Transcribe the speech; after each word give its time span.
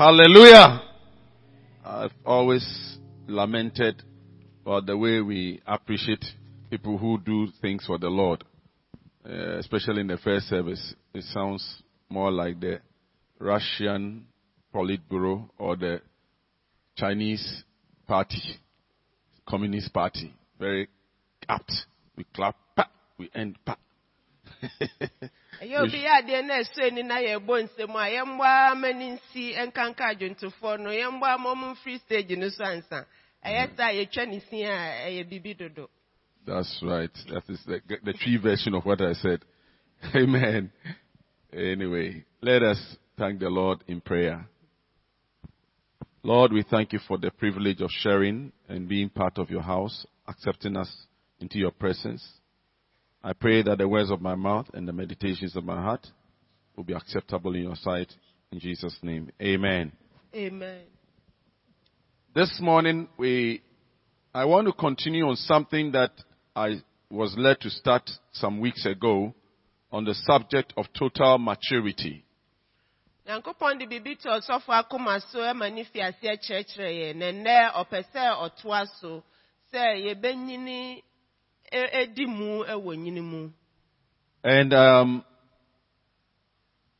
Hallelujah. 0.00 0.80
I've 1.84 2.14
always 2.24 2.96
lamented 3.26 4.02
about 4.62 4.86
the 4.86 4.96
way 4.96 5.20
we 5.20 5.60
appreciate 5.66 6.24
people 6.70 6.96
who 6.96 7.18
do 7.18 7.48
things 7.60 7.84
for 7.84 7.98
the 7.98 8.08
Lord, 8.08 8.42
uh, 9.28 9.58
especially 9.58 10.00
in 10.00 10.06
the 10.06 10.16
first 10.16 10.48
service. 10.48 10.94
It 11.12 11.24
sounds 11.24 11.82
more 12.08 12.30
like 12.30 12.60
the 12.60 12.80
Russian 13.38 14.24
Politburo 14.74 15.50
or 15.58 15.76
the 15.76 16.00
Chinese 16.96 17.62
party, 18.08 18.58
Communist 19.46 19.92
Party. 19.92 20.32
Very 20.58 20.88
apt. 21.46 21.74
We 22.16 22.24
clap, 22.34 22.56
pa, 22.74 22.88
we 23.18 23.28
end, 23.34 23.58
pa. 23.66 23.76
ɛyɛ 25.60 25.76
obi 25.82 25.98
yɛ 26.04 26.10
adeɛ 26.18 26.44
na 26.46 26.54
ɛsɔ 26.62 26.86
ani 26.86 27.02
na 27.02 27.16
yɛbɔ 27.18 27.54
nsɛm 27.64 27.94
a 27.94 28.04
yɛmmoa 28.16 28.70
ama 28.72 28.92
ne 28.92 29.10
nsi 29.16 29.54
nkanka 29.66 30.04
adwontofoɔ 30.12 30.80
no 30.80 30.90
yɛmmoa 30.90 31.38
ma 31.38 31.54
ɔmo 31.54 31.74
mfiri 31.74 32.00
stage 32.00 32.36
no 32.36 32.48
so 32.48 32.64
ansa 32.64 33.06
ɛyɛ 33.44 33.76
saa 33.76 33.90
yɛtwa 33.92 34.28
ne 34.28 34.40
si 34.40 34.62
a 34.64 34.76
ɛyɛ 35.06 35.28
bibi 35.28 35.54
dodo 35.54 35.88
That's 36.46 36.80
right. 36.82 37.10
That 37.28 37.42
is 37.48 37.60
the, 37.66 37.80
the 38.02 38.12
Twi 38.12 38.38
version 38.42 38.74
of 38.74 38.84
what 38.84 39.00
I 39.00 39.12
said. 39.12 39.44
Amen. 40.14 40.72
Anyway, 41.52 42.24
let 42.40 42.62
us 42.62 42.78
thank 43.18 43.40
the 43.40 43.50
Lord 43.50 43.84
in 43.86 44.00
prayer. 44.00 44.48
Lord, 46.22 46.52
we 46.52 46.64
thank 46.68 46.92
you 46.92 46.98
for 47.06 47.18
the 47.18 47.30
privilege 47.30 47.80
of 47.80 47.90
sharing 47.90 48.52
and 48.68 48.88
being 48.88 49.08
part 49.10 49.38
of 49.38 49.50
your 49.50 49.62
house, 49.62 50.06
accepting 50.28 50.76
us 50.76 50.90
into 51.40 51.58
your 51.58 51.70
presence. 51.70 52.26
I 53.22 53.34
pray 53.34 53.62
that 53.62 53.76
the 53.78 53.86
words 53.88 54.10
of 54.10 54.22
my 54.22 54.34
mouth 54.34 54.66
and 54.72 54.88
the 54.88 54.92
meditations 54.92 55.54
of 55.54 55.64
my 55.64 55.80
heart 55.80 56.06
will 56.74 56.84
be 56.84 56.94
acceptable 56.94 57.54
in 57.54 57.64
your 57.64 57.76
sight. 57.76 58.10
In 58.50 58.58
Jesus' 58.58 58.96
name. 59.02 59.30
Amen. 59.42 59.92
amen 60.34 60.82
This 62.34 62.58
morning, 62.62 63.08
we, 63.18 63.62
I 64.34 64.46
want 64.46 64.66
to 64.68 64.72
continue 64.72 65.26
on 65.26 65.36
something 65.36 65.92
that 65.92 66.12
I 66.56 66.82
was 67.10 67.34
led 67.36 67.60
to 67.60 67.70
start 67.70 68.08
some 68.32 68.58
weeks 68.58 68.86
ago 68.86 69.34
on 69.92 70.04
the 70.04 70.14
subject 70.14 70.72
of 70.76 70.86
total 70.98 71.38
maturity. 71.38 72.24
nyankopɔn 73.26 73.78
de 73.78 73.86
biribi 73.86 74.18
to 74.18 74.28
ɔsɔfo 74.28 74.72
akoma 74.72 75.20
so 75.30 75.54
ma 75.54 75.68
ne 75.68 75.84
fi 75.84 76.00
kyerɛkyerɛ 76.00 76.90
yɛn 76.90 77.16
na 77.16 77.30
nnɛ 77.30 77.72
ɔpɛ 77.74 78.04
sɛ 78.12 78.22
ɔtoa 78.44 78.86
so 79.00 79.22
sɛ 79.72 80.02
yɛbɛnyini 80.06 81.02
And 84.42 84.72
um, 84.74 85.24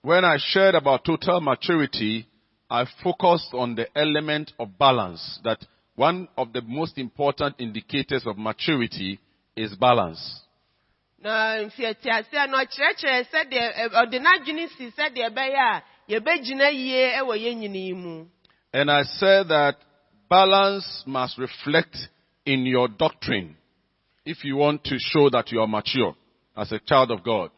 when 0.02 0.24
I 0.24 0.36
shared 0.38 0.74
about 0.74 1.04
total 1.04 1.40
maturity, 1.40 2.26
I 2.70 2.84
focused 3.02 3.52
on 3.52 3.74
the 3.74 3.86
element 3.96 4.52
of 4.58 4.78
balance. 4.78 5.40
That 5.44 5.58
one 5.96 6.28
of 6.36 6.52
the 6.52 6.62
most 6.62 6.98
important 6.98 7.56
indicators 7.58 8.24
of 8.26 8.38
maturity 8.38 9.18
is 9.56 9.74
balance. 9.74 10.20
na 11.22 11.56
mfiatiaseɛ 11.68 12.48
no 12.48 12.56
ɔkyerɛkyerɛ 12.64 13.24
sɛdeɛ 13.32 13.64
ɛ- 13.76 13.92
ɔde 14.02 14.18
n'adwene 14.24 14.68
si 14.76 14.90
sɛdeɛ 14.90 15.28
ɛbɛyɛ 15.30 15.58
a 15.58 15.82
yɛbɛgyina 16.08 16.72
yie 16.72 17.20
wɔ 17.20 17.34
yɛn 17.36 17.56
nyini 17.60 17.86
yi 17.88 17.92
mu 17.92 18.24
And 18.72 18.90
I 18.90 19.02
said 19.02 19.48
that 19.48 19.76
balance 20.30 21.02
must 21.06 21.36
reflect 21.36 21.96
in 22.46 22.64
your 22.64 22.88
doctrine 22.88 23.56
if 24.24 24.44
you 24.44 24.56
want 24.56 24.84
to 24.84 24.96
show 24.98 25.30
that 25.30 25.50
you 25.50 25.60
are 25.60 25.66
mature 25.66 26.14
as 26.56 26.72
a 26.72 26.78
child 26.80 27.10
of 27.10 27.22
God. 27.22 27.50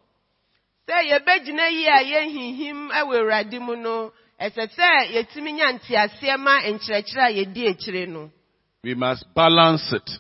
sɛ 0.88 1.10
yɛbɛgyina 1.10 1.70
yie 1.70 1.88
a 1.88 2.05
yɛnhinhim 2.05 2.91
wɔ 2.91 3.16
awurade 3.20 3.60
mu 3.60 3.77
no 3.77 4.12
ɛsɛ 4.41 4.68
sɛ 4.77 5.12
yɛtumi 5.14 5.52
nya 5.55 5.78
nteaseɛ 5.78 6.38
ma 6.38 6.60
nkyerɛkyerɛ 6.60 7.24
a 7.28 7.44
yɛdi 7.44 7.68
akyire 7.70 8.06
no 8.08 8.30
We 8.84 8.94
must 8.94 9.24
balance 9.34 9.92
it. 9.92 10.10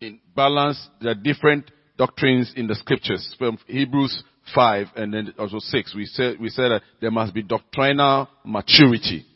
In 0.00 0.20
balance 0.34 0.88
the 1.00 1.14
different 1.14 1.70
doctrines 1.98 2.52
in 2.56 2.66
the 2.66 2.74
scriptures 2.74 3.34
from 3.38 3.58
Hebrews 3.66 4.22
5 4.54 4.86
and 4.96 5.14
then 5.14 5.34
also 5.38 5.58
6. 5.58 5.94
We 5.94 6.06
said, 6.06 6.38
we 6.40 6.48
said 6.48 6.70
that 6.70 6.82
there 7.00 7.10
must 7.10 7.34
be 7.34 7.42
doctrinal 7.42 8.28
maturity. 8.44 9.26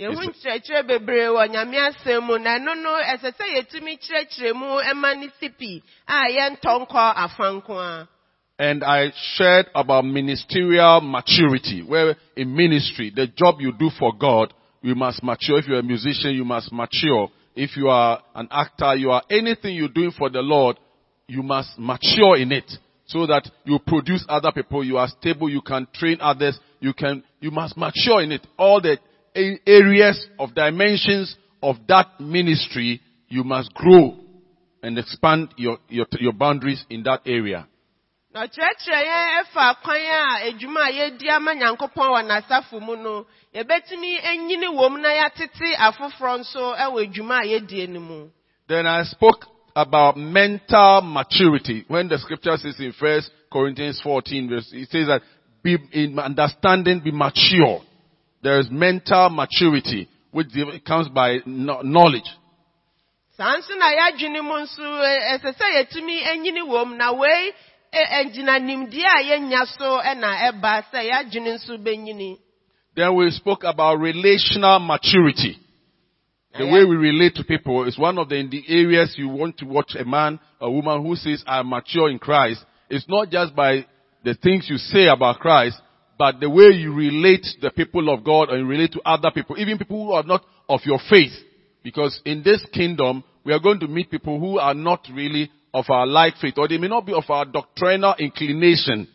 Yɛhu 0.00 0.22
nkyerɛkyerɛ 0.28 0.86
bebree 0.88 1.28
wɔ 1.36 1.42
nyame 1.52 1.76
asɛm 1.88 2.24
mu 2.26 2.38
na 2.38 2.58
ɛno 2.58 2.72
no 2.82 2.90
ɛsɛ 3.12 3.30
sɛ 3.36 3.44
yɛtumi 3.56 3.92
kyerɛkyerɛ 4.00 4.54
mu 4.54 4.66
ma 5.00 5.14
ne 5.14 5.28
si 5.38 5.82
a 6.08 6.28
yɛntɔ 6.36 6.72
nkɔ 6.82 7.14
afanko 7.24 7.74
a 7.78 8.08
And 8.58 8.84
I 8.84 9.10
shared 9.36 9.70
about 9.74 10.04
ministerial 10.04 11.00
maturity, 11.00 11.82
where 11.82 12.14
in 12.36 12.54
ministry, 12.54 13.10
the 13.14 13.26
job 13.26 13.54
you 13.58 13.72
do 13.72 13.88
for 13.98 14.12
God, 14.12 14.52
you 14.82 14.94
must 14.94 15.22
mature. 15.22 15.58
If 15.58 15.66
you're 15.66 15.78
a 15.78 15.82
musician, 15.82 16.32
you 16.34 16.44
must 16.44 16.70
mature. 16.70 17.30
If 17.56 17.74
you 17.78 17.88
are 17.88 18.22
an 18.34 18.48
actor, 18.50 18.94
you 18.96 19.12
are 19.12 19.22
anything 19.30 19.76
you're 19.76 19.88
doing 19.88 20.10
for 20.10 20.28
the 20.28 20.40
Lord, 20.40 20.76
you 21.26 21.42
must 21.42 21.78
mature 21.78 22.36
in 22.36 22.52
it. 22.52 22.70
So 23.06 23.26
that 23.26 23.48
you 23.64 23.78
produce 23.78 24.26
other 24.28 24.52
people, 24.52 24.84
you 24.84 24.98
are 24.98 25.08
stable, 25.08 25.48
you 25.48 25.62
can 25.62 25.88
train 25.94 26.18
others, 26.20 26.58
you 26.80 26.92
can, 26.92 27.24
you 27.40 27.50
must 27.50 27.78
mature 27.78 28.22
in 28.22 28.30
it. 28.30 28.46
All 28.58 28.82
the 28.82 28.98
areas 29.34 30.26
of 30.38 30.54
dimensions 30.54 31.36
of 31.62 31.76
that 31.88 32.20
ministry, 32.20 33.00
you 33.28 33.44
must 33.44 33.72
grow 33.74 34.16
and 34.82 34.98
expand 34.98 35.54
your, 35.56 35.78
your, 35.88 36.06
your 36.18 36.32
boundaries 36.32 36.84
in 36.90 37.02
that 37.04 37.20
area. 37.26 37.66
na 38.32 38.46
ɔkyerɛkyerɛ 38.46 39.00
yɛn 39.10 39.42
ɛfa 39.42 39.74
kwan 39.82 39.98
a 39.98 40.46
a 40.46 40.92
yɛdi 40.92 41.28
ama 41.28 41.52
nyankopɔn 41.54 42.10
wɔ 42.14 42.20
n'asafo 42.28 42.80
mu 42.80 42.94
no 42.96 43.26
yɛbɛtumi 43.52 44.22
anyini 44.22 44.68
wɔ 44.70 44.90
mu 44.90 44.98
na 44.98 45.08
yɛatete 45.08 45.74
afoforɔ 45.76 46.38
nso 46.38 46.74
wɔ 46.78 47.06
adwuma 47.06 47.42
a 47.42 47.86
no 47.88 48.00
mu 48.00 48.30
Then 48.68 48.86
I 48.86 49.02
spoke 49.02 49.46
about 49.74 50.16
mental 50.16 51.00
maturity. 51.02 51.84
When 51.88 52.08
the 52.08 52.18
scripture 52.18 52.56
says 52.56 52.78
in 52.78 52.92
First 52.92 53.30
Corinthians 53.52 54.00
14, 54.00 54.48
verse, 54.48 54.70
it 54.72 54.88
says 54.90 55.08
that 55.08 55.22
be 55.62 55.76
in 55.92 56.16
understanding, 56.18 57.00
be 57.00 57.10
mature. 57.10 57.82
There 58.42 58.58
is 58.58 58.68
mental 58.70 59.28
maturity, 59.30 60.08
which 60.30 60.48
comes 60.86 61.08
by 61.08 61.38
knowledge. 61.46 62.28
saa 63.40 63.56
nso 63.56 63.72
na 63.78 63.88
yɛadwene 63.88 64.42
mu 64.44 64.56
nso 64.60 64.84
ɛsɛ 64.84 65.48
eh, 65.48 65.48
eh, 65.48 65.52
sɛ 65.56 65.66
yɛtumi 65.76 66.16
anyini 66.28 66.60
wɔ 66.60 66.86
mu 66.88 66.94
na 66.96 67.10
wei 67.12 67.52
eh, 67.92 68.06
ɛgyina 68.20 68.60
nimdeɛ 68.60 69.08
a 69.16 69.20
yɛnya 69.30 69.66
so 69.78 69.96
ɛna 69.96 70.28
ɛba 70.48 70.84
sɛ 70.92 71.00
yɛadwene 71.08 71.56
nso 71.56 71.78
bɛnyini 71.78 72.36
Then 72.96 73.14
we 73.14 73.30
spoke 73.30 73.64
about 73.64 73.98
relational 74.00 74.78
maturity. 74.80 75.58
The 76.58 76.66
way 76.66 76.84
we 76.84 76.96
relate 76.96 77.36
to 77.36 77.44
people 77.44 77.86
is 77.86 77.96
one 77.96 78.18
of 78.18 78.28
the, 78.28 78.34
in 78.34 78.50
the 78.50 78.64
areas 78.68 79.14
you 79.16 79.28
want 79.28 79.56
to 79.58 79.64
watch 79.64 79.94
a 79.98 80.04
man, 80.04 80.40
a 80.60 80.68
woman 80.68 81.00
who 81.06 81.14
says, 81.14 81.44
I'm 81.46 81.68
mature 81.68 82.10
in 82.10 82.18
Christ. 82.18 82.64
It's 82.90 83.08
not 83.08 83.30
just 83.30 83.54
by 83.54 83.86
the 84.24 84.34
things 84.34 84.66
you 84.68 84.76
say 84.76 85.06
about 85.06 85.38
Christ, 85.38 85.80
but 86.20 86.38
the 86.38 86.50
way 86.50 86.66
you 86.66 86.92
relate 86.92 87.46
the 87.62 87.70
people 87.70 88.12
of 88.12 88.22
God 88.22 88.50
and 88.50 88.68
relate 88.68 88.92
to 88.92 89.00
other 89.06 89.30
people, 89.30 89.56
even 89.58 89.78
people 89.78 90.04
who 90.04 90.12
are 90.12 90.22
not 90.22 90.44
of 90.68 90.80
your 90.84 90.98
faith. 91.08 91.32
Because 91.82 92.20
in 92.26 92.42
this 92.42 92.62
kingdom, 92.74 93.24
we 93.42 93.54
are 93.54 93.58
going 93.58 93.80
to 93.80 93.88
meet 93.88 94.10
people 94.10 94.38
who 94.38 94.58
are 94.58 94.74
not 94.74 95.00
really 95.14 95.50
of 95.72 95.86
our 95.88 96.06
like 96.06 96.34
faith, 96.36 96.58
or 96.58 96.68
they 96.68 96.76
may 96.76 96.88
not 96.88 97.06
be 97.06 97.14
of 97.14 97.24
our 97.30 97.46
doctrinal 97.46 98.14
inclination, 98.18 99.08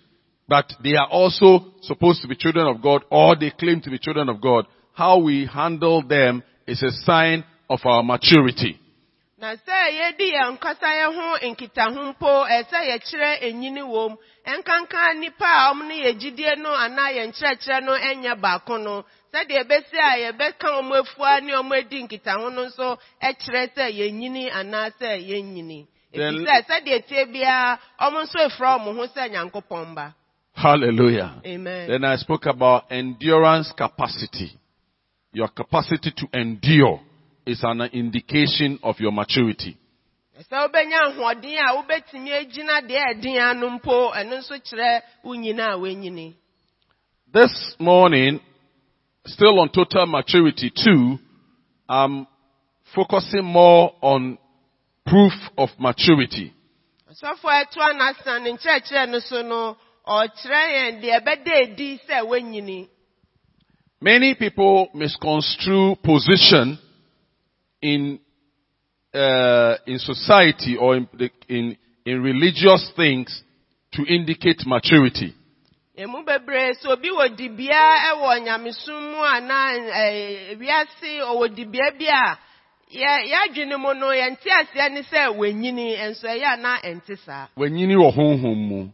but 0.47 0.65
they 0.83 0.95
are 0.95 1.07
also 1.07 1.73
supposed 1.83 2.23
to 2.23 2.27
be 2.27 2.35
children 2.35 2.65
of 2.65 2.81
God, 2.81 3.03
or 3.11 3.35
they 3.35 3.51
claim 3.51 3.81
to 3.81 3.91
be 3.91 3.99
children 3.99 4.27
of 4.27 4.41
God. 4.41 4.65
How 4.93 5.19
we 5.19 5.45
handle 5.45 6.01
them 6.01 6.41
is 6.65 6.81
a 6.81 6.89
sign 7.03 7.43
of 7.69 7.81
our 7.85 8.01
maturity. 8.01 8.79
Na 9.37 9.55
sɛ 9.65 9.77
yɛdi 9.99 10.27
yɛn 10.35 10.51
nkasa 10.55 10.89
yɛn 10.99 11.13
ho 11.17 11.25
nkitaho 11.51 12.01
mpo 12.11 12.31
ɛsɛ 12.57 12.79
yɛkyerɛ 12.89 13.31
enyini 13.47 13.81
wɔ 13.93 14.09
mu 14.11 14.17
ɛnkanka 14.47 15.01
nipa 15.19 15.45
a 15.45 15.71
ɔmo 15.71 15.83
ne 15.87 15.95
yɛ 16.05 16.11
gyidie 16.19 16.55
no 16.57 16.71
anaa 16.71 17.09
yɛn 17.17 17.31
kyerɛkyerɛ 17.35 17.83
no 17.83 17.93
ɛnyɛ 17.97 18.39
baako 18.41 18.77
no 18.77 19.03
sɛdeɛ 19.33 19.59
ebesi 19.63 19.97
a 19.99 20.11
yɛbɛka 20.23 20.67
ɔmo 20.79 20.93
efua 21.03 21.41
ne 21.43 21.51
ɔmo 21.53 21.73
edi 21.75 22.03
nkitaho 22.07 22.49
no 22.53 22.63
nso 22.65 22.97
ɛkyerɛ 23.21 23.73
sɛ 23.75 23.85
yɛnyini 23.99 24.51
anaa 24.51 24.89
sɛ 24.99 25.19
yɛnyini 25.29 25.85
Then- 26.13 26.35
efisɛ 26.35 26.65
sɛdeɛ 26.69 27.05
tie 27.07 27.25
biara 27.25 27.77
ɔmo 28.01 28.23
nso 28.23 28.39
efra 28.47 28.79
ɔmo 28.79 28.95
ho 28.95 29.05
sɛ 29.07 29.29
nyankopɔn 29.31 29.95
ba 29.95 30.13
Hallelujah. 30.57 31.41
amen. 31.45 31.89
Then 31.89 32.05
I 32.05 32.15
spoke 32.15 32.45
about 32.45 32.85
endurance 32.89 33.73
capacity. 33.75 34.53
Your 35.33 35.49
capacity 35.49 36.11
to 36.15 36.27
endure 36.31 37.01
is 37.45 37.59
an 37.63 37.81
indication 37.93 38.79
of 38.83 38.99
your 38.99 39.11
maturity. 39.11 39.77
sɛ 40.49 40.57
wobɛnya 40.67 40.99
ahoɔden 41.07 41.57
a 41.57 41.75
wobɛtumi 41.77 42.31
agyina 42.39 42.81
deɛ 42.87 43.01
ɛden 43.13 43.39
ano 43.39 43.69
mpo 43.79 44.11
ɛno 44.13 44.37
nso 44.39 44.55
kyerɛ 44.59 45.01
wo 45.23 45.33
nyina 45.35 45.73
a 45.73 45.77
woanyini 45.77 46.33
This 47.33 47.75
morning, 47.79 48.39
still 49.25 49.59
on 49.59 49.69
total 49.69 50.05
maturity 50.05 50.71
too, 50.71 51.17
I'm 51.89 52.25
focusing 52.95 53.43
more 53.43 53.93
on 54.01 54.37
proof 55.05 55.33
of 55.57 55.69
maturity. 55.79 56.53
ɔsɔfo 57.09 57.45
a 57.45 57.65
ɛtoa 57.65 57.93
n'asa 57.95 58.41
ne 58.43 58.51
nkyerɛkyerɛ 58.53 59.09
no 59.09 59.19
so 59.19 59.41
no 59.41 59.77
ɔkyerɛ 60.07 60.61
yɛn 60.75 61.01
deɛ 61.01 61.21
ɛbɛda 61.21 61.61
edi 61.63 61.99
sɛ 62.09 62.25
woanyini 62.27 62.87
Many 64.01 64.35
people 64.35 64.89
misconstrue 64.93 65.95
position 66.03 66.77
in 67.91 68.19
uh, 69.13 69.75
in 69.85 69.97
society 69.99 70.75
or 70.77 70.97
in, 70.97 71.07
the, 71.13 71.29
in 71.47 71.77
in 72.05 72.21
religious 72.21 72.91
things 72.95 73.43
to 73.93 74.01
indicate 74.05 74.61
maturity. 74.65 75.33
emu 75.97 76.23
bebree 76.27 76.73
so 76.81 76.91
obi 76.91 77.09
wɔ 77.09 77.25
dibea 77.37 77.85
ɛwɔ 78.11 78.31
nyamesom 78.45 79.01
mu 79.11 79.21
anaa 79.35 79.69
wiase 80.59 81.11
ɔwɔ 81.31 81.45
dibea 81.55 81.89
bi 81.99 82.07
a 82.11 82.37
yɛ 82.91 83.11
yɛadwene 83.31 83.77
mu 83.79 83.93
no 83.93 84.07
yɛnte 84.21 84.49
aseɛ 84.59 84.91
ne 84.93 85.01
sɛ 85.01 85.21
wɔnyini 85.39 85.87
nso 86.09 86.27
ɛyɛ 86.27 86.53
a 86.53 86.57
na 86.57 86.77
ɛnte 86.83 87.17
saa 87.25 87.47
When 87.55 87.77
you 87.77 87.87
know 87.87 88.11
honhom 88.11 88.57
mu. 88.69 88.89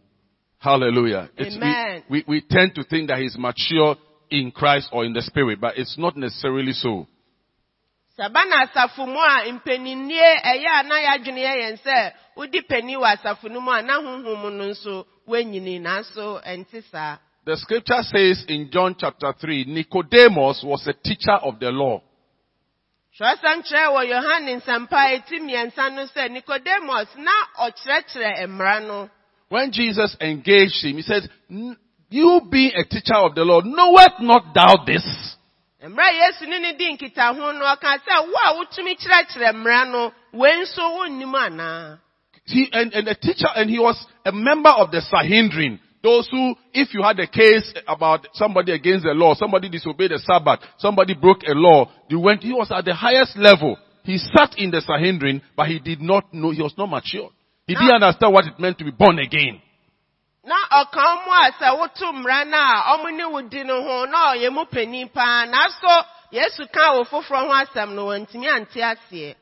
Hallelujah. 0.59 1.29
It's- 1.37 1.57
we- 1.57 1.63
Amen. 1.63 2.03
we, 2.07 2.23
we 2.27 2.41
tend 2.41 2.75
to 2.75 2.83
think 2.83 3.07
that 3.09 3.17
he's 3.17 3.35
mature 3.35 3.95
in 4.29 4.51
Christ 4.51 4.89
or 4.91 5.03
in 5.05 5.13
the 5.13 5.23
spirit, 5.23 5.59
but 5.59 5.75
it's 5.79 5.97
not 5.97 6.15
necessarily 6.15 6.71
so. 6.73 7.07
Saba 8.21 8.45
na 8.45 8.59
asafo 8.61 9.07
mu 9.07 9.19
a 9.19 9.51
mpanyinie 9.51 10.29
ɛyɛ 10.51 10.69
a 10.79 10.83
na 10.83 10.95
yɛadwene 11.05 11.41
yɛ 11.41 11.53
yɛn 11.61 11.77
sɛ 11.85 12.13
wodi 12.37 12.61
panyin 12.61 12.99
wɔ 13.01 13.07
asafo 13.17 13.49
no 13.49 13.59
mu 13.61 13.71
a 13.71 13.81
na 13.81 13.97
honhom 13.97 14.53
no 14.57 14.65
nso 14.69 15.05
wɔanyini 15.27 15.81
nanso 15.81 16.39
ɛnte 16.45 16.83
saa 16.91 17.17
The 17.43 17.57
scripture 17.57 18.03
says 18.03 18.45
in 18.49 18.69
John 18.69 18.93
chapter 18.99 19.33
3, 19.33 19.65
Nicodemus 19.65 20.61
was 20.63 20.85
a 20.85 20.93
teacher 20.93 21.33
of 21.41 21.59
the 21.59 21.71
law. 21.71 21.99
twerɛsɛm 23.17 23.65
kyerɛ 23.65 23.89
wɔ 23.89 24.01
yohane 24.13 24.61
nsɛmpa 24.61 24.93
a 24.93 25.15
eti 25.17 25.39
mmiɛnsa 25.39 25.91
no 25.95 26.05
sɛ 26.05 26.29
nicodemus 26.29 27.07
na 27.17 27.31
ɔkyerɛkyerɛ 27.65 28.45
mmara 28.47 28.85
no 28.87 29.09
When 29.49 29.71
Jesus 29.71 30.15
engaged 30.21 30.85
him, 30.85 30.95
he 30.97 31.01
said, 31.01 31.27
you 31.49 32.41
being 32.51 32.71
a 32.75 32.85
teacher 32.85 33.15
of 33.15 33.33
the 33.33 33.43
law, 33.43 33.61
knowest 33.61 34.21
not 34.21 34.53
thou 34.53 34.85
this? 34.85 35.30
Mmara 35.87 36.11
yesu 36.11 36.45
ne 36.45 36.59
ne 36.59 36.73
di 36.73 36.91
nkitaho 36.93 37.53
no 37.53 37.65
ɔka 37.65 37.97
sɛ 38.05 38.15
wo 38.29 38.37
a 38.45 38.53
wotumi 38.57 38.95
kyerɛkyerɛ 38.95 39.53
mmara 39.53 39.85
no 39.91 40.11
wei 40.33 40.55
nso 40.61 40.81
wonnim 40.95 41.33
anaa 41.35 41.97
He, 42.45 42.67
and, 42.71 42.91
and 42.93 43.07
a 43.07 43.15
teacher, 43.15 43.47
and 43.55 43.69
he 43.69 43.79
was 43.79 43.95
a 44.25 44.31
member 44.31 44.69
of 44.69 44.91
the 44.91 44.99
Sanhedrin. 45.01 45.79
Those 46.03 46.27
who, 46.29 46.55
if 46.73 46.93
you 46.93 47.03
had 47.03 47.19
a 47.19 47.27
case 47.27 47.71
about 47.87 48.27
somebody 48.33 48.71
against 48.73 49.05
the 49.05 49.13
law, 49.13 49.35
somebody 49.35 49.69
disobeyed 49.69 50.09
the 50.11 50.19
Sabbath, 50.19 50.59
somebody 50.79 51.13
broke 51.13 51.43
a 51.47 51.53
law, 51.53 51.89
you 52.09 52.19
went, 52.19 52.41
he 52.41 52.51
was 52.51 52.71
at 52.71 52.83
the 52.83 52.95
highest 52.95 53.37
level. 53.37 53.77
He 54.03 54.17
sat 54.17 54.57
in 54.57 54.71
the 54.71 54.81
Sanhedrin, 54.81 55.41
but 55.55 55.67
he 55.67 55.79
did 55.79 56.01
not 56.01 56.33
know, 56.33 56.49
he 56.49 56.61
was 56.61 56.73
not 56.77 56.89
mature. 56.89 57.29
He 57.67 57.75
didn't 57.75 58.01
understand 58.01 58.33
what 58.33 58.45
it 58.47 58.59
meant 58.59 58.79
to 58.79 58.83
be 58.83 58.91
born 58.91 59.19
again. 59.19 59.61
Na 60.43 60.55
ɔka 60.79 61.03
mu 61.25 61.31
a 61.31 61.51
sɛ 61.59 61.67
woto 61.79 62.11
mmara 62.13 62.45
no 62.45 62.57
a 62.57 62.97
ɔmo 62.97 63.09
ne 63.17 63.25
wo 63.25 63.41
di 63.41 63.63
no 63.63 63.81
ho 63.83 64.05
na 64.05 64.49
mu 64.49 64.65
panin 64.65 65.07
paa 65.09 65.45
nanso 65.45 66.05
yesu 66.31 66.65
ka 66.73 67.03
foforɔ 67.03 67.39
ho 67.47 67.51
asɛm 67.61 67.93
no 67.95 68.07
wɔntumi 68.07 68.47
ante 68.47 68.79
aseɛ 68.81 69.35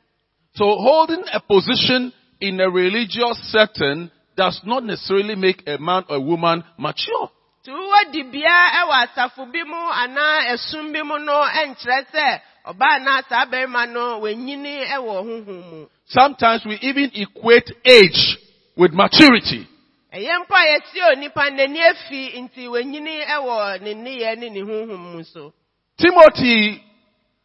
So 0.56 0.66
holding 0.66 1.24
a 1.32 1.40
position 1.40 2.12
in 2.42 2.60
a 2.60 2.70
religious 2.70 3.38
setting 3.52 4.10
does 4.36 4.60
not 4.66 4.84
necessarily 4.84 5.36
make 5.36 5.64
a 5.68 5.78
man 5.78 6.04
or 6.10 6.18
a 6.18 6.20
woman 6.20 6.64
mature. 6.78 7.30
nti 7.64 7.72
wowɔ 7.72 8.12
dibea 8.12 8.60
ɛwɔ 8.82 8.96
asafo 9.08 9.46
bi 9.54 9.64
mu 9.64 9.78
anaa 10.04 10.52
esum 10.54 10.92
bi 10.92 11.02
mu 11.02 11.18
no 11.20 11.44
ɛnkyerɛ 11.44 12.06
sɛ 12.12 12.42
ɔbaa 12.68 13.24
saa 13.30 13.46
barima 13.46 13.86
no 13.86 14.20
wɔnyini 14.20 14.86
ɛwɔ 14.88 15.24
honhom 15.24 15.72
mu 15.72 15.86
Sometimes 16.08 16.66
we 16.66 16.76
even 16.82 17.12
equate 17.14 17.72
age 17.86 18.38
with 18.76 18.92
maturity. 18.92 19.68
Ɛyɛ 20.14 20.40
mpo 20.42 20.56
a 20.56 20.66
yɛsi 20.72 21.00
onipa 21.12 21.50
n'ani 21.50 21.80
afi 21.82 22.42
nti 22.42 22.68
ɛwɔ 22.68 23.82
ne 23.82 23.94
nneyɛ 23.94 24.38
ne 24.38 24.50
ne 24.50 24.62
honhom 24.62 25.14
mu 25.14 25.24
so 25.24 25.54
Timothy 26.00 26.82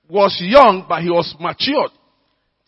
was 0.08 0.37
young, 0.40 0.87
but 0.88 1.02
he 1.02 1.11
was 1.11 1.34
matured. 1.40 1.90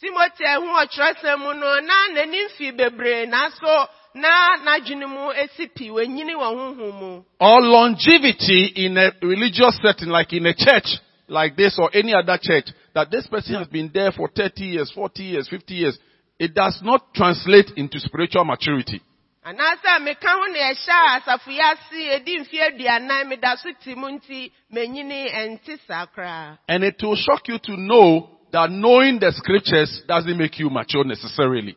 ɔkyerɛsɛm 0.02 1.38
mu 1.38 1.54
no 1.54 1.81
na 1.81 2.08
n'ani 2.12 2.72
bebree 2.76 3.26
nanso 3.26 3.88
na 4.14 4.56
n'adwene 4.64 5.06
mu 5.08 5.32
esi 5.32 5.69
pii 5.75 5.90
wɔ 5.90 6.04
honhom 6.06 7.00
mu 7.00 7.22
Or 7.40 7.60
longevity 7.62 8.72
in 8.76 8.98
a 8.98 9.12
religious 9.22 9.78
setting, 9.81 10.08
like 10.08 10.32
in 10.32 10.46
a 10.46 10.54
church 10.54 10.98
like 11.28 11.56
this 11.56 11.78
or 11.78 11.90
any 11.94 12.14
other 12.14 12.38
church, 12.40 12.66
that 12.94 13.10
this 13.10 13.26
person 13.26 13.54
has 13.54 13.69
been 13.69 13.90
there 13.93 14.12
for 14.12 14.28
30 14.28 14.64
years, 14.64 14.90
40 14.93 15.22
years, 15.22 15.48
50 15.48 15.75
years. 15.75 15.98
It 16.38 16.54
does 16.54 16.81
not 16.82 17.14
translate 17.14 17.70
into 17.76 17.98
spiritual 17.98 18.44
maturity. 18.44 19.00
Anaasɛ 19.46 19.98
meka 20.02 20.31
ho 20.31 20.46
na 20.46 20.58
ɛhyɛ 20.58 20.90
a 20.90 21.20
asafo 21.20 21.50
yi 21.50 21.60
ase 21.60 22.00
edi 22.16 22.38
mfe 22.40 22.58
aduanan 22.66 23.28
meda 23.28 23.56
so 23.56 23.70
ti 23.82 23.94
mu 23.94 24.08
nti 24.10 24.50
menyini 24.75 25.31
ɛnte 25.31 25.78
saa 25.87 26.06
koraa 26.06 26.58
And 26.69 26.82
it 26.82 27.00
will 27.02 27.14
shock 27.16 27.46
you 27.48 27.58
to 27.58 27.76
know 27.76 28.28
that 28.52 28.70
knowing 28.70 29.20
the 29.20 29.31
scriptures 29.32 30.02
doesn't 30.08 30.37
make 30.37 30.58
you 30.58 30.69
mature 30.70 31.04
necessarily. 31.04 31.76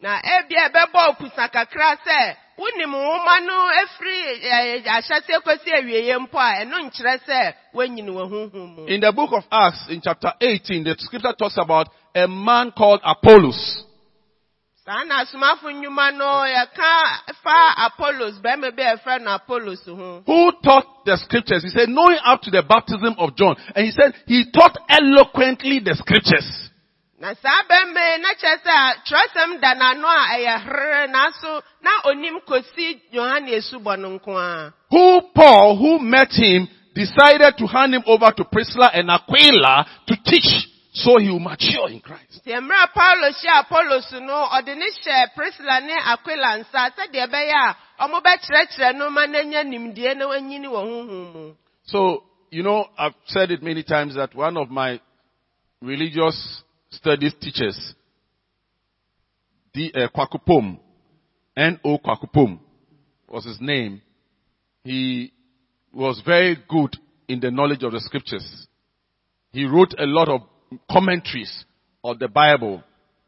na 0.00 0.20
ebia 0.24 0.70
ɛbɛbɔ 0.70 1.00
okusa 1.10 1.48
kakra 1.52 1.96
sɛ 2.06 2.36
wonim 2.58 2.90
nwoma 2.90 3.44
no 3.44 3.56
efiri 3.82 4.48
ɛɛ 4.48 4.84
ahyɛseɛ 4.86 5.42
kosi 5.44 5.70
awieɛ 5.70 6.16
mpo 6.18 6.38
a 6.38 6.64
ɛno 6.64 6.76
nkyerɛ 6.88 7.18
sɛ 7.28 7.54
woanyini 7.74 8.08
wɔ 8.10 8.24
honhom 8.30 8.74
mu 8.76 8.86
In 8.86 9.00
the 9.00 9.12
book 9.12 9.32
of 9.32 9.44
Acts, 9.52 9.84
in 9.90 10.00
chapter 10.00 10.32
18, 10.40 10.84
the 10.84 10.96
scripture 10.98 11.34
talks 11.38 11.58
about 11.58 11.88
a 12.14 12.26
man 12.26 12.72
called 12.72 13.00
Apollos. 13.04 13.84
Saa 14.84 15.04
na 15.04 15.16
asomafo 15.18 15.70
nnwuma 15.70 16.10
no 16.10 16.46
yɛka 16.46 16.90
fa 17.42 17.76
apollos 17.76 18.34
bɛrima 18.42 18.70
bi 18.76 18.82
a 18.82 18.96
yɛfrɛ 18.96 19.22
no 19.22 19.30
apollos 19.30 19.86
ho 19.86 20.22
who 20.26 20.52
taught 20.62 21.04
the 21.04 21.16
scriptures. 21.16 21.62
He 21.62 21.70
said, 21.70 21.88
knowing 21.88 22.18
up 22.24 22.42
to 22.42 22.50
the 22.50 22.62
baptism 22.62 23.14
of 23.18 23.36
John. 23.36 23.54
And 23.76 23.86
he 23.86 23.92
said, 23.92 24.12
he 24.26 24.50
taught 24.50 24.76
eloquently 24.88 25.78
the 25.78 25.94
scriptures. 25.94 26.70
na 27.20 27.34
saa 27.34 27.62
bɛrima 27.70 28.02
yi 28.10 28.18
na 28.22 28.34
kyerɛ 28.34 28.58
sɛ 28.66 28.76
twerɛsɛm 29.06 29.60
da 29.60 29.74
n'ano 29.74 30.08
a 30.08 30.24
ɛyɛ 30.34 31.06
nanso 31.14 31.62
na 31.82 31.90
onim 32.10 32.40
kosi 32.44 33.00
yohane 33.14 33.54
esubɔ 33.54 33.98
no 33.98 34.18
nko 34.18 34.34
ara 34.34 34.72
Who 34.90 35.20
Paul, 35.32 35.76
who 35.76 35.98
met 36.00 36.32
him, 36.32 36.66
decided 36.94 37.56
to 37.58 37.66
hand 37.66 37.94
him 37.94 38.02
over 38.06 38.32
to 38.32 38.44
Priscilla 38.44 38.90
and 38.92 39.08
Aquila 39.10 39.86
to 40.08 40.16
teach 40.26 40.71
so 40.94 41.18
he 41.18 41.28
will 41.30 41.40
mature 41.40 41.88
in 41.88 42.00
Christ. 42.00 42.42
nti 42.44 42.52
mmerɛ 42.52 42.92
paulo 42.94 43.28
hyɛ 43.32 43.60
apollos 43.60 44.12
no 44.12 44.46
ɔde 44.52 44.76
ne 44.76 44.86
hyɛ 44.90 45.34
priscilla 45.34 45.80
ne 45.80 45.94
aquila 46.12 46.58
nsa 46.60 46.90
sɛdeɛ 46.96 47.26
ɛbɛyɛ 47.26 47.54
a 47.54 47.76
ɔmo 48.04 48.20
bɛkyerɛkyerɛ 48.22 48.96
no 48.96 49.10
ma 49.10 49.26
n'anya 49.26 49.64
nimdeɛ 49.64 50.16
na 50.16 50.26
wanyini 50.26 50.68
wɔ 50.68 50.80
honhom 50.84 51.32
mu 51.32 51.54
So, 51.84 52.22
you 52.50 52.62
know, 52.62 52.86
I've 52.96 53.14
said 53.26 53.50
it 53.50 53.62
many 53.62 53.82
times 53.82 54.14
that 54.14 54.34
one 54.34 54.56
of 54.56 54.70
my 54.70 55.00
religious 55.80 56.62
studies 56.90 57.32
teachers, 57.40 57.94
the 59.74 59.92
uh, 59.94 60.08
Kwakupom, 60.14 60.78
N.O. 61.56 61.98
Kwakupom 61.98 62.60
was 63.28 63.44
his 63.44 63.58
name. 63.60 64.00
He 64.84 65.32
was 65.92 66.22
very 66.24 66.56
good 66.68 66.96
in 67.28 67.40
the 67.40 67.50
knowledge 67.50 67.82
of 67.82 67.92
the 67.92 68.00
scriptures. 68.00 68.66
He 69.52 69.64
wrote 69.64 69.94
a 69.98 70.06
lot 70.06 70.28
of 70.28 70.42
commentaries 70.90 71.64
of 72.04 72.18
the 72.18 72.28
Bible. 72.28 72.82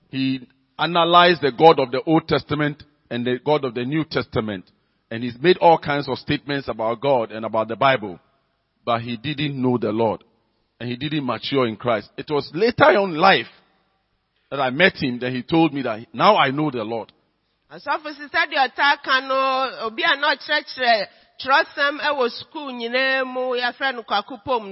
He 0.08 0.48
analyzed 0.78 1.42
the 1.42 1.52
God 1.52 1.78
of 1.78 1.90
the 1.90 2.02
Old 2.02 2.28
Testament 2.28 2.82
and 3.10 3.26
the 3.26 3.38
God 3.44 3.64
of 3.64 3.74
the 3.74 3.84
New 3.84 4.04
Testament. 4.04 4.70
And 5.10 5.22
he's 5.22 5.36
made 5.40 5.58
all 5.58 5.78
kinds 5.78 6.08
of 6.08 6.18
statements 6.18 6.68
about 6.68 7.00
God 7.00 7.30
and 7.30 7.44
about 7.44 7.68
the 7.68 7.76
Bible. 7.76 8.18
But 8.84 9.02
he 9.02 9.16
didn't 9.16 9.60
know 9.60 9.78
the 9.78 9.92
Lord. 9.92 10.24
And 10.80 10.88
he 10.88 10.96
didn't 10.96 11.24
mature 11.24 11.66
in 11.66 11.76
Christ. 11.76 12.10
It 12.16 12.26
was 12.28 12.50
later 12.52 12.84
on 12.84 13.10
in 13.10 13.16
life 13.16 13.46
that 14.50 14.60
I 14.60 14.70
met 14.70 14.96
him 14.96 15.18
that 15.20 15.32
he 15.32 15.42
told 15.42 15.72
me 15.72 15.82
that 15.82 16.06
now 16.12 16.36
I 16.36 16.50
know 16.50 16.70
the 16.70 16.84
Lord. 16.84 17.12
asɔfo 17.70 18.14
si 18.14 18.26
sɛdeɛ 18.28 18.68
ɔtaa 18.68 19.02
ka 19.02 19.20
no 19.20 19.86
obi 19.86 20.02
a 20.04 20.16
na 20.16 20.34
ɔkyerɛkyerɛ 20.34 21.06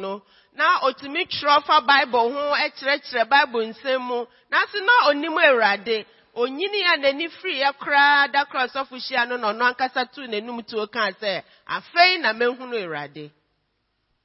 no 0.01 0.23
na 0.57 0.81
otumi 0.87 1.27
twerɛ 1.27 1.63
fa 1.67 1.81
bible 1.81 2.33
ho 2.33 2.55
ɛkyerɛkyerɛ 2.65 3.29
bible 3.29 3.67
nsɛm 3.73 4.01
mu 4.01 4.27
nanso 4.51 4.79
na 4.81 4.93
onim 5.09 5.37
awurade 5.39 6.07
onyini 6.35 6.81
a 6.83 6.97
n'ani 6.97 7.29
firi 7.29 7.61
yɛ 7.63 7.73
koraa 7.79 8.29
da 8.33 8.45
korɔ 8.45 8.67
ɔsɔfo 8.69 8.97
hyia 8.97 9.27
no 9.29 9.37
na 9.37 9.53
ɔno 9.53 9.63
ankasa 9.71 10.07
tuu 10.13 10.27
n'anum 10.27 10.63
tuo 10.67 10.87
kaa 10.87 11.11
sɛ 11.21 11.43
afei 11.67 12.21
na 12.21 12.33
mehunu 12.33 12.77
awurade 12.77 13.31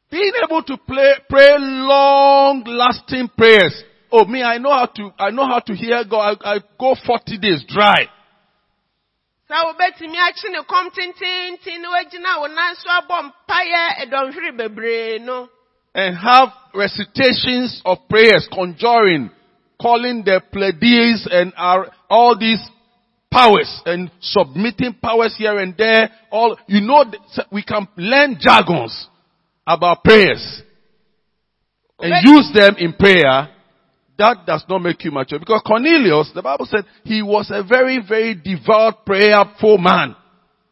Being 0.10 0.32
able 0.42 0.64
to 0.64 0.78
play, 0.78 1.16
pray 1.28 1.58
long 1.60 2.64
lasting 2.64 3.28
prayers. 3.38 3.84
Oh, 4.10 4.24
me, 4.24 4.42
I 4.42 4.58
know 4.58 4.72
how 4.72 4.86
to, 4.86 5.12
I 5.20 5.32
know 5.32 5.46
how 5.46 5.60
to 5.60 5.74
hear 5.76 6.02
God. 6.10 6.38
I, 6.46 6.56
I 6.56 6.60
go 6.80 6.96
40 7.06 7.38
days 7.40 7.66
dry. 7.68 8.08
sɛ 9.50 9.56
wobɛtumi 9.64 10.18
akye 10.20 10.50
ne 10.52 10.60
kɔm 10.60 10.92
tententen 10.92 11.82
na 11.82 11.90
wagyina 11.92 12.40
wo 12.40 12.48
nan 12.48 12.76
so 12.76 12.90
abɔ 12.90 13.32
mpayɛ 13.32 13.82
ɛdɔnhwere 14.04 14.58
bebree 14.58 15.20
no 15.20 15.48
and 15.98 16.16
have 16.16 16.50
recitations 16.76 17.82
of 17.84 17.98
prayers, 18.08 18.48
conjuring, 18.54 19.32
calling 19.82 20.24
the 20.24 20.42
Pleiades 20.54 21.28
and 21.30 21.52
our, 21.58 21.92
all 22.08 22.38
these 22.38 22.62
powers 23.32 23.82
and 23.86 24.12
submitting 24.22 24.96
powers 25.02 25.34
here 25.36 25.58
and 25.58 25.76
there. 25.76 26.12
All, 26.32 26.56
you 26.68 26.82
know, 26.82 27.04
we 27.52 27.64
can 27.64 27.88
learn 27.98 28.38
jargons 28.40 29.08
about 29.66 30.04
prayers. 30.04 30.62
and 32.00 32.14
use 32.24 32.52
them 32.54 32.76
in 32.78 32.94
prayer, 32.94 33.50
that 34.20 34.46
does 34.46 34.64
not 34.70 34.80
make 34.80 35.04
you 35.04 35.12
mature. 35.12 35.40
Because 35.40 35.64
Cornelius, 35.66 36.32
the 36.34 36.44
Bible 36.44 36.68
said, 36.70 36.86
he 37.06 37.24
was 37.24 37.50
a 37.52 37.64
very, 37.64 38.00
very 38.08 38.36
devout, 38.36 39.04
prayerful 39.04 39.80
man. 39.80 40.16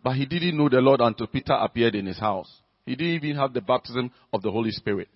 But 0.03 0.17
he 0.17 0.27
didn't 0.27 0.55
know 0.55 0.69
the 0.69 0.81
Lord 0.81 1.01
until 1.01 1.25
Peter 1.25 1.53
appeared 1.53 1.95
in 1.95 2.05
his 2.05 2.19
house. 2.19 2.61
He 2.85 2.95
didn't 2.95 3.15
even 3.15 3.35
have 3.37 3.53
the 3.53 3.61
baptism 3.61 4.11
of 4.31 4.43
the 4.43 4.51
Holy 4.51 4.69
Spirit. 4.69 5.07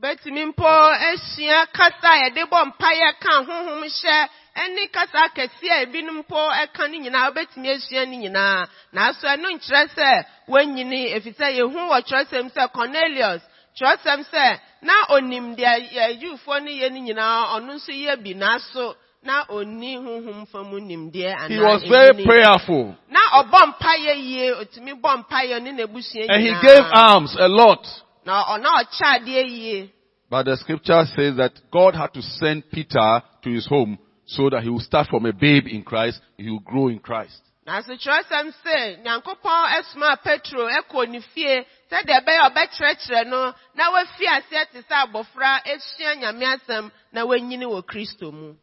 Betumi 0.00 0.44
mpo 0.46 0.66
ahyia 0.68 1.66
kasa 1.72 2.08
a 2.10 2.18
yɛde 2.24 2.42
bɔ 2.50 2.58
mpaeɛ 2.66 3.12
ka 3.20 3.32
honhom 3.44 3.82
hyɛ 3.84 4.28
ɛne 4.56 4.90
kasa 4.92 5.28
kɛse 5.36 5.66
a 5.70 5.82
ebinom 5.84 6.18
mpo 6.24 6.36
ɛka 6.62 6.88
ne 6.90 6.98
nyinaa 6.98 7.28
wobɛtumi 7.30 7.68
ahyia 7.68 8.06
ne 8.08 8.16
nyinaa. 8.16 8.66
Nanso 8.94 9.26
ɛno 9.28 9.48
nkyerɛ 9.52 9.88
sɛ 9.96 10.24
wɔanyini 10.48 11.12
efisɛ 11.16 11.52
yehu 11.58 11.78
wɔ 11.90 12.00
kyerɛsɛm 12.08 12.48
sɛ 12.54 12.72
Cornelius 12.72 13.42
kyerɛsɛm 13.78 14.24
sɛ 14.32 14.58
na 14.82 14.92
onim 15.10 15.54
deɛ 15.56 15.92
yɛ 15.92 16.20
Jewfoɔ 16.20 16.62
no 16.64 16.70
yɛ 16.70 16.90
ne 16.92 17.00
nyinaa 17.00 17.58
ɔno 17.60 17.74
nso 17.76 17.92
yɛ 17.92 18.16
bi 18.24 18.32
nanso 18.34 18.94
na 19.22 19.44
onni 19.50 19.96
honhom 20.00 20.46
fa 20.48 20.62
mu 20.64 20.80
nimdeɛ 20.80 21.12
He 21.48 21.54
anaa 21.56 21.74
was 21.74 21.82
very 21.84 22.24
prayerful. 22.24 22.96
Na 23.10 23.20
ɔbɔ 23.42 23.74
mpaeɛ 23.76 24.16
yie, 24.16 24.54
otumi 24.54 24.94
bɔ 24.98 25.24
mpaeɛ 25.28 25.60
ne 25.62 25.72
n'abusua 25.72 26.24
And 26.30 26.42
he 26.42 26.48
nyinaa. 26.52 26.62
gave 26.62 26.84
alms 26.94 27.36
a 27.38 27.48
lot. 27.48 27.84
Na 28.24 28.44
ɔna 28.44 28.68
ɔkyɛ 28.80 29.06
adeɛ 29.16 29.48
yie. 29.48 29.92
But 30.30 30.44
the 30.44 30.56
scripture 30.56 31.04
says 31.16 31.36
that 31.36 31.52
God 31.72 31.94
had 31.94 32.14
to 32.14 32.22
send 32.22 32.70
Peter 32.70 33.22
to 33.42 33.50
his 33.50 33.66
home 33.66 33.98
so 34.26 34.48
that 34.50 34.62
he 34.62 34.68
will 34.68 34.80
start 34.80 35.08
from 35.08 35.26
a 35.26 35.32
babe 35.32 35.66
in 35.66 35.82
Christ, 35.82 36.20
he 36.36 36.48
will 36.48 36.60
grow 36.60 36.88
in 36.88 37.00
Christ. 37.00 37.42
nanso 37.66 37.94
kyerɛsɛm 38.02 38.52
sɛ 38.64 39.02
nyankopɔn 39.04 39.62
ɛsoma 39.76 40.22
petro 40.22 40.66
ɛkɔ 40.78 41.08
ne 41.08 41.20
fie 41.20 41.64
sɛdeɛ 41.90 42.14
ɛbɛyɛ 42.20 42.40
a 42.40 42.50
ɔbɛkyerɛkyerɛ 42.50 43.26
no 43.26 43.52
na 43.74 43.90
wafi 43.92 44.26
aseɛ 44.26 44.70
te 44.72 44.80
sɛ 44.88 44.96
abɔfra 45.06 45.60
esua 45.66 46.14
nyame 46.20 46.46
asɛm 46.54 46.90
na 47.12 47.24
wanyini 47.24 47.66
wɔ 47.66 47.82
kristo 47.84 48.32
mu 48.32 48.54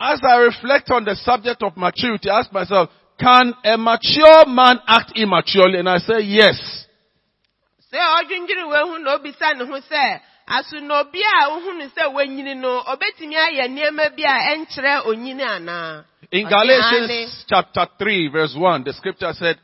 As 0.00 0.20
I 0.22 0.36
reflect 0.36 0.90
on 0.90 1.04
the 1.04 1.14
subject 1.14 1.62
of 1.62 1.76
maturity, 1.76 2.28
I 2.28 2.40
ask 2.40 2.52
myself, 2.52 2.90
can 3.18 3.54
a 3.64 3.78
mature 3.78 4.44
man 4.46 4.80
act 4.88 5.12
immaturely? 5.14 5.78
And 5.78 5.88
I 5.88 5.98
say 5.98 6.20
yes. 6.20 6.83
Sɛ 7.94 8.00
ɔdwendwene 8.18 8.64
wahu 8.72 8.98
na 8.98 9.14
obisa 9.14 9.54
ne 9.54 9.64
ho 9.64 9.78
sɛ 9.80 10.20
aso 10.46 10.80
na 10.80 11.00
obi 11.00 11.22
a 11.22 11.48
wohu 11.50 11.78
no 11.78 11.86
sɛ 11.94 12.56
no 12.56 12.82
obetumi 12.82 13.36
ayɛ 13.36 13.68
nneɛma 13.68 14.16
bi 14.16 14.22
a 14.22 14.56
ɛnkyerɛ 14.56 15.06
onyini 15.06 15.42
anaa 15.42 16.04
In 16.32 16.48
Galatians 16.48 17.44
chapter 17.48 17.86
3 17.98 18.28
verse 18.28 18.54
1, 18.56 18.84
the 18.84 18.92
scripture 18.92 19.32
said, 19.34 19.56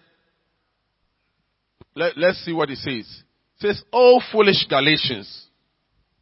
let, 1.96 2.16
us 2.16 2.36
see 2.44 2.52
what 2.52 2.70
it 2.70 2.78
says. 2.78 3.06
It 3.06 3.60
says, 3.60 3.82
O 3.92 4.20
foolish 4.30 4.66
Galatians, 4.68 5.48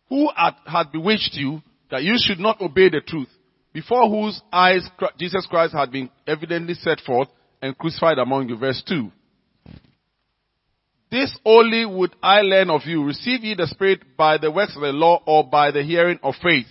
who 0.09 0.31
had, 0.35 0.91
bewitched 0.91 1.35
you 1.35 1.61
that 1.91 2.03
you 2.03 2.15
should 2.17 2.41
not 2.41 2.61
obey 2.61 2.88
the 2.88 3.03
truth, 3.07 3.29
before 3.73 4.09
whose 4.09 4.41
eyes 4.53 4.88
Jesus 5.19 5.47
Christ 5.47 5.75
had 5.75 5.93
been 5.93 6.09
evidently 6.27 6.75
set 6.75 7.00
forth 7.00 7.29
and 7.61 7.77
crucified 7.77 8.19
among 8.19 8.49
you. 8.49 8.57
Verse 8.57 8.83
2. 8.88 9.11
This 11.11 11.35
only 11.45 11.87
would 11.87 12.15
I 12.23 12.43
learn 12.43 12.71
of 12.71 12.83
you. 12.85 13.05
Receive 13.05 13.43
ye 13.43 13.55
the 13.55 13.67
Spirit 13.67 14.17
by 14.17 14.37
the 14.38 14.50
works 14.50 14.77
of 14.77 14.83
the 14.83 14.93
law 14.93 15.23
or 15.27 15.49
by 15.49 15.71
the 15.71 15.83
hearing 15.83 16.19
of 16.23 16.35
faith? 16.43 16.67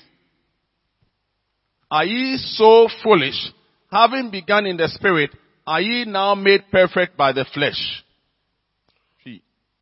Are 1.90 2.06
ye 2.06 2.38
so 2.38 2.88
foolish? 3.04 3.52
Having 3.92 4.30
begun 4.32 4.66
in 4.66 4.78
the 4.78 4.90
Spirit, 4.90 5.32
are 5.66 5.82
ye 5.82 6.06
now 6.06 6.36
made 6.36 6.62
perfect 6.72 7.18
by 7.18 7.32
the 7.32 7.46
flesh? 7.54 8.04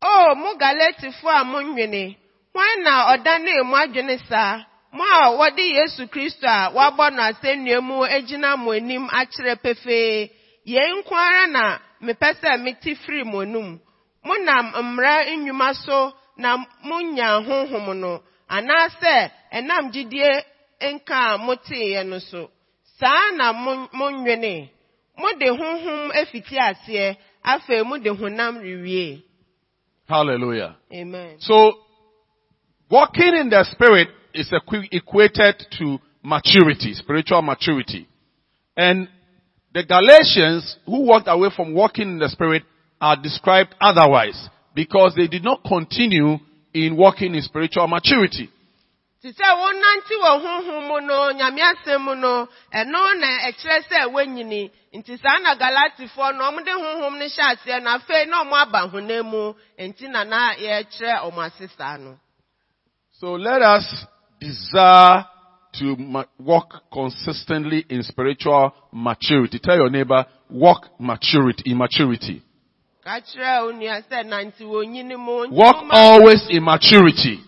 Oh, 0.02 0.34
mo 0.36 0.54
galatifoɔ 0.56 1.40
a 1.40 2.16
hwan 2.56 2.82
na 2.82 3.16
ɔdanee 3.16 3.64
mo 3.64 3.76
adwene 3.76 4.18
saa 4.28 4.64
mo 4.92 5.04
wɔde 5.38 5.64
yesu 5.76 6.08
kristo 6.08 6.46
a 6.46 6.70
wɔabɔ 6.72 7.12
no 7.12 7.80
mu 7.80 8.04
agyina 8.04 8.56
mo 8.56 8.72
anim 8.72 9.08
akyerɛ 9.08 9.56
pefee 9.62 10.30
yei 10.64 10.92
nko 10.92 11.14
ara 11.14 11.46
na 11.46 11.78
mo 12.00 12.12
monam 14.26 14.72
mmara 14.82 15.24
nnwuma 15.36 15.74
so 15.74 16.12
na 16.36 16.56
monya 16.84 17.28
honhom 17.46 17.94
no 18.00 18.22
anaasɛ 18.48 19.30
ɛnam 19.56 19.84
gyidie 19.92 20.30
nka 20.94 21.16
a 21.34 21.38
moteeɛ 21.38 22.06
no 22.06 22.18
so 22.18 22.50
saa 22.98 23.30
na 23.36 23.52
mon- 23.52 23.88
monwene 23.92 24.70
mode 25.18 25.46
honhom 25.58 26.10
afiti 26.20 26.56
aseɛ 26.58 27.16
afei 27.44 27.84
mode 27.84 28.08
honam 28.20 28.58
rewie 28.62 29.22
Hallelujah. 30.08 30.76
amen 30.92 31.36
So, 31.40 31.72
walking 32.88 33.34
in 33.34 33.50
the 33.50 33.64
Spirit 33.72 34.08
is 34.32 34.48
equated 34.92 35.66
to 35.78 35.98
maturity, 36.22 36.94
spiritual 36.94 37.42
maturity. 37.42 38.06
And 38.76 39.08
the 39.74 39.82
Galatians 39.82 40.76
who 40.86 41.02
walked 41.06 41.26
away 41.26 41.48
from 41.56 41.74
walking 41.74 42.08
in 42.08 42.18
the 42.18 42.28
Spirit 42.28 42.62
are 43.00 43.16
described 43.16 43.74
otherwise 43.80 44.48
because 44.74 45.14
they 45.16 45.26
did 45.26 45.44
not 45.44 45.62
continue 45.64 46.36
in 46.74 46.96
walking 46.96 47.34
in 47.34 47.42
spiritual 47.42 47.86
maturity. 47.88 48.50
te 49.22 49.32
sɛ 49.32 49.48
wonante 49.58 50.14
wɔ 50.22 50.30
honhom 50.44 50.88
mu 50.88 51.00
no 51.00 51.32
nyame 51.32 51.62
asɛm 51.62 52.00
mu 52.04 52.14
no 52.14 52.46
ɛno 52.72 53.00
na 53.20 53.28
ɛkyerɛ 53.48 53.78
sɛ 53.88 54.12
woanyini 54.12 54.70
nti 54.94 55.18
saa 55.18 55.38
na 55.42 55.54
galatifoɔ 55.56 56.36
no 56.36 56.44
ɔmode 56.50 56.72
honhom 56.84 57.18
no 57.18 57.24
hyɛ 57.26 57.44
aseɛ 57.56 57.82
no 57.82 57.90
afei 57.98 58.28
na 58.28 58.44
ɔmo 58.44 58.54
aba 58.62 58.88
honam 58.88 59.24
mu 59.26 59.54
nti 59.78 60.08
na 60.08 60.22
na 60.24 60.54
yɛkyerɛ 60.54 61.22
ɔmo 61.26 61.40
ase 61.46 61.68
saa 61.76 61.96
no 61.96 62.18
So 63.18 63.32
let 63.32 63.62
us 63.62 64.04
desire 64.38 65.24
to 65.78 66.24
walk 66.38 66.82
consistently 66.92 67.84
in 67.88 68.02
spiritual 68.02 68.72
maturity. 68.92 69.58
Tell 69.58 69.76
your 69.76 69.88
neighbor, 69.88 70.26
walk 70.50 70.86
maturity, 71.00 71.70
in 71.70 71.78
maturity. 71.78 72.42
Walk 75.50 75.76
always 75.90 76.46
in 76.50 76.62
maturity. 76.64 77.38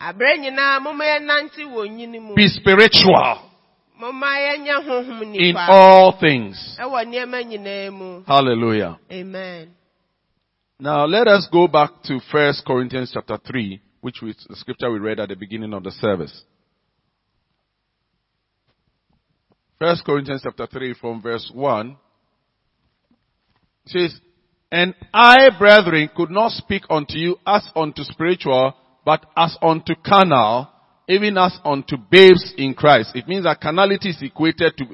aberɛ 0.00 0.38
nyinaa 0.38 0.80
momma 0.80 1.04
yɛnante 1.04 1.58
wɔ 1.66 1.86
onyini 1.86 2.20
mu 2.20 2.34
Be 2.34 2.46
spiritual 2.48 3.42
momma 3.98 4.26
yɛnyɛ 4.26 4.86
honhom 4.86 5.34
in 5.34 5.56
all 5.56 6.12
things. 6.20 6.76
ɛwɔ 6.80 7.04
nneɛma 7.06 7.42
nyinaa 7.44 7.92
mu 7.92 8.22
Hallelujah. 8.26 8.98
amen 9.10 9.74
Now 10.78 11.04
let 11.06 11.26
us 11.28 11.46
go 11.52 11.66
back 11.68 11.90
to 12.04 12.20
1 12.32 12.54
Corinthians 12.66 13.10
chapter 13.12 13.36
3, 13.36 13.80
which 14.00 14.22
was 14.22 14.34
the 14.48 14.56
scripture 14.56 14.90
we 14.90 14.98
read 14.98 15.20
at 15.20 15.28
the 15.28 15.34
beginning 15.36 15.74
of 15.74 15.82
the 15.82 15.90
service. 15.90 16.44
1 19.78 19.96
Corinthians 20.06 20.40
chapter 20.42 20.66
3 20.66 20.94
from 20.94 21.20
verse 21.20 21.50
1 21.52 21.96
says, 23.86 24.18
And 24.72 24.94
I, 25.12 25.50
brethren, 25.58 26.08
could 26.16 26.30
not 26.30 26.52
speak 26.52 26.84
unto 26.88 27.14
you 27.18 27.36
as 27.46 27.68
unto 27.74 28.04
spiritual, 28.04 28.74
but 29.04 29.26
as 29.36 29.56
unto 29.60 29.94
carnal, 29.96 30.68
even 31.08 31.36
as 31.38 31.58
unto 31.64 31.96
babes 31.96 32.54
in 32.56 32.74
Christ. 32.74 33.10
It 33.16 33.26
means 33.26 33.44
that 33.44 33.60
carnality 33.60 34.10
is 34.10 34.22
equated 34.22 34.74
to 34.78 34.84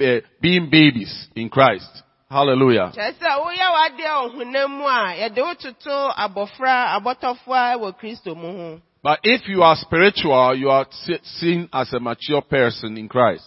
uh, 0.00 0.20
being 0.40 0.70
babies 0.70 1.28
in 1.36 1.48
Christ. 1.50 2.02
Hallelujah. 2.30 2.90
kyerɛ 2.94 3.12
sɛ 3.20 3.30
woyɛ 3.38 3.66
w'adeɛ 3.76 4.12
wɔ 4.16 4.34
honam 4.34 4.70
mu 4.70 4.84
a 4.84 5.14
yɛde 5.20 5.38
wo 5.38 5.54
toto 5.54 6.10
abɔfra 6.16 6.98
abɔtɔfoa 6.98 7.76
wɔ 7.78 7.98
kristo 7.98 8.34
mu 8.34 8.52
ho 8.52 8.80
But 9.02 9.20
if 9.22 9.46
you 9.46 9.62
are 9.62 9.76
spiritual, 9.76 10.56
you 10.56 10.68
are 10.68 10.84
se- 10.90 11.20
seen 11.22 11.68
as 11.72 11.92
a 11.92 12.00
mature 12.00 12.42
person 12.42 12.96
in 12.96 13.08
Christ. 13.08 13.44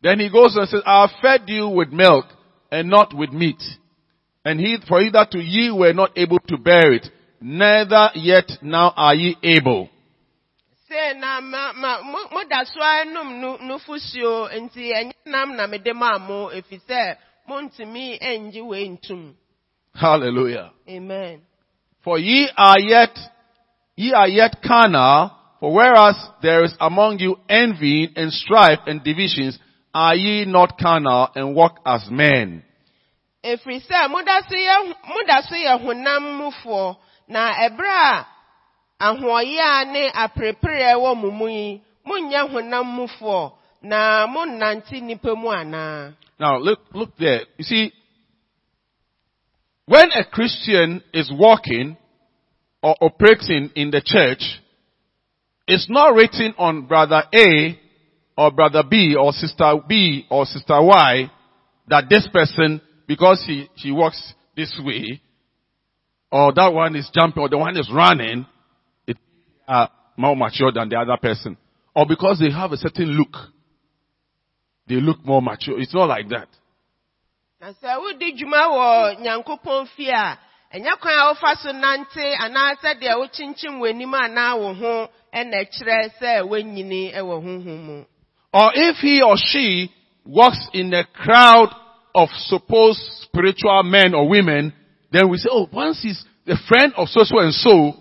Ase 0.00 0.08
woyɛ 0.08 0.08
obi 0.08 0.08
a 0.08 0.08
wodi 0.08 0.08
nyame 0.08 0.08
asɛm 0.08 0.08
akyi 0.08 0.08
ne 0.08 0.08
ne 0.08 0.08
honhom 0.08 0.08
akyi 0.08 0.08
di 0.08 0.08
a 0.08 0.08
yɛhunu 0.08 0.08
sɛ 0.08 0.08
woanyini 0.08 0.08
wɔ 0.08 0.08
kristo 0.08 0.08
mu 0.08 0.08
Then 0.08 0.18
he 0.18 0.30
goes 0.30 0.56
and 0.56 0.68
says, 0.68 0.82
I 0.86 1.00
have 1.02 1.10
fed 1.20 1.48
you 1.48 1.68
with 1.68 1.92
milk 1.92 2.24
and 2.70 2.88
not 2.88 3.14
with 3.14 3.32
meat. 3.32 3.62
And 4.44 4.58
he, 4.58 4.78
for 4.88 5.00
hitherto 5.00 5.38
ye 5.38 5.70
were 5.70 5.92
not 5.92 6.16
able 6.16 6.38
to 6.48 6.56
bear 6.56 6.92
it, 6.92 7.06
neither 7.40 8.10
yet 8.14 8.50
now 8.62 8.92
are 8.96 9.14
ye 9.14 9.36
able. 9.42 9.90
Hallelujah. 19.94 20.72
amen 20.88 21.40
For 22.02 22.18
ye 22.18 22.48
are 22.56 22.80
yet, 22.80 23.18
ye 23.96 24.12
are 24.14 24.28
yet 24.28 24.56
carnal, 24.66 25.30
for 25.60 25.74
whereas 25.74 26.16
there 26.42 26.64
is 26.64 26.74
among 26.80 27.18
you 27.18 27.36
envy 27.48 28.10
and 28.16 28.32
strife 28.32 28.78
and 28.86 29.04
divisions, 29.04 29.58
are 29.94 30.14
ye 30.14 30.44
not 30.44 30.78
carnal 30.78 31.28
and 31.34 31.54
walk 31.54 31.80
as 31.84 32.08
men? 32.10 32.62
efiri 33.42 33.80
sɛ 33.80 33.94
yɛ 33.94 34.08
moda 34.08 35.42
so 35.48 35.54
yɛ 35.54 35.80
honam 35.82 36.24
mufoɔ 36.38 36.96
na 37.28 37.52
ɛberɛ 37.66 37.96
a 38.12 38.26
ahoɔyɛ 39.00 39.92
ne 39.92 40.10
aperepere 40.10 40.82
a 40.82 40.94
ɛwɔ 40.94 41.32
mu 41.38 41.48
yi 41.48 41.80
monyɛ 42.06 42.50
honam 42.50 42.86
mufoɔ 42.96 43.52
na 43.82 44.26
monnante 44.26 45.00
nnipa 45.00 45.34
mu 45.36 45.48
anaa 45.48 46.12
Now 46.38 46.56
look, 46.56 46.80
look 46.94 47.16
there. 47.18 47.42
You 47.58 47.64
see, 47.64 47.92
when 49.84 50.10
a 50.12 50.24
Christian 50.24 51.02
is 51.12 51.30
walking 51.30 51.98
or 52.82 52.96
operating 52.98 53.70
in 53.74 53.90
the 53.90 54.00
church, 54.02 54.42
it's 55.66 55.90
not 55.90 56.14
written 56.14 56.54
on 56.56 56.86
brother 56.86 57.24
A 57.34 57.78
or 58.40 58.50
brother 58.50 58.82
B 58.88 59.14
or 59.20 59.32
sister 59.32 59.74
B 59.86 60.24
or 60.30 60.46
sister 60.46 60.80
Y 60.80 61.30
that 61.88 62.04
this 62.08 62.26
person, 62.32 62.80
because 63.06 63.44
he, 63.46 63.68
he 63.74 63.92
walks 63.92 64.32
this 64.56 64.72
way, 64.82 65.20
or 66.32 66.50
that 66.54 66.72
one 66.72 66.96
is 66.96 67.10
jumping 67.12 67.42
or 67.42 67.50
the 67.50 67.58
one 67.58 67.76
is 67.76 67.90
running, 67.92 68.46
it 69.06 69.18
are 69.68 69.90
more 70.16 70.34
mature 70.34 70.72
than 70.72 70.88
the 70.88 70.96
other 70.96 71.18
person. 71.20 71.58
Or 71.94 72.06
because 72.06 72.38
they 72.40 72.50
have 72.50 72.72
a 72.72 72.78
certain 72.78 73.08
look. 73.08 73.36
They 74.88 74.94
look 74.94 75.22
more 75.22 75.42
mature. 75.42 75.78
It's 75.78 75.92
not 75.92 76.08
like 76.08 76.30
that. 76.30 76.48
wɔ 78.72 80.38
ɛnyɛ 80.72 81.00
kwan 81.00 81.18
a 81.18 81.34
wofa 81.34 81.56
so 81.58 81.72
nante 81.72 82.36
w'anim 83.80 84.14
anaa 84.14 84.56
wo 84.58 84.72
ho 84.72 85.08
ɛna 85.34 85.66
ɛkyerɛ 85.66 86.10
sɛ 86.18 86.40
ɛwɔ 86.40 87.42
honhom 87.44 87.84
mu 87.84 88.04
Or 88.52 88.72
if 88.74 88.96
he 88.96 89.22
or 89.22 89.34
she 89.36 89.90
walks 90.24 90.68
in 90.72 90.92
a 90.92 91.04
crowd 91.04 91.74
of 92.14 92.28
supposed 92.46 93.00
spiritual 93.22 93.82
men 93.84 94.14
or 94.14 94.28
women, 94.28 94.72
then 95.12 95.28
we 95.28 95.38
say, 95.38 95.48
oh, 95.50 95.68
once 95.72 96.00
he's 96.02 96.24
a 96.46 96.56
friend 96.68 96.92
of 96.96 97.08
so 97.08 97.22
and 97.38 97.54
so, 97.54 97.94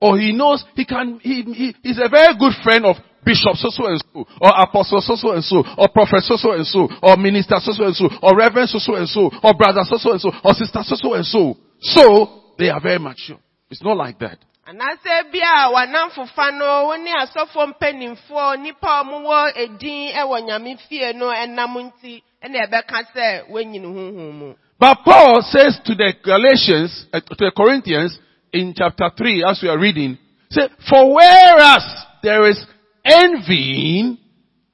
or 0.00 0.18
he 0.18 0.32
knows 0.32 0.64
he 0.74 0.84
can, 0.84 1.18
he, 1.22 1.42
he, 1.42 1.74
he's 1.82 1.98
a 1.98 2.08
very 2.08 2.36
good 2.38 2.52
friend 2.62 2.84
of 2.84 2.96
Bishop 3.24 3.56
so 3.56 3.68
so 3.70 3.86
and 3.86 4.00
so, 4.12 4.24
or 4.40 4.50
Apostle 4.54 5.00
so 5.00 5.16
so 5.16 5.32
and 5.32 5.42
so, 5.42 5.64
or 5.76 5.88
Prophet 5.88 6.22
so 6.22 6.36
so 6.36 6.52
and 6.52 6.64
so, 6.64 6.88
or 7.02 7.16
Minister 7.16 7.56
so 7.58 7.72
so 7.72 7.84
and 7.84 7.96
so, 7.96 8.08
or 8.22 8.36
Reverend 8.36 8.68
so 8.68 8.78
so 8.78 8.94
and 8.94 9.08
so, 9.08 9.30
or 9.42 9.52
Brother 9.54 9.82
so 9.82 9.96
so 9.98 10.12
and 10.12 10.20
so, 10.20 10.30
or 10.44 10.54
Sister 10.54 10.80
so 10.84 10.94
so 10.94 11.14
and 11.14 11.26
so. 11.26 11.56
So, 11.80 12.54
they 12.56 12.68
are 12.70 12.80
very 12.80 13.00
mature. 13.00 13.38
It's 13.68 13.82
not 13.82 13.96
like 13.96 14.20
that. 14.20 14.38
Anaasɛ 14.66 15.30
bi 15.32 15.40
a 15.40 15.70
wanamfofa 15.70 16.50
no 16.58 16.86
wo 16.86 16.96
ne 16.96 17.12
asɔfo 17.22 17.66
mpanimfoɔ 17.70 18.56
nnipa 18.56 18.88
a 18.88 19.02
ɔmowɔ 19.04 19.52
edin 19.56 20.12
ɛwɔ 20.12 20.36
nyame 20.46 20.76
fie 20.88 21.12
no 21.12 21.26
ɛnam 21.26 21.74
nti 21.86 22.22
ɛna 22.44 22.66
ɛbɛka 22.66 22.98
sɛ 23.14 23.48
woanyini 23.50 23.86
honhom 23.86 24.32
mu 24.38 24.54
But 24.78 24.98
Paul 25.04 25.40
says 25.42 25.78
to 25.86 25.94
the 25.94 26.12
Galatians, 26.22 27.06
uh, 27.12 27.20
to 27.20 27.34
the 27.38 27.52
Corinthians, 27.56 28.18
in 28.52 28.74
chapter 28.76 29.08
3, 29.16 29.44
as 29.48 29.60
we 29.62 29.68
are 29.70 29.78
reading, 29.78 30.18
say, 30.50 30.68
for 30.90 31.14
whereas 31.14 31.84
there 32.22 32.46
is 32.50 32.62
envying 33.02 34.18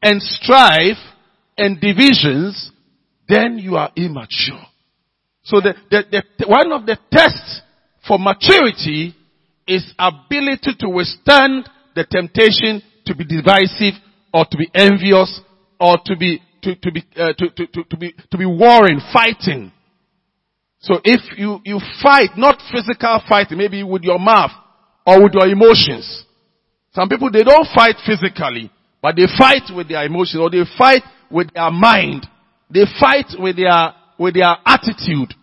and 0.02 0.20
strife 0.20 0.98
and 1.56 1.80
divisions, 1.80 2.72
then 3.28 3.58
you 3.58 3.76
are 3.76 3.90
immature. 3.94 4.60
So 5.44 5.60
the, 5.60 5.74
the, 5.90 6.24
the, 6.38 6.48
one 6.48 6.72
of 6.72 6.84
the 6.84 6.98
tests 7.12 7.60
for 8.06 8.18
maturity 8.18 9.14
is 9.66 9.92
ability 9.98 10.74
to 10.80 10.88
withstand 10.88 11.68
the 11.94 12.04
temptation 12.04 12.82
to 13.06 13.14
be 13.14 13.24
divisive 13.24 13.94
or 14.32 14.44
to 14.50 14.56
be 14.56 14.68
envious 14.74 15.40
or 15.80 15.98
to 16.04 16.16
be, 16.16 16.40
to, 16.62 16.74
to 16.76 16.92
be, 16.92 17.04
uh, 17.16 17.32
to, 17.38 17.50
to, 17.50 17.66
to, 17.66 17.84
to 17.84 17.96
be, 17.96 18.14
to 18.30 18.38
be 18.38 18.46
warring, 18.46 19.00
fighting. 19.12 19.72
So 20.80 21.00
if 21.04 21.38
you, 21.38 21.60
you 21.64 21.80
fight, 22.02 22.30
not 22.36 22.60
physical 22.72 23.20
fighting, 23.28 23.58
maybe 23.58 23.82
with 23.82 24.02
your 24.02 24.18
mouth 24.18 24.50
or 25.06 25.22
with 25.22 25.32
your 25.34 25.46
emotions. 25.46 26.24
Some 26.92 27.08
people, 27.08 27.30
they 27.30 27.44
don't 27.44 27.66
fight 27.74 27.96
physically, 28.04 28.70
but 29.00 29.16
they 29.16 29.26
fight 29.38 29.74
with 29.74 29.88
their 29.88 30.04
emotions 30.04 30.40
or 30.40 30.50
they 30.50 30.64
fight 30.76 31.02
with 31.30 31.52
their 31.54 31.70
mind. 31.70 32.26
They 32.70 32.84
fight 33.00 33.26
with 33.38 33.56
their, 33.56 33.94
with 34.18 34.34
their 34.34 34.56
attitude. 34.66 35.34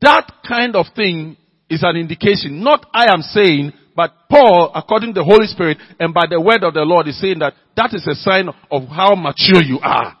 That 0.00 0.30
kind 0.46 0.76
of 0.76 0.86
thing 0.94 1.36
is 1.74 1.82
an 1.82 1.96
indication. 1.96 2.62
Not 2.62 2.86
I 2.92 3.12
am 3.12 3.22
saying, 3.22 3.72
but 3.94 4.12
Paul, 4.30 4.72
according 4.74 5.14
to 5.14 5.20
the 5.20 5.24
Holy 5.24 5.46
Spirit 5.46 5.78
and 6.00 6.14
by 6.14 6.26
the 6.28 6.40
word 6.40 6.64
of 6.64 6.74
the 6.74 6.82
Lord 6.82 7.06
is 7.08 7.20
saying 7.20 7.38
that 7.40 7.54
that 7.76 7.94
is 7.94 8.06
a 8.06 8.14
sign 8.14 8.48
of 8.48 8.88
how 8.88 9.14
mature 9.14 9.62
you 9.62 9.78
are. 9.82 10.16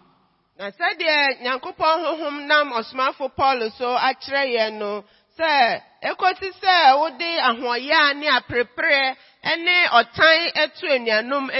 na 0.58 0.70
nyankopɔn 1.42 1.98
honhom 2.04 2.46
nam 2.46 2.72
ɔsomafo 2.72 3.72
so 3.76 3.96
akyerɛ 3.96 4.72
no 4.78 5.04
sɛ 5.38 5.80
ekosi 6.02 6.50
sɛ 6.62 6.98
wode 6.98 7.30
ahoɔyɛ 7.42 7.98
aperepere 8.38 9.16
ne 9.58 9.86
ɔtan 9.90 10.52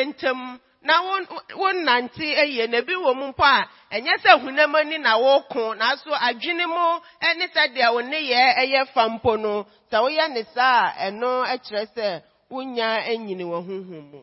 ntam 0.07 0.61
na 0.85 1.01
wo- 1.03 1.43
wonante 1.57 2.25
yie 2.25 2.67
na 2.67 2.79
ebi 2.79 2.95
wɔ 2.95 3.15
mu 3.17 3.27
mpo 3.33 3.43
a 3.45 3.67
ɛnyɛ 3.93 4.15
sɛ 4.23 4.41
hunam 4.43 4.75
ani 4.75 4.99
na 4.99 5.17
woko 5.19 5.75
nanso 5.75 6.13
adwene 6.13 6.67
mu 6.67 7.01
ne 7.39 7.47
sɛdeɛ 7.47 7.93
wo 7.95 8.01
nneyɛɛ 8.03 8.57
ɛyɛ 8.59 8.87
fa 8.93 9.09
mpo 9.09 9.37
no 9.41 9.67
sɛ 9.91 9.99
woyɛ 10.03 10.29
ne 10.35 10.43
saa 10.55 10.93
ɛno 11.09 11.45
kyerɛ 11.65 11.87
sɛ 11.97 12.23
wonya 12.51 13.05
anyini 13.09 13.45
wɔ 13.45 13.67
honhom 13.67 14.11
mu 14.13 14.21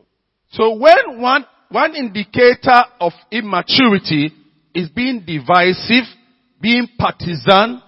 So 0.52 0.74
when 0.74 1.20
one, 1.20 1.46
one 1.70 1.94
indicator 1.96 2.84
of 3.00 3.12
immaturity 3.30 4.30
is 4.74 4.90
being 4.90 5.20
divisive, 5.24 6.04
being 6.60 6.86
partisan, 6.98 7.80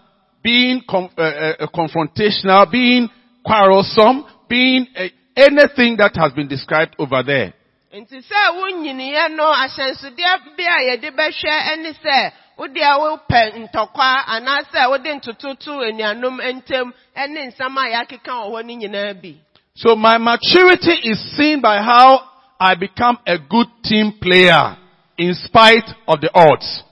being 0.42 0.82
com- 0.88 1.10
uh, 1.18 1.20
uh, 1.20 1.66
confrontational, 1.74 2.70
being 2.70 3.08
quarrelsome, 3.44 4.24
being 4.48 4.86
uh, 4.96 5.08
anything 5.36 5.96
that 5.98 6.12
has 6.16 6.32
been 6.32 6.48
described 6.48 6.96
over 6.98 7.22
there. 7.22 7.52
Nti 8.00 8.18
sɛ 8.28 8.40
wonyiniɛ 8.58 9.28
no 9.36 9.44
ahyɛnsodeɛ 9.52 10.32
bi 10.56 10.64
a 10.66 10.78
yɛde 10.88 11.08
bɛhwɛ 11.14 11.76
ne 11.82 11.90
sɛ 12.02 12.32
wode 12.58 12.82
a 12.82 12.98
wopɛ 12.98 13.40
ntɔkwa 13.62 14.08
anaasɛ 14.34 14.88
wode 14.90 15.10
ntototo 15.14 15.72
anuanom 15.88 16.40
ntam 16.56 16.92
ne 17.28 17.40
nsɛm 17.50 17.76
a 17.78 17.84
yɛakeka 17.94 18.32
wɔ 18.34 18.50
hɔ 18.50 18.64
no 18.66 18.74
nyinaa 18.74 19.14
bi 19.22 19.34
So 19.76 19.96
my 19.96 20.18
maturity 20.18 20.94
is 21.10 21.18
seen 21.36 21.60
by 21.60 21.82
how 21.82 22.22
I 22.60 22.74
become 22.74 23.18
a 23.26 23.38
good 23.38 23.66
team 23.82 24.12
player 24.20 24.76
in 25.18 25.34
spite 25.34 25.88
of 26.08 26.20
the 26.20 26.30
odds. 26.34 26.82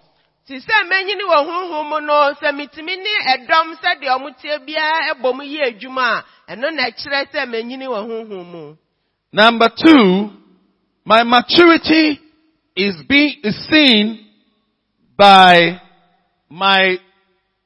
nti 0.47 0.61
sɛ 0.61 0.87
manyini 0.89 1.25
wɔ 1.27 1.39
honhom 1.49 1.89
mu 1.91 2.01
no 2.01 2.33
sɛ 2.41 2.55
ne 2.55 2.67
ɛdɔm 3.35 3.75
sɛdeɛ 3.83 4.09
ɔmoteɛ 4.19 4.67
biara 4.67 5.15
ɛbɔ 5.15 5.35
mu 5.35 5.43
yɛ 5.43 5.75
adwuma 5.75 6.23
a 6.47 6.53
ɛno 6.55 6.73
na 6.75 6.83
ɛkyerɛ 6.91 7.27
sɛ 7.33 7.47
manyini 7.51 7.87
wɔ 7.89 8.07
honhom 8.07 8.47
mu 8.53 8.77
Number 9.35 9.71
two, 9.71 10.42
my 11.05 11.23
maturity 11.25 12.21
is 12.77 12.95
being 13.09 13.35
is 13.43 13.57
seen 13.69 14.27
by 15.17 15.81
my 16.49 16.97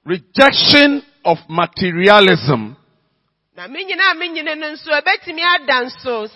rejection 0.05 1.03
of 1.25 1.39
materialism. 1.49 2.77
na 3.57 3.69
me 3.69 3.85
nyinaa 3.85 4.15
me 4.19 4.29
nyini 4.29 4.55
no 4.55 4.71
nso 4.71 4.91
ɛbɛtumi 4.91 5.43
ada 5.43 5.85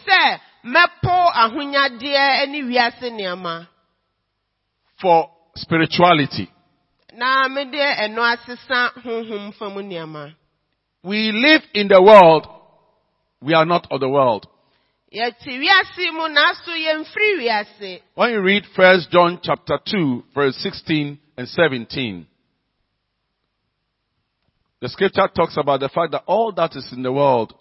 sɛ 0.07 0.41
mɛpo 0.65 1.31
ahonyadeɛ 1.35 2.49
ne 2.49 2.63
wiase 2.63 3.11
nneɛma 3.11 3.67
for 5.01 5.31
spirituality. 5.55 6.49
na 7.15 7.49
mede 7.49 7.79
ɛno 7.79 8.23
asesa 8.23 8.93
honhom 9.05 9.53
fam 9.55 9.75
nneɛma 9.75 10.35
We 11.03 11.33
live 11.33 11.63
in 11.73 11.89
the 11.89 12.03
world. 12.03 12.47
We 13.41 13.55
are 13.55 13.65
not 13.65 13.87
of 13.91 14.01
the 14.01 14.09
world. 14.09 14.47
When 15.13 15.33
you 18.31 18.41
read 18.43 18.63
First 18.77 19.11
John 19.11 19.41
chapter 19.43 19.79
2 19.91 20.23
verse 20.33 20.55
16 20.59 21.19
and 21.37 21.49
17, 21.49 22.27
the 24.81 24.89
scripture 24.89 25.27
talks 25.35 25.57
about 25.57 25.81
the 25.81 25.89
fact 25.89 26.13
that 26.13 26.23
all 26.29 26.53
that 26.53 26.77
is 26.77 26.89
in 26.93 27.03
the 27.03 27.11
world, 27.13 27.55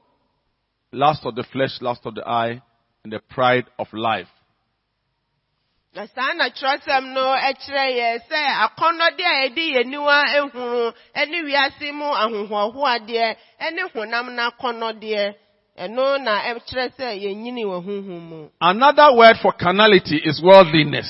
lust 0.91 1.21
of 1.25 1.33
the 1.33 1.43
flesh, 1.51 1.81
lust 1.81 2.01
of 2.05 2.13
the 2.13 2.21
eye, 2.27 2.61
and 3.03 3.11
the 3.11 3.19
pride 3.31 3.65
of 3.79 3.87
life. 3.93 4.27
saa 5.95 6.33
na 6.33 6.49
kyerɛsɛm 6.49 7.13
no 7.13 7.33
ɛkyerɛ 7.33 7.85
yɛ 7.97 8.19
sɛ 8.29 8.39
akɔnnɔde 8.65 9.25
a 9.25 9.49
yɛde 9.49 9.63
yɛniwa 9.75 10.23
ehunu 10.37 10.93
ne 11.27 11.41
wiase 11.41 11.91
mu 11.93 12.05
ahohoahoadeɛ 12.05 13.35
ne 13.73 13.81
honam 13.95 14.29
n'akɔnnɔdeɛ 14.37 15.33
ɛno 15.79 16.17
na 16.23 16.41
ɛkyerɛ 16.51 16.89
sɛ 16.97 17.07
yɛnyini 17.23 17.63
wɔ 17.65 17.83
honhom 17.85 18.21
mu 18.29 18.49
Another 18.61 19.13
word 19.15 19.37
for 19.41 19.53
carnality 19.53 20.17
is 20.25 20.41
worldliness. 20.41 21.07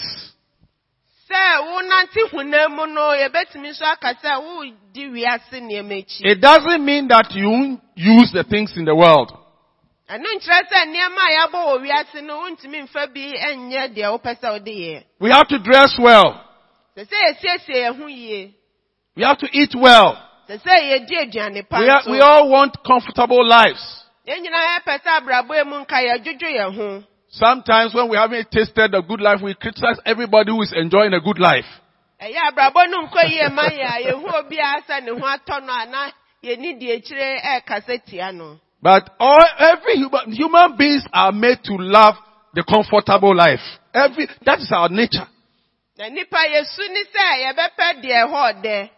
sɛ 1.29 1.62
wonante 1.65 2.21
honam 2.32 2.75
mu 2.75 2.86
no 2.88 3.10
yɛbɛtumi 3.17 3.69
nso 3.73 3.84
aka 3.86 4.13
sɛ 4.21 4.38
wodi 4.41 5.10
wiase 5.10 5.58
nneɛma 5.60 5.97
akyi 6.03 6.21
It 6.32 6.41
doesn't 6.41 6.86
mean 6.86 7.08
that 7.08 7.32
you 7.34 7.79
use 7.95 8.32
the 8.34 8.43
things 8.43 8.71
in 8.77 8.86
the 8.86 8.93
world. 8.95 9.32
ɛno 10.10 10.25
nkyerɛ 10.38 10.62
sɛ 10.69 10.86
nneɛma 10.86 11.21
a 11.25 11.32
yɛabɔ 11.38 11.60
wɔ 11.65 11.82
wiase 11.82 12.21
no 12.23 12.38
wontumi 12.41 12.84
mfa 12.88 13.08
bi 13.13 13.34
nyɛ 13.55 13.93
deɛ 13.95 14.08
wopɛ 14.21 14.39
sɛ 14.39 14.51
wode 14.53 14.65
yɛ 14.65 15.03
We 15.19 15.29
have 15.32 15.47
to 15.47 15.58
dress 15.60 15.97
well. 15.99 16.45
sɛ 16.95 17.05
sɛ 17.05 17.17
yɛsiesie 17.25 17.75
yɛn 17.75 17.97
ho 17.99 18.05
yie 18.08 18.53
We 19.15 19.23
have 19.23 19.38
to 19.39 19.47
eat 19.51 19.73
well. 19.75 20.15
sɛ 20.47 20.62
sɛ 20.62 20.73
yɛdi 20.77 21.15
aduane 21.25 21.67
pa 21.67 21.79
We, 21.79 21.89
are, 21.89 22.03
we 22.12 22.19
all 22.21 22.49
want 22.49 22.77
comfortable 22.86 23.43
lives. 23.47 23.98
Yɛn 24.29 24.41
nyinaa 24.43 24.65
yɛpɛ 24.73 24.93
sɛ 25.03 25.09
abrabɔ 25.19 25.65
mu 25.65 25.75
nka 25.83 25.97
yɛdwodwo 26.07 26.49
yɛn 26.57 26.75
ho 26.75 27.03
Sometimes 27.31 27.93
when 27.93 28.09
we 28.09 28.17
haven't 28.17 28.49
tasted 28.49 28.95
a 28.95 29.01
good 29.03 29.21
life, 29.21 29.39
we 29.43 29.53
criticize 29.53 29.99
everybody 30.03 30.51
who 30.51 30.63
is 30.63 30.73
enjoying 30.75 31.13
a 31.13 31.19
good 31.21 31.37
life. 31.39 31.65
ɛyɛ 32.21 32.39
abrabɔ 32.49 32.89
no 32.89 33.07
nkɔ 33.07 33.21
yie 33.29 33.49
ma 33.49 33.63
yɛ 33.63 33.85
a 33.85 34.03
yɛhu 34.07 34.27
obiara 34.39 34.81
sɛ 34.87 35.03
ne 35.03 35.11
ho 35.11 35.25
atɔ 35.25 35.65
no 35.65 35.73
anaa 35.73 36.11
yɛni 36.43 36.79
deɛ 36.79 36.97
akyire 36.97 37.41
ɛɛkasa 37.41 38.05
tia 38.05 38.31
no 38.31 38.59
But 38.81 39.09
all, 39.19 39.45
every 39.57 39.95
human, 39.97 40.31
human 40.31 40.77
beings 40.77 41.03
are 41.11 41.33
made 41.33 41.61
to 41.65 41.73
love 41.75 42.15
the 42.53 42.63
comfortable 42.63 43.35
life. 43.35 43.59
Every, 43.93 44.25
that 44.45 44.59
is 44.59 44.71
our 44.71 44.87
nature. 44.89 45.27
na 45.97 46.07
nipa 46.09 46.37
yɛsu 46.37 46.89
ne 46.89 47.03
sɛ 47.13 47.25
yɛbɛpɛ 47.43 48.01
deɛ 48.01 48.25
ɛhɔ 48.25 48.53
ɔdɛ 48.53 48.89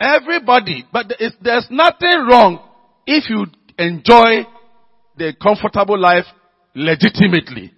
Everybody, 0.00 0.86
but 0.92 1.12
there's 1.42 1.66
nothing 1.70 2.26
wrong 2.26 2.58
if 3.06 3.28
you 3.28 3.46
enjoy 3.80 4.46
the 5.16 5.32
comfortable 5.42 5.98
life 5.98 6.26
legitimately. 6.74 7.72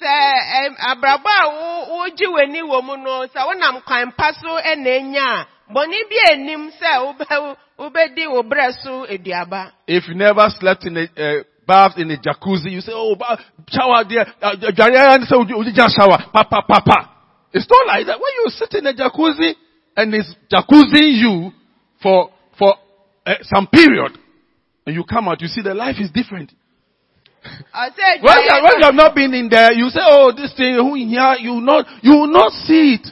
sɛ 0.00 0.76
abrabɔ 0.90 1.32
a 1.42 1.46
wogye 1.90 2.26
w'ani 2.34 2.60
wɔ 2.62 2.82
mu 2.84 2.96
no 2.96 3.26
sɛ 3.26 3.40
wonam 3.46 3.84
kwan 3.84 4.12
pa 4.16 4.32
so 4.40 4.48
ɛna 4.58 4.90
enya 5.00 5.22
a 5.22 5.46
bɔne 5.72 5.96
bi 6.10 6.32
anim 6.32 6.70
sɛ 6.70 7.56
wobɛdi 7.78 8.26
wo 8.30 8.42
berɛ 8.42 8.72
so 8.82 9.06
aduaba 9.06 9.72
If 9.86 10.08
you 10.08 10.14
never 10.14 10.48
slept 10.58 10.84
in 10.86 10.96
a 10.96 11.02
uh, 11.16 11.42
bath 11.66 11.96
in 11.96 12.10
a 12.10 12.16
jacuzzi, 12.16 12.70
you 12.72 12.80
say, 12.82 12.92
"Oh, 12.94 13.14
ba- 13.16 13.38
shower 13.70 14.04
there, 14.04 14.26
uh, 14.42 14.54
Jariya, 14.56 15.14
and 15.16 15.24
say, 15.26 15.34
"Would 15.36 15.48
you- 15.48 15.72
just 15.72 15.96
shower, 15.96 16.18
papa, 16.32 16.62
papa." 16.68 17.10
It's 17.54 17.66
not 17.70 17.86
like 17.86 18.06
that. 18.06 18.20
When 18.20 18.32
you 18.44 18.50
sit 18.50 18.74
in 18.74 18.86
a 18.86 18.92
jacuzzi 18.92 19.54
and 19.96 20.14
it's 20.14 20.34
jacuzzi 20.52 21.00
you 21.22 21.52
for 22.02 22.30
for 22.58 22.74
uh, 23.26 23.34
some 23.42 23.66
period, 23.68 24.18
and 24.86 24.94
you 24.94 25.04
come 25.04 25.28
out, 25.28 25.40
you 25.40 25.48
see 25.48 25.62
the 25.62 25.74
life 25.74 25.96
is 25.98 26.10
different. 26.10 26.52
ɔsɛ 27.74 28.22
When 28.22 28.38
you, 28.38 28.62
when 28.62 28.78
you 28.78 28.84
have 28.84 28.94
not 28.94 29.14
been 29.14 29.34
in 29.34 29.48
there, 29.48 29.72
you 29.72 29.88
say, 29.90 30.00
"Oh, 30.02 30.32
this 30.32 30.54
thing, 30.54 30.74
who 30.74 30.94
in 30.94 31.08
here?" 31.08 31.36
You 31.40 31.52
will 31.54 31.60
not, 31.60 31.86
you 32.02 32.12
will 32.12 32.32
not 32.32 32.52
see 32.52 32.98
it. 33.00 33.08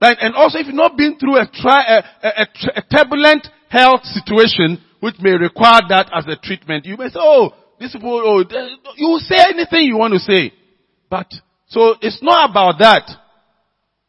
Like, 0.00 0.18
and 0.20 0.34
also, 0.34 0.58
if 0.58 0.66
you've 0.66 0.74
not 0.74 0.96
been 0.96 1.16
through 1.18 1.36
a, 1.38 1.46
tri, 1.46 1.82
a, 1.82 2.26
a, 2.26 2.30
a, 2.42 2.46
a 2.76 2.82
turbulent 2.82 3.48
health 3.68 4.04
situation, 4.04 4.82
which 5.00 5.16
may 5.20 5.32
require 5.32 5.80
that 5.88 6.10
as 6.14 6.26
a 6.26 6.36
treatment, 6.36 6.84
you 6.86 6.96
may 6.96 7.08
say, 7.08 7.18
"Oh, 7.18 7.52
these 7.80 7.92
people, 7.92 8.20
oh, 8.24 8.44
you 8.96 9.08
will 9.08 9.20
say 9.20 9.36
anything 9.38 9.86
you 9.86 9.96
want 9.96 10.14
to 10.14 10.20
say." 10.20 10.52
But 11.10 11.32
so 11.68 11.94
it's 12.00 12.22
not 12.22 12.50
about 12.50 12.78
that. 12.78 13.10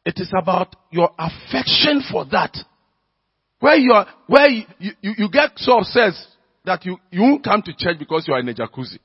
It 0.06 0.20
is 0.20 0.32
about 0.40 0.76
your 0.92 1.10
affection 1.18 2.04
for 2.12 2.26
that. 2.26 2.56
Where 3.60 3.76
you 3.76 3.94
are, 3.94 4.08
where 4.28 4.50
you, 4.50 4.64
you, 4.80 5.14
you 5.18 5.30
get 5.32 5.52
so 5.56 5.80
obsessed 5.80 6.35
that 6.66 6.86
you, 6.86 6.98
you 7.12 7.22
won't 7.22 7.44
come 7.44 7.62
to 7.64 7.74
church 7.78 7.98
because 8.00 8.26
you 8.28 8.34
are 8.34 8.40
in 8.40 8.50
a 8.50 8.54
jacuzzi. 8.54 9.00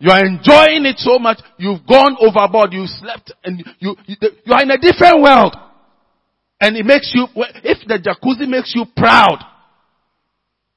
You 0.00 0.10
are 0.10 0.24
enjoying 0.24 0.86
it 0.86 0.98
so 0.98 1.18
much. 1.18 1.38
You've 1.58 1.84
gone 1.86 2.16
overboard. 2.20 2.72
You 2.72 2.86
slept 2.86 3.32
and 3.42 3.58
you, 3.80 3.96
you, 4.06 4.16
you 4.44 4.52
are 4.52 4.62
in 4.62 4.70
a 4.70 4.78
different 4.78 5.22
world. 5.22 5.56
And 6.60 6.76
it 6.76 6.86
makes 6.86 7.10
you, 7.14 7.26
if 7.64 7.86
the 7.86 7.98
jacuzzi 7.98 8.46
makes 8.48 8.72
you 8.74 8.84
proud 8.96 9.38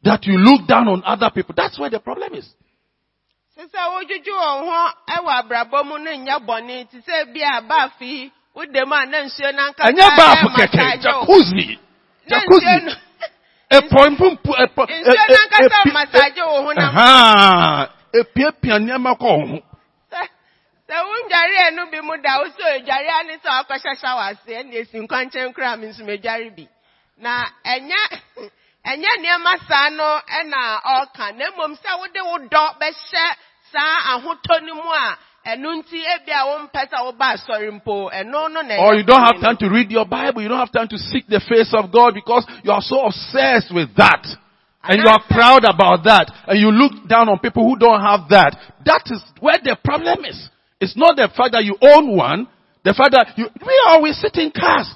that 0.04 0.26
you 0.26 0.38
look 0.38 0.68
down 0.68 0.88
on 0.88 1.04
other 1.06 1.30
people, 1.34 1.54
that's 1.56 1.80
where 1.80 1.90
the 1.90 2.00
problem 2.00 2.34
is. 2.34 2.48
sɛ 3.58 3.68
sɛ 3.70 3.82
wodwudwu 3.94 4.34
wɔn 4.34 4.60
ho 4.66 4.90
ɛwɔ 5.16 5.32
abrabɔ 5.44 5.86
mu 5.86 5.98
no 6.00 6.12
nyɛ 6.12 6.40
bɔne 6.48 6.90
te 6.90 6.98
sɛ 6.98 7.32
bi 7.34 7.42
a 7.46 7.62
baafi 7.62 8.32
wode 8.56 8.74
mu 8.88 8.96
a 8.96 9.06
na 9.06 9.18
nsuo 9.28 9.54
no 9.54 9.62
ankasa 9.70 9.90
And 9.90 9.98
your 9.98 10.10
bath 10.18 10.38
ɛyɛ 10.38 10.56
keke, 10.56 10.78
massage 10.78 11.06
wo. 11.06 11.26
jacuzzi, 11.26 11.80
jacuzzi. 12.28 12.96
No- 13.72 13.78
A 13.78 13.82
point, 13.90 14.18
pum, 14.18 14.38
pu- 14.38 14.54
a 14.58 14.68
po- 14.68 14.86
nsuo 14.86 15.06
no 15.06 15.12
a- 15.12 15.34
a- 15.34 15.38
ankasa 15.42 15.82
a- 15.86 15.94
massage 15.94 16.42
wo 16.42 16.62
ho 16.64 16.74
na 16.74 16.88
Aha. 16.88 17.90
Epiapia 18.14 18.80
nneɛma 18.80 19.16
kɔ 19.18 19.24
wo 19.24 19.46
ho. 19.48 19.60
sɛ 20.12 20.28
sɛ 20.90 20.96
wondwareɛ 21.08 21.74
no 21.76 21.86
bi 21.92 22.02
mu 22.02 22.18
da 22.22 22.38
wo 22.40 22.46
sɛ 22.46 22.82
odwareɛ 22.84 23.26
ne 23.28 23.38
sɛ 23.38 23.50
wakɔhyɛ 23.50 24.00
shower 24.02 24.24
ase 24.32 24.52
ɛne 24.52 24.74
esi 24.76 25.00
nkwankyɛn 25.08 25.54
koraa 25.54 25.78
me 25.80 25.88
nso 25.88 26.04
medware 26.04 26.50
bi 26.56 26.68
na 27.18 27.46
ɛnyɛ 27.66 28.00
ɛnyɛ 28.86 29.10
nneɛma 29.20 29.68
saa 29.68 29.90
no 29.90 30.20
ɛna 30.28 30.82
ɔka 30.84 31.36
na 31.38 31.46
mmom 31.52 31.78
sɛ 31.78 32.00
wode 32.00 32.22
wo 32.26 32.38
dɔ 32.50 32.78
bɛhyɛ 32.80 33.36
saa 33.72 34.18
ahotɔ 34.18 34.62
no 34.66 34.76
mu 34.76 34.92
a 34.92 35.18
ɛno 35.46 35.82
nti 35.82 35.98
ebi 35.98 36.32
a 36.32 36.46
wompɛ 36.46 36.90
sɛ 36.90 36.98
woba 37.06 37.34
asɔre 37.34 37.72
mpo 37.72 38.12
ɛno 38.14 38.52
no 38.52 38.62
na 38.62 38.78
Or 38.78 38.96
you 38.96 39.04
don't 39.04 39.22
have 39.22 39.42
time 39.42 39.58
to 39.58 39.70
read 39.70 39.92
your 39.92 40.06
Bible. 40.06 40.42
You 40.42 40.50
don't 40.50 40.60
have 40.60 40.72
time 40.72 40.88
to 40.90 40.98
seek 40.98 41.28
the 41.28 41.40
face 41.40 41.74
of 41.74 41.92
God 41.92 42.14
because 42.14 42.46
you 42.64 42.72
are 42.72 42.82
so 42.82 43.06
obsessed 43.06 43.74
with 43.74 43.96
that. 43.96 44.26
And 44.84 44.98
you 44.98 45.10
are 45.10 45.22
proud 45.30 45.64
about 45.64 46.04
that. 46.06 46.32
And 46.48 46.60
you 46.60 46.72
look 46.72 47.08
down 47.08 47.30
on 47.30 47.40
people 47.40 47.64
who 47.68 47.78
don't 47.78 48.02
have 48.02 48.30
that. 48.30 48.58
That 48.86 49.04
is 49.14 49.22
where 49.40 49.58
the 49.64 49.78
problem 49.84 50.26
is. 50.26 50.50
It's 50.80 50.98
not 50.98 51.16
the 51.16 51.30
fact 51.30 51.54
that 51.54 51.64
you 51.64 51.78
own 51.82 52.18
one. 52.18 52.48
The 52.84 52.94
fact 52.98 53.12
that 53.12 53.38
you, 53.38 53.46
we 53.62 53.82
always 53.88 54.18
sit 54.18 54.36
in 54.38 54.50
cars. 54.50 54.90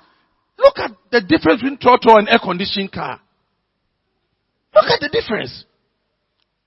Look 0.57 0.79
at 0.79 0.91
the 1.11 1.21
difference 1.21 1.61
between 1.61 1.77
trotro 1.77 2.17
and 2.17 2.27
air 2.29 2.39
conditioned 2.41 2.91
car. 2.91 3.21
Look 4.73 4.85
at 4.85 4.99
the 4.99 5.09
difference. 5.09 5.65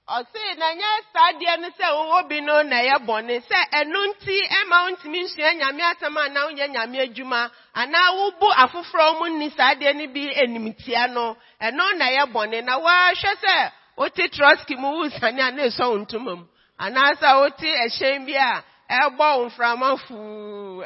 Ɔse 0.09 0.43
na 0.59 0.73
nyɛ 0.73 0.91
saa 1.13 1.33
deɛ 1.39 1.61
no 1.61 1.69
sɛ 1.69 1.87
wowɔ 1.97 2.29
bi 2.29 2.41
no 2.41 2.63
na 2.63 2.77
ɛyɛ 2.81 2.97
bɔne 3.07 3.43
sɛ 3.45 3.59
ɛno 3.79 4.01
nti 4.09 4.37
ɛma 4.59 4.77
wontumi 4.85 5.21
nsua 5.25 5.53
nyame 5.61 5.83
asɛm 5.93 6.17
anaa 6.17 6.47
wonyɛ 6.49 6.67
nyame 6.73 6.99
adwuma 7.05 7.51
anaa 7.75 8.09
wobu 8.17 8.49
afoforɔ 8.63 9.19
mu 9.19 9.27
nni 9.37 9.51
saa 9.57 9.75
deɛ 9.75 9.95
no 9.97 10.07
bi 10.09 10.33
animtia 10.43 11.09
no 11.13 11.37
ɛno 11.61 11.99
na 11.99 12.07
ɛyɛ 12.09 12.33
bɔne 12.33 12.65
na 12.65 12.79
woahwɛ 12.79 13.33
sɛ 13.45 13.73
wote 13.97 14.25
trɔski 14.33 14.79
mu 14.79 14.89
wosane 14.97 15.41
a 15.41 15.51
na 15.53 15.63
ɛsɔ 15.69 15.85
wo 15.91 15.99
ntoma 16.05 16.37
mu 16.39 16.45
anaasɛ 16.81 17.41
wote 17.41 17.69
ɛhyɛn 17.85 18.27
bi 18.27 18.33
a 18.33 18.65
ɛbɔ 18.91 19.37
wo 19.39 19.49
mframa 19.51 19.97
fuu 20.07 20.85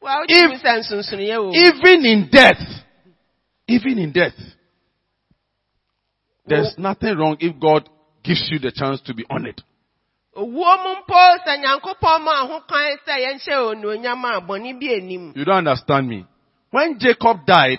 wa 0.00 0.20
wotumi 0.20 0.58
sɛ 0.58 0.80
nsonsonoeɛ 0.82 1.36
wɔ. 1.38 1.54
Even 1.54 2.04
in 2.04 2.28
death, 2.30 2.62
even 3.68 3.98
in 3.98 4.10
death, 4.12 4.34
there's 6.46 6.76
nothing 6.78 7.16
wrong 7.16 7.36
if 7.40 7.58
God 7.60 7.88
gives 8.26 8.48
you 8.50 8.58
the 8.58 8.72
chance 8.72 9.00
to 9.02 9.14
be 9.14 9.24
on 9.30 9.46
it. 9.46 9.60
You 15.34 15.44
don't 15.44 15.66
understand 15.66 16.08
me. 16.08 16.26
When 16.70 16.98
Jacob 16.98 17.46
died, 17.46 17.78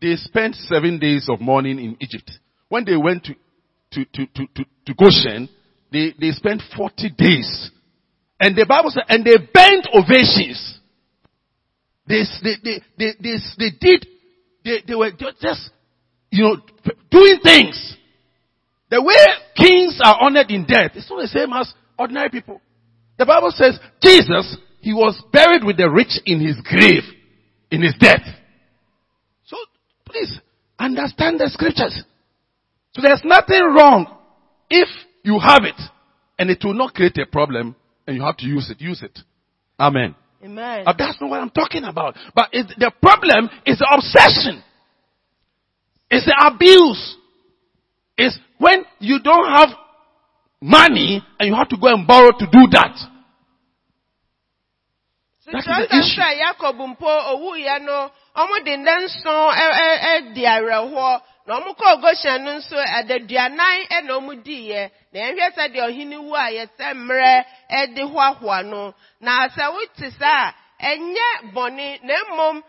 they 0.00 0.16
spent 0.16 0.56
seven 0.56 0.98
days 0.98 1.28
of 1.30 1.40
mourning 1.40 1.78
in 1.78 1.96
Egypt. 2.00 2.30
When 2.68 2.84
they 2.84 2.96
went 2.96 3.24
to, 3.24 3.34
to, 3.92 4.04
to, 4.04 4.26
to, 4.26 4.46
to, 4.56 4.64
to 4.86 4.94
Goshen, 4.94 5.48
they, 5.90 6.14
they 6.20 6.30
spent 6.32 6.62
40 6.76 7.10
days. 7.16 7.70
And 8.38 8.56
the 8.56 8.66
Bible 8.66 8.90
said, 8.90 9.04
and 9.08 9.24
they 9.24 9.36
bent 9.36 9.88
ovations. 9.94 10.78
They, 12.06 12.24
they, 12.42 12.54
they, 12.62 12.82
they, 12.98 13.12
they, 13.20 13.36
they 13.58 13.70
did, 13.80 14.06
they, 14.64 14.82
they 14.86 14.94
were 14.94 15.10
just, 15.40 15.70
you 16.30 16.44
know, 16.44 16.56
doing 17.10 17.40
things. 17.42 17.96
The 18.90 19.00
way 19.00 19.14
kings 19.56 20.00
are 20.04 20.16
honored 20.20 20.50
in 20.50 20.66
death 20.66 20.92
is 20.96 21.08
not 21.08 21.20
the 21.20 21.28
same 21.28 21.52
as 21.52 21.72
ordinary 21.98 22.28
people. 22.28 22.60
The 23.18 23.26
Bible 23.26 23.52
says 23.52 23.78
Jesus, 24.02 24.56
he 24.80 24.92
was 24.92 25.22
buried 25.32 25.62
with 25.62 25.76
the 25.76 25.88
rich 25.88 26.18
in 26.26 26.40
his 26.40 26.56
grave, 26.64 27.04
in 27.70 27.82
his 27.82 27.94
death. 28.00 28.22
So 29.44 29.56
please 30.04 30.40
understand 30.78 31.38
the 31.38 31.48
scriptures. 31.48 32.02
So 32.94 33.02
there's 33.02 33.22
nothing 33.24 33.62
wrong 33.62 34.16
if 34.68 34.88
you 35.22 35.38
have 35.38 35.62
it 35.64 35.80
and 36.38 36.50
it 36.50 36.64
will 36.64 36.74
not 36.74 36.94
create 36.94 37.18
a 37.18 37.26
problem 37.26 37.76
and 38.06 38.16
you 38.16 38.22
have 38.22 38.38
to 38.38 38.46
use 38.46 38.70
it. 38.70 38.80
Use 38.80 39.02
it. 39.02 39.18
Amen. 39.78 40.16
amen 40.42 40.84
Uh, 40.86 40.94
that's 40.96 41.20
not 41.20 41.30
what 41.30 41.40
I'm 41.40 41.50
talking 41.50 41.84
about. 41.84 42.16
But 42.34 42.48
it, 42.52 42.66
the 42.78 42.90
problem 43.00 43.48
is 43.66 43.78
the 43.78 43.86
obsession. 43.94 44.64
It's 46.10 46.26
the 46.26 46.34
abuse. 46.52 47.16
It's 48.20 48.36
when 48.58 48.84
you 48.98 49.18
don't 49.20 49.48
have 49.50 49.70
money 50.60 51.22
and 51.38 51.48
you 51.48 51.54
have 51.54 51.68
to 51.70 51.76
go 51.80 51.88
and 51.88 52.06
borrow 52.06 52.30
to 52.38 52.46
do 52.46 52.68
that. 52.76 52.94
That 55.50 55.58
is 55.58 55.64
the 55.66 55.98
issue. 55.98 56.20
Yakob 56.20 56.76
mpo 56.76 57.08
owu 57.32 57.56
ya 57.56 57.78
no, 57.78 58.10
ọmụ 58.36 58.56
dị 58.64 58.76
dị 58.76 60.44
na 61.46 61.60
Goshen 62.02 62.44
no 62.44 62.52
nso 62.58 62.76
adaduanan 62.78 63.86
na 65.12 65.26
a 66.78 66.94
mmerɛ 66.94 67.44
no 68.64 68.94
na 69.20 69.48
wote 69.72 70.10
saa 70.18 70.52
na 72.02 72.14
mmom 72.28 72.62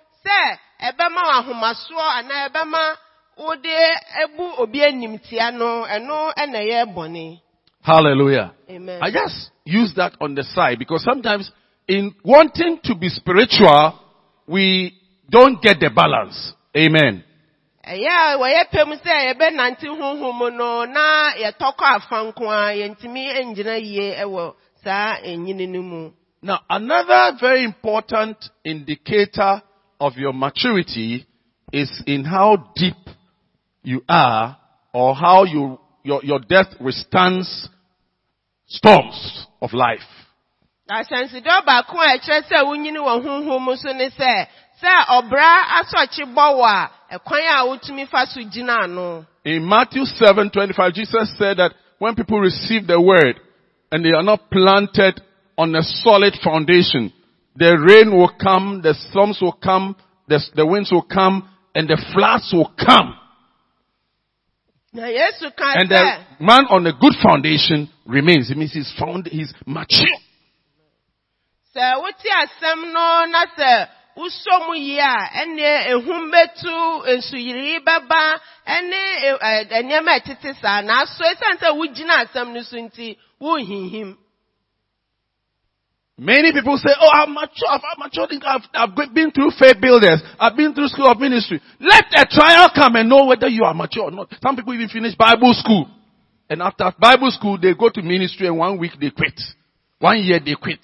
anaa 2.17 2.95
wode 3.41 3.77
ebu 4.23 4.43
obi 4.61 4.79
animtia 4.83 5.51
no 5.53 5.85
ɛno 5.85 6.33
ɛna 6.37 6.59
ɛyɛ 6.59 6.93
bɔne 6.95 7.39
Hallelujah. 7.83 8.51
amen 8.69 8.99
I 9.01 9.09
just 9.11 9.51
use 9.65 9.93
that 9.95 10.13
on 10.21 10.35
the 10.35 10.43
side 10.43 10.77
because 10.79 11.03
sometimes 11.03 11.51
in 11.87 12.13
wanting 12.23 12.79
to 12.83 12.95
be 12.95 13.09
spiritual, 13.09 13.99
we 14.47 14.93
don't 15.29 15.61
get 15.61 15.79
the 15.79 15.89
balance. 15.89 16.53
Amen. 16.77 17.23
ɛyɛ 17.85 18.07
a 18.07 18.37
wɔyɛ 18.37 18.63
pɛm 18.71 19.01
sɛ 19.01 19.33
yɛbɛnante 19.33 19.87
honhom 19.87 20.55
no 20.55 20.85
na 20.85 21.31
yɛtɔkɔ 21.33 21.83
afa 21.95 22.15
nko 22.31 22.45
a 22.49 22.73
yɛntumi 22.77 23.23
ngyina 23.45 23.75
yie 23.81 24.15
ɛwɔ 24.23 24.53
saa 24.83 25.15
ɛnyini 25.25 25.67
no 25.69 25.81
mu 25.81 26.11
Now, 26.43 26.59
another 26.69 27.37
very 27.39 27.63
important 27.63 28.37
indicator 28.65 29.61
of 29.99 30.17
your 30.17 30.33
maturity 30.33 31.27
is 31.71 32.03
in 32.07 32.23
how 32.25 32.71
deep 32.75 33.00
you 33.83 34.03
are 34.07 34.57
or 34.93 35.15
how 35.15 35.43
you, 35.43 35.79
your, 36.03 36.23
your 36.23 36.39
death 36.39 36.67
withstands 36.79 37.69
storms 38.67 39.47
of 39.61 39.73
life. 39.73 39.99
ahyɛnsedɛ 40.89 41.65
baako 41.65 41.97
a 41.99 42.17
ɛkyerɛ 42.17 42.41
sɛ 42.49 42.63
wonyini 42.65 42.99
wɔ 42.99 43.23
honhom 43.23 43.77
so 43.77 43.91
ne 43.93 44.09
sɛ 44.09 44.47
sɛ 44.81 44.91
ɔbra 45.07 45.49
asɔkye 45.79 46.25
bɔ 46.35 46.45
wɔ 46.59 46.67
a 46.67 46.91
ɛkwan 47.15 47.47
a 47.47 47.65
wotumi 47.67 48.07
fa 48.09 48.25
so 48.25 48.41
gyina 48.41 48.83
ano 48.83 49.25
In 49.45 49.67
Matthew 49.67 50.03
7:25, 50.05 50.93
Jesus 50.93 51.33
said 51.37 51.57
that 51.57 51.73
when 51.97 52.15
people 52.15 52.39
receive 52.39 52.87
the 52.87 52.99
word 52.99 53.39
and 53.91 54.03
they 54.03 54.11
are 54.11 54.23
not 54.23 54.49
planted 54.51 55.21
on 55.57 55.75
a 55.75 55.81
solid 55.81 56.35
foundation, 56.43 57.11
the 57.55 57.77
rain 57.77 58.15
will 58.15 58.31
come, 58.41 58.81
the 58.81 58.93
storms 59.09 59.39
will 59.41 59.53
come, 59.53 59.95
the, 60.27 60.39
the 60.55 60.65
winds 60.65 60.91
will 60.91 61.01
come, 61.03 61.47
and 61.75 61.87
the 61.87 61.97
floods 62.13 62.51
will 62.53 62.71
come. 62.77 63.15
Na 64.93 65.07
yesu 65.07 65.51
ka 65.55 65.73
And 65.75 65.89
the 65.89 66.03
man 66.39 66.65
on 66.69 66.85
a 66.87 66.93
good 66.93 67.13
foundation 67.23 67.89
remains. 68.05 68.51
It 68.51 68.57
means 68.57 68.73
he's 68.73 68.91
found, 68.99 69.27
he's 69.27 69.53
mature. 69.65 70.07
sɛ 71.75 72.01
wote 72.01 72.27
asɛm 72.41 72.91
no 72.93 73.25
na 73.31 73.45
sɛ 73.57 73.87
wosɔ 74.17 74.67
mu 74.67 74.73
yie 74.75 74.99
a 74.99 75.29
ɛneɛ 75.41 75.87
ehum 75.93 76.31
betu 76.31 76.75
nsuyiri 77.17 77.79
bɛba 77.85 78.39
ɛne 78.67 78.99
ɛ- 79.39 79.83
nneɛma 79.83 80.11
a 80.15 80.19
ɛtete 80.19 80.59
saa 80.61 80.81
nanso 80.81 81.23
esiane 81.23 81.59
sɛ 81.59 81.71
wogyina 81.77 82.25
asɛm 82.25 82.53
no 82.53 82.61
so 82.61 82.75
nti 82.77 83.17
wohinhim 83.41 84.17
Many 86.21 86.53
people 86.53 86.77
say, 86.77 86.91
oh, 87.01 87.09
I'm 87.11 87.33
mature, 87.33 87.65
I've 87.67 87.81
I've 87.81 87.97
matured, 87.97 88.29
I've, 88.45 88.61
I've 88.75 89.13
been 89.15 89.31
through 89.31 89.49
faith 89.57 89.81
builders, 89.81 90.21
I've 90.39 90.55
been 90.55 90.71
through 90.75 90.89
school 90.89 91.07
of 91.09 91.19
ministry. 91.19 91.59
Let 91.79 92.05
a 92.13 92.27
trial 92.29 92.69
come 92.75 92.95
and 92.97 93.09
know 93.09 93.25
whether 93.25 93.47
you 93.47 93.63
are 93.63 93.73
mature 93.73 94.03
or 94.03 94.11
not. 94.11 94.31
Some 94.39 94.55
people 94.55 94.71
even 94.75 94.87
finish 94.87 95.15
Bible 95.15 95.51
school. 95.57 95.89
And 96.47 96.61
after 96.61 96.93
Bible 96.99 97.31
school, 97.31 97.57
they 97.59 97.73
go 97.73 97.89
to 97.89 98.03
ministry 98.03 98.45
and 98.45 98.55
one 98.55 98.77
week 98.77 98.91
they 99.01 99.09
quit. 99.09 99.33
One 99.97 100.19
year 100.19 100.39
they 100.45 100.53
quit. 100.53 100.77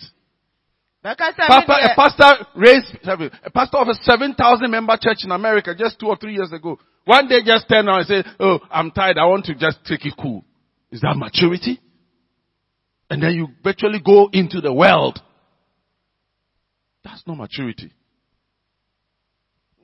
Pastor, 1.46 1.74
a 1.74 1.96
pastor 1.96 2.46
raised, 2.56 2.98
a 3.46 3.52
pastor 3.52 3.78
of 3.78 3.90
a 3.90 3.94
7,000 3.94 4.72
member 4.72 4.98
church 5.00 5.20
in 5.24 5.30
America 5.30 5.76
just 5.78 6.00
two 6.00 6.08
or 6.08 6.18
three 6.18 6.34
years 6.34 6.52
ago. 6.52 6.80
One 7.06 7.28
day 7.28 7.42
just 7.46 7.70
turned 7.70 7.88
around 7.88 8.00
and 8.00 8.08
said, 8.08 8.26
oh, 8.40 8.58
I'm 8.72 8.90
tired, 8.90 9.20
I 9.20 9.26
want 9.26 9.46
to 9.46 9.54
just 9.54 9.86
take 9.86 10.04
it 10.04 10.16
cool. 10.20 10.44
Is 10.92 11.02
that 11.02 11.14
maturity? 11.16 11.80
And 13.12 13.22
then 13.22 13.34
you 13.34 13.50
virtually 13.64 14.02
go 14.04 14.30
into 14.34 14.62
the 14.62 14.74
world. 14.74 15.22
That's 17.08 17.26
not 17.26 17.38
maturity. 17.38 17.92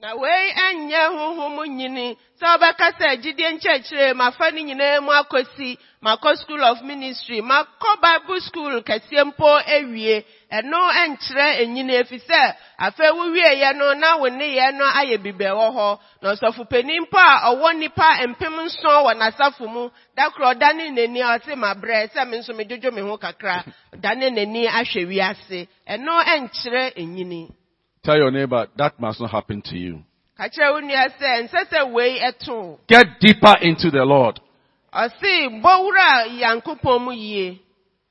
Na 0.04 0.12
wei 0.16 0.48
ɛnyɛ 0.68 1.02
honhom 1.16 1.58
nyini. 1.78 2.08
Sɛ 2.40 2.46
wobɛka 2.52 2.88
sɛ 3.00 3.08
gyidie 3.24 3.50
nkyerɛkyerɛ 3.56 4.14
mafa 4.22 4.52
no 4.52 4.60
nyinaa 4.68 5.00
mu 5.06 5.12
akɔsi 5.22 5.78
makɔ 6.04 6.30
school 6.42 6.64
of 6.64 6.82
ministry 6.84 7.40
makɔ 7.42 7.90
bible 8.04 8.42
school 8.42 8.82
kɛseɛ 8.84 9.24
mpo 9.32 9.48
awie 9.76 10.26
ɛno 10.52 10.80
ɛnkyerɛ 11.02 11.46
enyini 11.64 11.94
efi 12.04 12.20
sɛ 12.30 12.42
afei 12.86 13.12
wowieɛ 13.18 13.76
no 13.78 13.94
na 13.94 14.18
wo 14.18 14.28
nneyɛɛ 14.28 14.74
no 14.76 14.86
ayɛ 14.92 15.18
bibɛ 15.24 15.50
wɔ 15.60 15.68
hɔ. 15.78 16.00
Na 16.22 16.34
ɔsɔfopanin 16.36 17.02
mpo 17.08 17.18
a 17.18 17.56
ɔwɔ 17.56 17.68
nnipa 17.74 18.28
mpem 18.28 18.56
nson 18.66 19.04
wɔ 19.08 19.12
n'asafo 19.16 19.68
mu 19.72 19.90
da 20.18 20.30
koro 20.32 20.52
ɔdane 20.54 20.92
n'ani 20.92 21.22
a 21.22 21.40
ɔse 21.40 21.56
mabrɛ 21.56 22.12
sɛ 22.12 22.28
me 22.28 22.38
nso 22.40 22.52
medwodwo 22.54 22.92
me 22.94 23.02
ho 23.02 23.18
kakra. 23.18 23.64
Ɔdane 23.96 24.28
n'ani 24.36 24.68
ahwɛ 24.68 25.08
wiase. 25.08 25.68
Ɛno 25.88 26.24
ɛnkyerɛ 26.26 26.92
enyini. 26.98 27.63
Tell 28.04 28.18
your 28.18 28.32
neighbor, 28.32 28.68
that 28.78 29.00
must 29.00 29.20
not 29.22 29.32
happen 29.32 29.62
to 29.66 29.78
you. 29.78 30.04
ka 30.38 30.50
kyerɛ 30.50 30.74
wo 30.74 30.80
nua 30.82 31.08
sɛ 31.20 31.48
nsɛ 31.48 31.70
sɛ 31.72 31.92
wei 31.94 32.20
ɛto 32.20 32.80
Get 32.88 33.20
deeper 33.22 33.56
into 33.62 33.90
the 33.92 34.04
Lord. 34.04 34.40
ɔse 34.94 35.62
bɔwura 35.62 36.40
yankopɔn 36.40 37.02
mu 37.02 37.12
yie 37.12 37.60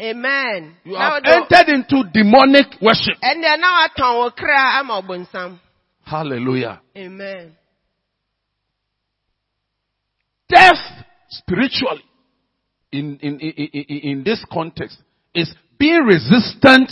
amen. 0.00 0.76
You 0.84 0.96
have 0.96 1.22
entered 1.24 1.68
into 1.68 2.04
demonic 2.12 2.80
worship. 2.80 3.16
ɛneɛ 3.22 3.58
na 3.60 3.68
watɔn 3.88 4.14
wo 4.18 4.30
kra 4.30 4.78
ama 4.80 5.02
ɔbonsam. 5.02 5.58
Hallelujah. 6.04 6.80
amen. 6.96 7.56
Death 10.48 11.04
spiritually 11.28 12.02
in, 12.90 13.18
in, 13.22 13.38
in, 13.38 13.52
in, 13.72 13.98
in 14.10 14.24
this 14.24 14.44
context 14.52 14.98
is 15.34 15.54
being 15.78 16.02
resistant 16.02 16.90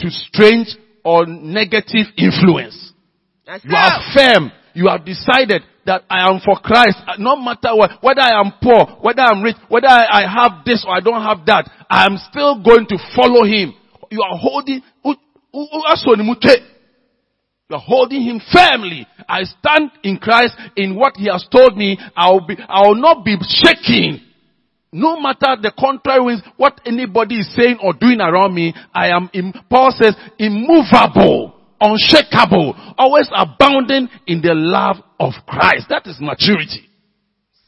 to 0.00 0.10
strange 0.10 0.76
or 1.04 1.26
negative 1.26 2.06
influence. 2.16 2.92
You 3.64 3.70
are 3.76 4.00
firm. 4.14 4.52
You 4.74 4.88
have 4.88 5.04
decided 5.04 5.62
that 5.86 6.02
I 6.10 6.28
am 6.28 6.40
for 6.44 6.56
Christ. 6.60 6.98
Uh, 7.06 7.14
No 7.18 7.34
matter 7.36 7.74
what, 7.74 7.90
whether 8.02 8.20
I 8.20 8.38
am 8.38 8.52
poor, 8.62 8.98
whether 9.00 9.22
I'm 9.22 9.42
rich, 9.42 9.56
whether 9.68 9.88
I, 9.88 10.22
I 10.22 10.28
have 10.28 10.64
this 10.64 10.84
or 10.86 10.94
I 10.94 11.00
don't 11.00 11.22
have 11.22 11.46
that, 11.46 11.68
I 11.90 12.04
am 12.04 12.18
still 12.30 12.62
going 12.62 12.86
to 12.88 12.98
follow 13.16 13.44
Him. 13.44 13.72
You 14.10 14.22
are 14.22 14.36
holding, 14.36 14.82
you 15.04 15.14
are 17.74 17.80
holding 17.80 18.22
Him 18.22 18.40
firmly. 18.52 19.06
I 19.28 19.42
stand 19.44 19.90
in 20.02 20.18
Christ 20.18 20.54
in 20.76 20.94
what 20.94 21.16
He 21.16 21.26
has 21.30 21.46
told 21.50 21.76
me. 21.76 21.98
I 22.16 22.30
will 22.30 22.46
be, 22.46 22.56
I 22.68 22.86
will 22.86 22.96
not 23.00 23.24
be 23.24 23.36
shaking. 23.40 24.20
No 24.92 25.20
matter 25.20 25.56
the 25.60 25.72
contrary 25.78 26.20
winds, 26.24 26.42
what 26.56 26.80
anybody 26.86 27.36
is 27.40 27.54
saying 27.54 27.78
or 27.82 27.92
doing 27.92 28.20
around 28.20 28.54
me, 28.54 28.74
I 28.94 29.08
am, 29.08 29.28
im- 29.34 29.52
Paul 29.68 29.90
says, 29.92 30.14
immovable, 30.38 31.54
unshakable, 31.80 32.74
always 32.96 33.28
abounding 33.34 34.08
in 34.26 34.40
the 34.40 34.54
love 34.54 34.96
of 35.20 35.34
Christ. 35.46 35.86
That 35.90 36.06
is 36.06 36.16
maturity. 36.20 36.88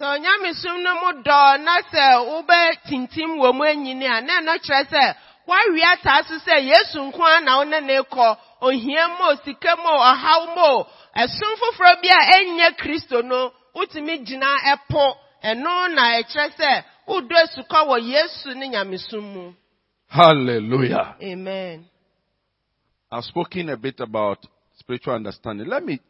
sɛ 0.00 0.16
onyamesom 0.16 0.82
no 0.82 0.94
mu 1.00 1.22
dɔ 1.22 1.60
na 1.60 1.76
sɛ 1.92 2.04
wobɛ 2.24 2.60
tintim 2.88 3.36
wɔ 3.36 3.52
mu 3.54 3.64
anyini 3.64 4.06
a 4.08 4.20
na 4.22 4.40
ɛno 4.40 4.56
kyerɛ 4.64 4.88
sɛ 4.88 5.14
woawe 5.46 5.80
ataa 5.92 6.24
so 6.26 6.34
sɛ 6.40 6.56
yesu 6.64 6.98
nko 7.12 7.44
na 7.44 7.58
wo 7.58 7.64
ne 7.64 8.00
kɔ 8.08 8.36
ohia 8.62 9.08
mo 9.18 9.34
sika 9.44 9.76
mo 9.76 9.92
ɔhaw 10.10 10.56
mo 10.56 10.86
ɛsom 11.16 11.52
foforɔ 11.60 12.00
bi 12.02 12.08
a 12.08 12.20
ɛnyɛ 12.32 12.76
kristo 12.78 13.22
no 13.22 13.52
wotumi 13.76 14.24
gyina 14.24 14.48
ɛpo 14.72 15.14
ɛno 15.42 15.94
na 15.94 16.20
ɛkyerɛ 16.20 16.50
sɛ 16.58 16.84
wodɔ 17.06 17.36
asukɔ 17.44 17.78
wɔ 17.88 17.96
yesu 18.02 18.54
ne 18.54 18.68
nyamesom 18.68 19.24
mu 19.34 19.52
Hallelujah. 20.08 21.16
amen 21.22 21.86
I've 23.12 23.24
spoken 23.24 23.68
a 23.70 23.76
bit 23.76 23.98
about 23.98 24.38
spiritual 24.78 25.14
understanding. 25.14 25.66
Let 25.66 25.84
me 25.84 26.00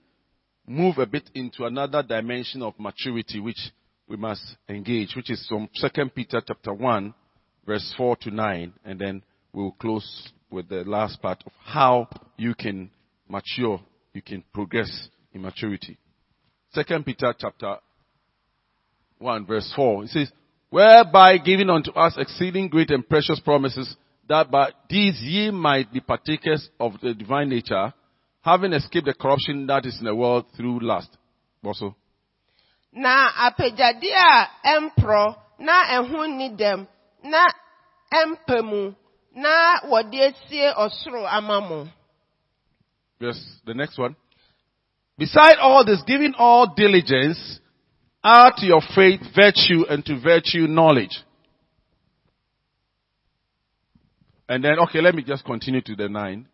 move 0.67 0.99
a 0.99 1.07
bit 1.07 1.31
into 1.35 1.65
another 1.65 2.03
dimension 2.03 2.63
of 2.63 2.79
maturity 2.79 3.41
which 3.41 3.71
we 4.07 4.17
must 4.17 4.43
engage, 4.69 5.17
which 5.17 5.31
is 5.31 5.47
from 5.49 5.69
2 5.81 5.89
Peter 6.15 6.43
chapter 6.47 6.75
1, 6.75 7.15
verse 7.67 7.95
4 7.97 8.17
to 8.17 8.31
9, 8.31 8.73
and 8.85 9.01
then 9.01 9.23
we'll 9.53 9.71
close 9.73 10.31
with 10.51 10.69
the 10.69 10.85
last 10.85 11.23
part 11.23 11.43
of 11.47 11.53
how 11.65 12.09
you 12.37 12.55
can 12.55 12.91
mature, 13.29 13.81
you 14.13 14.21
can 14.21 14.45
progress 14.53 15.09
in 15.33 15.41
maturity. 15.43 15.97
2 16.75 16.83
Peter 17.05 17.35
chapter 17.39 17.77
1 19.21 19.47
verse 19.47 19.73
4. 19.77 20.05
It 20.05 20.11
says, 20.11 20.33
whereby 20.71 21.39
giving 21.39 21.71
unto 21.71 21.93
us 21.93 22.15
exceeding 22.19 22.69
great 22.69 22.91
and 22.91 23.09
precious 23.09 23.41
promises, 23.41 23.97
that 24.29 24.51
by 24.51 24.71
these 24.89 25.21
ye 25.21 25.51
might 25.51 25.93
be 25.93 26.01
partakers 26.01 26.69
of 26.79 26.93
the 27.03 27.15
divine 27.15 27.49
nature, 27.49 27.93
having 28.43 28.73
escaped 28.73 29.07
the 29.07 29.15
corruption 29.15 29.67
that 29.67 29.85
is 29.87 29.99
in 29.99 30.07
the 30.07 30.15
world 30.15 30.47
through 30.57 30.81
lust. 30.81 31.17
Also, 31.63 31.95
na 32.93 33.29
apagyade 33.47 34.11
a 34.11 34.49
ɛmporɔ 34.67 35.37
na 35.59 35.85
ɛho 35.85 36.27
nni 36.27 36.57
dɛm 36.57 36.87
na 37.25 37.47
ɛmpa 38.13 38.65
mu 38.65 38.95
na 39.35 39.81
wɔde 39.85 40.19
asie 40.21 40.73
ɔsoro 40.75 41.27
ama 41.29 41.61
mo 41.61 41.89
Yes, 43.21 43.39
the 43.67 43.75
next 43.75 43.99
one. 43.99 44.17
Beside 45.19 45.59
all 45.61 45.85
this, 45.85 46.01
giving 46.07 46.33
all 46.39 46.73
diligence, 46.75 47.60
add 48.23 48.53
to 48.59 48.67
your 48.67 48.83
faith 48.95 49.21
virtue, 49.35 49.85
and 49.89 50.05
to 50.05 50.21
virtue 50.21 50.67
knowledge. 50.67 51.19
And 54.49 54.65
then, 54.65 54.79
okay, 54.81 55.01
let 55.01 55.15
me 55.15 55.23
just 55.23 55.45
continue 55.45 55.81
to 55.83 55.95
the 55.95 56.09
nine. 56.09 56.49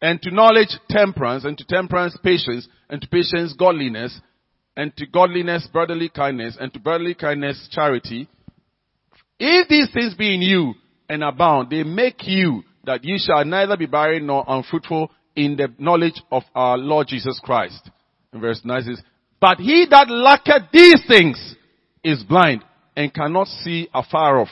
And 0.00 0.20
to 0.22 0.30
knowledge 0.30 0.76
temperance, 0.88 1.44
and 1.44 1.58
to 1.58 1.64
temperance 1.64 2.16
patience, 2.22 2.68
and 2.88 3.00
to 3.00 3.08
patience 3.08 3.54
godliness, 3.58 4.20
and 4.76 4.96
to 4.96 5.06
godliness 5.06 5.68
brotherly 5.72 6.08
kindness, 6.08 6.56
and 6.60 6.72
to 6.72 6.78
brotherly 6.78 7.14
kindness 7.14 7.68
charity. 7.70 8.28
If 9.38 9.68
these 9.68 9.90
things 9.92 10.14
be 10.14 10.34
in 10.34 10.42
you 10.42 10.74
and 11.08 11.24
abound, 11.24 11.70
they 11.70 11.82
make 11.82 12.26
you 12.26 12.62
that 12.84 13.02
ye 13.04 13.18
shall 13.18 13.44
neither 13.44 13.76
be 13.76 13.86
barren 13.86 14.26
nor 14.26 14.44
unfruitful 14.46 15.10
in 15.34 15.56
the 15.56 15.68
knowledge 15.78 16.20
of 16.30 16.42
our 16.54 16.78
Lord 16.78 17.08
Jesus 17.08 17.40
Christ. 17.42 17.90
And 18.32 18.40
verse 18.40 18.60
9 18.64 18.82
says, 18.82 19.02
But 19.44 19.58
he 19.58 19.86
that 19.90 20.08
lacketh 20.08 20.70
these 20.72 21.04
things 21.06 21.54
is 22.02 22.22
blind 22.22 22.64
and 22.96 23.12
cannot 23.12 23.46
see 23.46 23.90
afar 23.92 24.40
off 24.40 24.48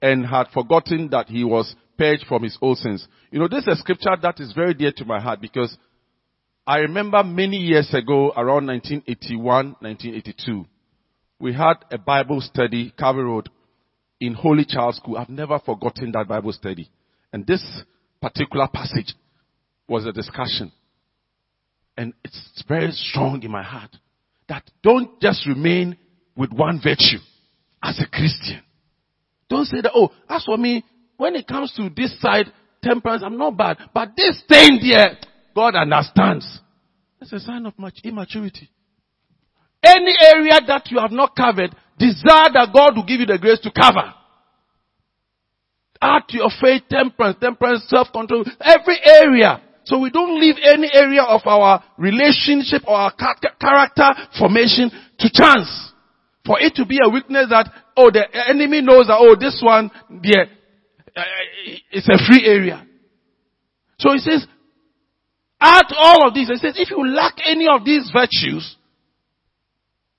and 0.00 0.24
had 0.24 0.46
forgotten 0.54 1.10
that 1.10 1.28
he 1.28 1.44
was 1.44 1.76
purged 1.98 2.24
from 2.26 2.44
his 2.44 2.56
old 2.62 2.78
sins. 2.78 3.06
You 3.30 3.38
know, 3.38 3.48
this 3.48 3.64
is 3.64 3.68
a 3.68 3.76
scripture 3.76 4.16
that 4.22 4.40
is 4.40 4.54
very 4.54 4.72
dear 4.72 4.92
to 4.96 5.04
my 5.04 5.20
heart 5.20 5.42
because 5.42 5.76
I 6.66 6.78
remember 6.78 7.22
many 7.22 7.58
years 7.58 7.92
ago, 7.92 8.32
around 8.34 8.66
1981, 8.68 9.76
1982, 9.78 10.64
we 11.38 11.52
had 11.52 11.74
a 11.90 11.98
Bible 11.98 12.40
study, 12.40 12.94
Calvary 12.98 13.24
Road, 13.24 13.50
in 14.20 14.32
Holy 14.32 14.64
Child 14.64 14.94
School. 14.94 15.18
I've 15.18 15.28
never 15.28 15.58
forgotten 15.58 16.12
that 16.12 16.28
Bible 16.28 16.52
study. 16.52 16.88
And 17.30 17.46
this 17.46 17.62
particular 18.22 18.68
passage 18.72 19.12
was 19.86 20.06
a 20.06 20.12
discussion. 20.12 20.72
And 21.98 22.14
it's 22.24 22.64
very 22.66 22.92
strong 22.92 23.42
in 23.42 23.50
my 23.50 23.62
heart 23.62 23.94
that 24.50 24.68
don't 24.82 25.20
just 25.20 25.46
remain 25.46 25.96
with 26.36 26.52
one 26.52 26.80
virtue 26.82 27.22
as 27.82 27.98
a 28.00 28.06
Christian. 28.06 28.60
Don't 29.48 29.64
say 29.64 29.80
that, 29.80 29.92
oh, 29.94 30.10
as 30.28 30.44
for 30.44 30.58
me, 30.58 30.84
when 31.16 31.36
it 31.36 31.46
comes 31.46 31.72
to 31.76 31.88
this 31.96 32.20
side, 32.20 32.46
temperance, 32.82 33.22
I'm 33.24 33.38
not 33.38 33.56
bad. 33.56 33.78
But 33.94 34.10
this 34.16 34.42
thing 34.48 34.80
there, 34.82 35.16
God 35.54 35.76
understands. 35.76 36.60
That's 37.18 37.32
a 37.32 37.40
sign 37.40 37.64
of 37.64 37.78
much 37.78 38.00
immaturity. 38.04 38.68
Any 39.84 40.14
area 40.34 40.60
that 40.66 40.90
you 40.90 40.98
have 40.98 41.12
not 41.12 41.36
covered, 41.36 41.74
desire 41.98 42.50
that 42.52 42.70
God 42.74 42.96
will 42.96 43.06
give 43.06 43.20
you 43.20 43.26
the 43.26 43.38
grace 43.38 43.60
to 43.60 43.70
cover. 43.70 44.12
Add 46.02 46.22
to 46.28 46.38
your 46.38 46.50
faith, 46.60 46.82
temperance, 46.90 47.36
temperance, 47.40 47.84
self-control, 47.88 48.46
every 48.60 48.98
area. 49.04 49.62
So 49.84 49.98
we 49.98 50.10
don't 50.10 50.40
leave 50.40 50.56
any 50.62 50.90
area 50.92 51.22
of 51.22 51.42
our 51.46 51.82
relationship 51.96 52.82
or 52.86 52.94
our 52.94 53.12
character 53.12 54.08
formation 54.38 54.90
to 55.18 55.30
chance. 55.32 55.92
For 56.46 56.60
it 56.60 56.74
to 56.76 56.86
be 56.86 56.98
a 57.02 57.08
weakness 57.08 57.46
that, 57.50 57.70
oh, 57.96 58.10
the 58.10 58.24
enemy 58.48 58.80
knows 58.80 59.06
that, 59.06 59.18
oh, 59.18 59.36
this 59.38 59.60
one, 59.62 59.90
yeah, 60.22 60.44
uh, 61.16 61.22
it's 61.90 62.08
a 62.08 62.18
free 62.26 62.46
area. 62.46 62.86
So 63.98 64.12
he 64.12 64.18
says, 64.18 64.46
add 65.60 65.86
all 65.96 66.26
of 66.26 66.34
these. 66.34 66.48
He 66.48 66.56
says, 66.56 66.74
if 66.76 66.90
you 66.90 67.06
lack 67.06 67.34
any 67.44 67.68
of 67.68 67.84
these 67.84 68.10
virtues, 68.12 68.76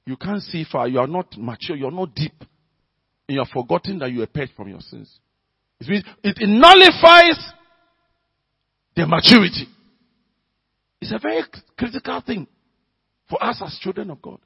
you 0.05 0.15
can't 0.17 0.41
see 0.41 0.65
far. 0.69 0.87
You 0.87 0.99
are 0.99 1.07
not 1.07 1.37
mature. 1.37 1.75
You 1.75 1.87
are 1.87 1.91
not 1.91 2.13
deep. 2.13 2.33
And 3.27 3.35
you 3.35 3.39
have 3.39 3.49
forgotten 3.49 3.99
that 3.99 4.11
you 4.11 4.21
are 4.21 4.27
purged 4.27 4.53
from 4.55 4.67
your 4.67 4.81
sins. 4.81 5.19
It 5.79 5.87
means 5.87 6.03
it 6.23 6.37
nullifies 6.39 7.53
the 8.95 9.05
maturity. 9.07 9.67
It's 11.01 11.11
a 11.11 11.19
very 11.19 11.43
critical 11.77 12.21
thing 12.21 12.47
for 13.29 13.43
us 13.43 13.61
as 13.65 13.77
children 13.81 14.11
of 14.11 14.21
God. 14.21 14.39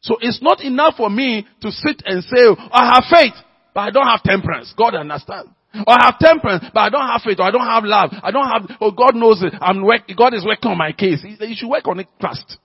So 0.00 0.16
it's 0.20 0.40
not 0.42 0.60
enough 0.60 0.94
for 0.96 1.10
me 1.10 1.46
to 1.62 1.70
sit 1.70 2.02
and 2.04 2.22
say, 2.22 2.46
I 2.70 2.94
have 2.94 3.04
faith, 3.10 3.34
but 3.74 3.80
I 3.80 3.90
don't 3.90 4.06
have 4.06 4.22
temperance. 4.22 4.72
God 4.76 4.94
understands. 4.94 5.50
Or 5.74 5.92
I 5.92 6.06
have 6.06 6.18
temperance, 6.18 6.64
but 6.72 6.80
I 6.80 6.90
don't 6.90 7.06
have 7.06 7.22
faith, 7.22 7.38
or 7.40 7.44
I 7.44 7.50
don't 7.50 7.66
have 7.66 7.84
love. 7.84 8.10
I 8.22 8.30
don't 8.30 8.46
have, 8.46 8.78
oh, 8.80 8.92
God 8.92 9.14
knows 9.14 9.42
it. 9.42 9.52
I'm 9.60 9.84
work, 9.84 10.02
God 10.16 10.32
is 10.32 10.44
working 10.44 10.70
on 10.70 10.78
my 10.78 10.92
case. 10.92 11.24
You 11.24 11.54
should 11.56 11.68
work 11.68 11.86
on 11.86 12.00
it 12.00 12.06
fast. 12.20 12.56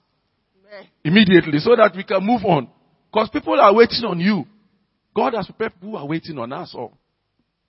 Immediately, 1.03 1.59
so 1.59 1.75
that 1.75 1.93
we 1.95 2.03
can 2.03 2.25
move 2.25 2.45
on. 2.45 2.69
Because 3.11 3.29
people 3.29 3.59
are 3.59 3.73
waiting 3.73 4.05
on 4.05 4.19
you. 4.19 4.45
God 5.13 5.33
has 5.33 5.45
prepared 5.47 5.73
people 5.73 5.89
who 5.91 5.97
are 5.97 6.07
waiting 6.07 6.37
on 6.37 6.53
us 6.53 6.73
all. 6.73 6.97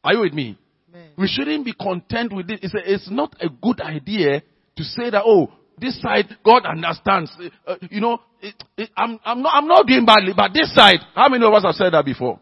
Are 0.04 0.14
you 0.14 0.20
with 0.20 0.32
me? 0.32 0.56
Amen. 0.92 1.08
We 1.16 1.26
shouldn't 1.26 1.64
be 1.64 1.72
content 1.72 2.32
with 2.34 2.50
it. 2.50 2.60
It's, 2.62 2.74
a, 2.74 2.92
it's 2.92 3.10
not 3.10 3.34
a 3.40 3.48
good 3.48 3.80
idea 3.80 4.42
to 4.76 4.84
say 4.84 5.10
that, 5.10 5.22
oh, 5.24 5.50
this 5.78 6.00
side, 6.00 6.26
God 6.44 6.66
understands. 6.66 7.32
Uh, 7.66 7.76
you 7.90 8.00
know, 8.00 8.18
it, 8.40 8.54
it, 8.76 8.90
I'm, 8.96 9.18
I'm, 9.24 9.42
not, 9.42 9.52
I'm 9.54 9.66
not 9.66 9.86
doing 9.86 10.04
badly, 10.04 10.32
but 10.36 10.52
this 10.52 10.72
side, 10.74 10.98
how 11.14 11.28
many 11.28 11.44
of 11.44 11.52
us 11.52 11.64
have 11.64 11.74
said 11.74 11.92
that 11.94 12.04
before? 12.04 12.38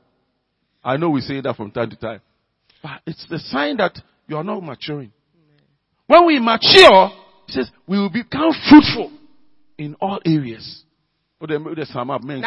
I 0.83 0.97
know 0.97 1.11
we 1.11 1.21
say 1.21 1.41
that 1.41 1.57
from 1.57 1.71
time 1.71 1.91
to 1.91 1.97
time. 1.97 2.21
But 2.83 3.03
it's 3.07 3.27
the 3.29 3.39
sign 3.39 3.77
that 3.77 3.99
you 4.27 4.37
are 4.37 4.45
not 4.45 4.63
maturing. 4.63 5.13
When 6.07 6.27
we 6.27 6.41
mature, 6.41 7.11
he 7.47 7.53
says, 7.53 7.71
we 7.87 7.99
will 7.99 8.11
become 8.11 8.53
fruitful 8.69 9.13
in 9.79 9.95
all 10.01 10.19
areas. 10.27 10.85
Oh, 11.41 11.47
the- 11.47 11.59
the 11.77 11.87
sum 11.87 12.11
up, 12.11 12.23
men 12.23 12.43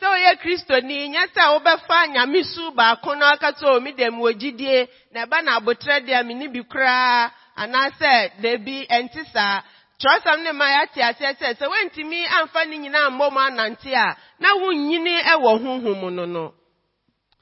sɛ 0.00 0.06
woyɛ 0.12 0.32
kristoni 0.42 1.08
nyɛ 1.12 1.22
sɛ 1.34 1.42
wobɛfa 1.54 1.98
nyame 2.14 2.42
su 2.44 2.70
baako 2.72 3.14
na 3.18 3.34
ɔka 3.34 3.48
sɛ 3.58 3.66
omi 3.76 3.92
dɛm 3.92 4.16
wɔ 4.22 4.30
gyidie 4.40 4.88
na 5.12 5.26
ɛba 5.26 5.44
na 5.44 5.58
abotrɛ 5.60 6.00
deɛ 6.06 6.26
mene 6.26 6.48
bi 6.52 6.60
koraa 6.62 7.30
anaasɛ 7.56 8.40
dabi 8.42 8.86
ɛnte 8.88 9.24
saa 9.32 9.62
kyerɛsɛm 10.00 10.42
ne 10.44 10.52
ma 10.52 10.66
yɛate 10.74 11.00
aseɛ 11.08 11.32
sɛ 11.40 11.54
sɛ 11.58 11.64
woantumi 11.70 12.24
amfa 12.38 12.64
ne 12.68 12.76
nyinaa 12.78 13.10
mmɔ 13.10 13.26
mu 13.32 13.40
anante 13.40 13.92
a 13.94 14.16
na 14.40 14.48
wonnyini 14.56 15.14
ɛwɔ 15.32 15.50
honhom 15.62 16.14
no 16.14 16.24
no 16.26 16.54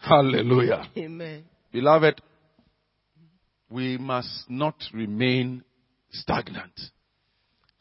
Hallelujah. 0.01 0.87
amen 0.97 1.45
Beloved, 1.73 2.21
we 3.71 3.99
must 3.99 4.49
not 4.49 4.75
remain 4.95 5.63
stagnant. 6.11 6.73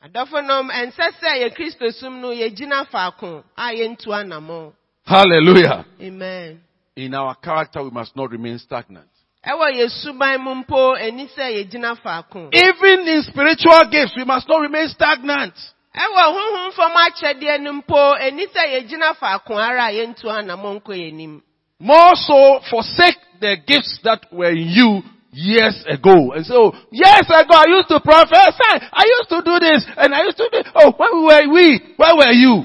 Adɔfonom 0.08 0.70
ɛnsɛ 0.70 1.08
sɛ 1.22 1.32
yɛ 1.41 1.56
kristo 1.56 1.91
som 1.93 2.22
no 2.22 2.30
yɛgyina 2.30 2.86
faako 2.89 3.43
a 3.58 3.72
yɛntu 3.74 4.08
anammɔ 4.08 4.74
Hallelujah. 5.06 5.86
amen 6.02 6.60
In 6.98 7.13
our 7.13 7.36
character, 7.36 7.84
we 7.84 7.91
must 7.91 8.15
not 8.15 8.30
remain 8.32 8.58
stagnant. 8.60 9.08
ɛwɔ 9.46 9.72
yɛ 9.76 9.89
suban 10.04 10.41
mu 10.41 10.56
mpo 10.63 10.98
ɛni 11.00 11.30
sɛ 11.36 11.63
yɛgyina 11.70 11.98
faako 12.02 12.50
Even 12.54 13.08
in 13.08 13.22
spiritual 13.24 13.86
gifts, 13.91 14.13
we 14.17 14.24
must 14.24 14.48
not 14.48 14.60
remain 14.62 14.88
stagnant. 14.89 15.54
ɛwɔ 15.96 16.24
honhom 16.36 16.74
fam 16.74 16.91
akyɛdeɛ 16.91 17.62
no 17.62 17.74
mpo 17.82 18.17
ɛni 18.20 18.46
sɛ 18.48 18.63
yɛgyina 18.82 19.15
faako 19.17 19.56
ara 19.58 19.86
a 19.88 19.91
yɛntu 19.91 20.26
anammɔ 20.26 20.82
nkɔ 20.82 20.93
yɛn 20.96 21.13
anim 21.13 21.43
More 21.80 22.15
so, 22.15 22.60
forsake 22.72 23.17
the 23.39 23.56
gifts 23.67 24.00
that 24.04 24.26
were 24.34 24.50
in 24.50 24.67
you 24.70 25.04
years 25.38 25.78
ago. 25.88 26.34
And 26.34 26.45
so, 26.45 26.73
years 26.89 27.28
ago, 27.30 27.54
I 27.54 27.65
used 27.69 27.88
to 27.93 28.00
prophesy. 28.02 28.73
I 28.89 29.06
used 29.06 29.30
to 29.30 29.41
do 29.45 29.56
this. 29.62 29.86
And 29.95 30.13
I 30.13 30.23
used 30.26 30.38
to 30.38 30.50
do, 30.52 30.60
oh, 30.76 30.93
where 30.97 31.13
were 31.13 31.54
we? 31.54 31.80
Where 31.95 32.15
were 32.17 32.34
you? 32.34 32.63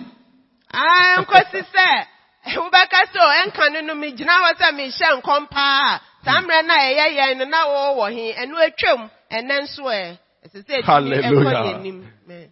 Ah, 0.72 0.80
I 0.80 1.20
am 1.20 1.24
sɛ 1.24 2.56
wobɛka 2.56 3.00
sɛ 3.12 3.20
ɛnka 3.44 3.72
no 3.72 3.80
no 3.82 3.94
megyina 3.94 4.34
hɔ 4.42 4.54
sɛ 4.58 4.72
mehyɛ 4.74 5.22
nkɔm 5.22 5.48
paa 5.50 5.94
a 5.94 6.00
saa 6.24 6.40
mmerɛ 6.40 6.66
no 6.66 6.74
a 6.74 6.94
ɛyɛ 6.94 7.06
yɛn 7.16 7.36
no 7.38 7.44
na 7.44 7.66
wɔwɔ 7.66 8.12
he 8.12 8.32
ɛno 8.32 8.56
atwam 8.66 9.10
ɛnɛ 9.30 9.60
nso 9.62 9.82
ɛ 9.84 10.18
ɛsɛ 10.44 10.58
sɛ 10.66 10.82
ɛtumi 10.82 11.22
ɛkɔ. 11.22 12.50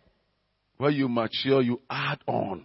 When 0.77 0.95
you 0.95 1.09
mature, 1.09 1.61
you 1.63 1.81
add 1.91 2.21
on. 2.29 2.65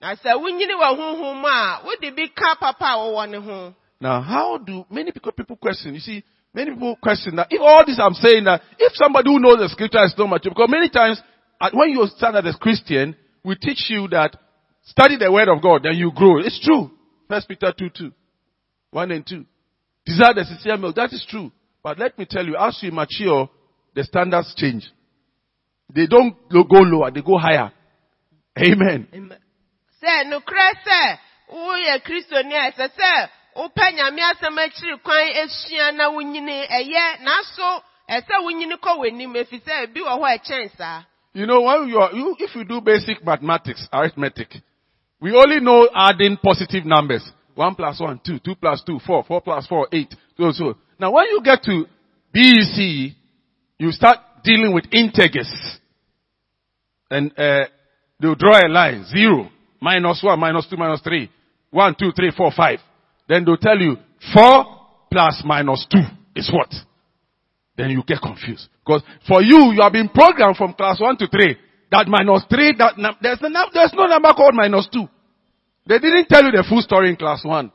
na 0.00 0.14
sɛ 0.14 0.34
wonyini 0.38 0.74
wɔ 0.78 0.96
honhom 0.98 1.40
mu 1.40 1.48
a 1.48 1.80
wode 1.84 2.14
bi 2.16 2.28
ka 2.28 2.54
papa 2.60 2.84
a 2.84 2.96
wɔwɔ 2.96 3.74
Now, 4.00 4.20
how 4.20 4.58
do 4.58 4.84
many 4.90 5.10
people, 5.12 5.32
people 5.32 5.56
question? 5.56 5.94
You 5.94 6.00
see, 6.00 6.24
many 6.54 6.70
people 6.70 6.96
question 7.02 7.36
that 7.36 7.48
if 7.50 7.60
all 7.60 7.84
this 7.84 8.00
I'm 8.00 8.14
saying 8.14 8.44
that 8.44 8.62
if 8.78 8.92
somebody 8.94 9.30
who 9.30 9.40
knows 9.40 9.58
the 9.58 9.68
scripture 9.68 10.04
is 10.04 10.14
not 10.16 10.28
mature, 10.28 10.52
because 10.52 10.70
many 10.70 10.88
times 10.88 11.20
when 11.72 11.90
you 11.90 12.06
stand 12.16 12.36
as 12.36 12.54
a 12.54 12.58
Christian, 12.58 13.16
we 13.44 13.56
teach 13.56 13.90
you 13.90 14.08
that 14.08 14.36
study 14.84 15.16
the 15.18 15.30
word 15.30 15.48
of 15.48 15.62
God, 15.62 15.82
then 15.84 15.94
you 15.94 16.12
grow. 16.14 16.38
It's 16.38 16.60
true. 16.64 16.90
First 17.28 17.48
Peter 17.48 17.72
2 17.76 17.90
2. 17.90 18.12
1 18.90 19.10
and 19.10 19.26
2. 19.26 19.44
Desire 20.06 20.34
the 20.34 20.44
sincere 20.44 20.76
milk. 20.76 20.94
That 20.96 21.12
is 21.12 21.26
true. 21.28 21.50
But 21.82 21.98
let 21.98 22.18
me 22.18 22.26
tell 22.28 22.44
you, 22.44 22.56
as 22.56 22.78
you 22.82 22.92
mature, 22.92 23.50
the 23.94 24.04
standards 24.04 24.54
change. 24.56 24.90
They 25.94 26.06
don't 26.06 26.36
go 26.50 26.64
lower, 26.70 27.10
they 27.10 27.20
go 27.20 27.38
higher. 27.38 27.72
Amen. 28.58 29.08
Amen. 29.12 29.38
Wopɛ 33.56 33.94
nyame 33.94 34.22
asɛm 34.22 34.58
akyiri 34.58 34.98
kwan 35.02 35.96
na 35.96 36.08
wonyini 36.10 36.66
ɛyɛ 36.68 37.22
naso 37.22 37.82
ɛsɛ 38.08 38.34
wonyini 38.44 38.76
kɔ 38.76 38.98
w'anim 38.98 39.36
ebi 39.36 40.00
wɔ 40.00 40.14
hɔ 40.20 40.38
ɛkyɛn 40.38 40.76
saa 40.76 41.04
You 41.34 41.46
know, 41.46 41.62
when 41.62 41.88
you 41.88 41.98
are, 41.98 42.12
you, 42.12 42.36
if 42.38 42.54
you 42.54 42.64
do 42.64 42.80
basic 42.80 43.24
mathematics, 43.24 43.88
arithmetic, 43.92 44.54
we 45.20 45.32
only 45.34 45.58
know 45.58 45.88
adding 45.92 46.38
positive 46.40 46.86
numbers. 46.86 47.28
1 47.56 47.74
plus 47.74 48.00
1, 48.00 48.20
2, 48.24 48.38
2 48.38 48.54
plus 48.54 48.82
2, 48.86 49.00
4, 49.04 49.24
4 49.24 49.40
plus 49.40 49.66
8. 49.92 50.14
So, 50.36 50.52
so. 50.52 50.74
Now 50.98 51.12
when 51.12 51.26
you 51.26 51.40
get 51.42 51.62
to 51.64 51.86
BEC, 52.32 53.16
you 53.78 53.90
start 53.90 54.18
dealing 54.44 54.72
with 54.72 54.84
integers. 54.92 55.50
And, 57.10 57.32
uh, 57.36 57.64
they'll 58.20 58.34
draw 58.36 58.60
a 58.64 58.68
line. 58.68 59.04
0, 59.04 59.50
minus 59.80 60.22
1, 60.22 60.38
minus 60.38 60.66
2, 60.70 60.76
minus 60.76 61.00
3. 61.02 61.28
1, 61.70 61.94
2, 61.98 62.12
3, 62.14 62.30
4, 62.36 62.52
5. 62.56 62.78
Then 63.28 63.44
they'll 63.44 63.56
tell 63.56 63.78
you 63.78 63.96
4 64.32 64.64
plus 65.10 65.42
minus 65.44 65.86
2 65.90 65.98
is 66.36 66.50
what? 66.52 66.72
Then 67.76 67.90
you 67.90 68.02
get 68.06 68.20
confused. 68.20 68.68
Because 68.84 69.02
for 69.26 69.42
you, 69.42 69.72
you 69.72 69.80
have 69.82 69.92
been 69.92 70.08
programmed 70.08 70.56
from 70.56 70.74
class 70.74 71.00
1 71.00 71.16
to 71.18 71.28
3. 71.28 71.56
That 71.90 72.06
minus 72.08 72.44
3, 72.48 72.74
that, 72.78 72.98
num- 72.98 73.16
there's, 73.20 73.40
no, 73.40 73.48
num- 73.48 73.70
there's 73.72 73.92
no 73.94 74.06
number 74.06 74.32
called 74.32 74.54
minus 74.54 74.88
2. 74.92 75.06
They 75.86 75.98
didn't 75.98 76.28
tell 76.28 76.44
you 76.44 76.52
the 76.52 76.64
full 76.68 76.82
story 76.82 77.10
in 77.10 77.16
class 77.16 77.44
1. 77.44 77.70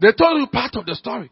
They 0.00 0.12
told 0.12 0.40
you 0.40 0.46
part 0.46 0.74
of 0.76 0.86
the 0.86 0.94
story. 0.94 1.30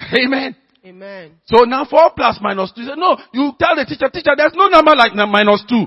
Amen. 0.00 0.56
Amen. 0.84 1.32
So 1.46 1.64
now 1.64 1.84
4 1.84 2.12
plus 2.16 2.38
minus 2.40 2.72
2. 2.72 2.80
You 2.82 2.88
say, 2.88 2.94
no, 2.96 3.16
you 3.32 3.52
tell 3.58 3.76
the 3.76 3.84
teacher, 3.86 4.08
teacher, 4.12 4.32
there's 4.36 4.54
no 4.54 4.68
number 4.68 4.92
like 4.96 5.14
minus 5.14 5.64
2. 5.68 5.86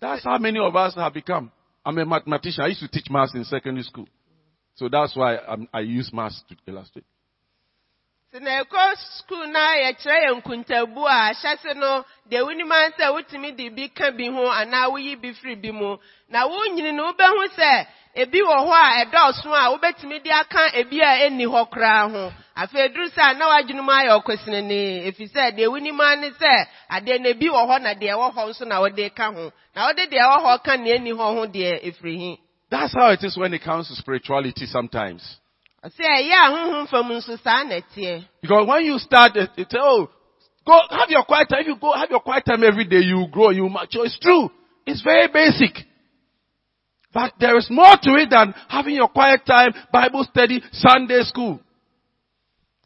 That's 0.00 0.24
how 0.24 0.38
many 0.38 0.58
of 0.58 0.74
us 0.74 0.94
have 0.96 1.14
become. 1.14 1.50
I'm 1.84 1.96
a 1.98 2.04
mathematician. 2.04 2.64
I 2.64 2.68
used 2.68 2.80
to 2.80 2.88
teach 2.88 3.06
maths 3.10 3.34
in 3.34 3.44
secondary 3.44 3.84
school. 3.84 4.08
So 4.76 4.88
that's 4.90 5.16
why 5.16 5.38
I'm, 5.38 5.68
I 5.72 5.80
use 5.80 6.10
maths 6.12 6.42
to 6.48 6.56
illustrate. 6.70 7.04
na 8.40 8.60
ekọ 8.60 8.80
skuul 9.16 9.46
na 9.48 9.62
yɛkyerɛ 9.82 10.18
yɛ 10.24 10.30
nkuntabu 10.38 11.02
a 11.08 11.16
ahyɛse 11.32 11.74
no 11.76 12.04
deɛ 12.30 12.42
wonim 12.46 12.70
an 12.72 12.92
sɛ 12.98 13.06
wotumi 13.14 13.56
de 13.56 13.68
bi 13.70 13.88
ka 13.88 14.10
bi 14.10 14.26
ho 14.28 14.50
anaa 14.52 14.90
woyi 14.92 15.16
bi 15.16 15.32
firi 15.32 15.56
bi 15.56 15.70
mu. 15.72 15.96
Na 16.28 16.44
wonyini 16.46 16.92
no 16.94 17.12
wobɛhu 17.12 17.48
sɛ 17.56 17.86
ebi 18.14 18.40
wɔ 18.42 18.56
hɔ 18.68 18.72
a 18.72 19.04
ɛdɔɔso 19.04 19.48
a 19.54 19.70
wobɛtumi 19.72 20.22
de 20.22 20.30
aka 20.30 20.68
ebi 20.80 21.00
a 21.00 21.24
enni 21.26 21.46
hɔ 21.46 21.70
koraa 21.70 22.10
ho. 22.12 22.32
Afei 22.56 22.88
duru 22.92 23.08
sɛ 23.08 23.22
a 23.30 23.34
na 23.38 23.48
wadwene 23.48 23.82
mu 23.82 23.90
ayɛ 23.92 24.20
ɔkwasinini 24.20 25.06
efi 25.08 25.24
sɛ 25.32 25.56
deɛ 25.56 25.66
wonim 25.72 25.98
an 26.00 26.20
ne 26.20 26.30
sɛ 26.30 26.66
adeɛ 26.90 27.20
no 27.22 27.28
ebi 27.30 27.48
wɔ 27.48 27.62
hɔ 27.70 27.82
na 27.82 27.94
deɛ 27.94 28.12
ɛwɔ 28.12 28.34
hɔ 28.34 28.48
nso 28.50 28.64
na 28.66 28.80
wɔde 28.80 29.14
ka 29.14 29.32
ho. 29.32 29.50
Na 29.74 29.88
wɔde 29.88 30.10
deɛ 30.12 30.20
ɛwɔ 30.20 30.38
hɔ 30.44 30.62
ka 30.62 30.76
nea 30.76 30.96
enni 30.96 31.12
hɔ 31.12 31.26
ho 31.36 31.46
deɛ 31.46 31.80
efiri 31.88 32.16
hi 32.18 32.45
That's 32.70 32.92
how 32.94 33.10
it 33.12 33.22
is 33.22 33.36
when 33.36 33.54
it 33.54 33.62
comes 33.62 33.88
to 33.88 33.94
spirituality 33.94 34.66
sometimes. 34.66 35.22
ɔsɛ 35.84 36.02
ɛyɛ 36.02 36.34
a 36.34 36.50
honhom 36.50 36.88
fam 36.88 37.08
nso 37.08 37.38
saa 37.42 37.62
na 37.62 37.76
ɛteɛ 37.76 38.24
Because 38.42 38.66
when 38.66 38.84
you 38.84 38.98
start, 38.98 39.36
it, 39.36 39.50
it, 39.56 39.74
oh, 39.78 40.08
go 40.66 40.80
have 40.90 41.10
your 41.10 41.24
quiet 41.24 41.48
time. 41.48 41.60
If 41.60 41.66
you 41.68 41.76
go 41.76 41.92
have 41.92 42.10
your 42.10 42.20
quiet 42.20 42.44
time 42.44 42.64
every 42.64 42.84
day, 42.84 43.00
you 43.00 43.26
grow, 43.30 43.50
you 43.50 43.68
mature. 43.68 44.04
It's 44.06 44.18
true. 44.18 44.50
It's 44.84 45.02
very 45.02 45.28
basic. 45.28 45.86
But 47.12 47.34
there 47.40 47.56
is 47.56 47.68
more 47.70 47.96
to 48.02 48.10
it 48.16 48.30
than 48.30 48.52
having 48.68 48.94
your 48.94 49.08
quiet 49.08 49.46
time, 49.46 49.72
Bible 49.92 50.24
study, 50.24 50.60
Sunday 50.72 51.22
school. 51.22 51.60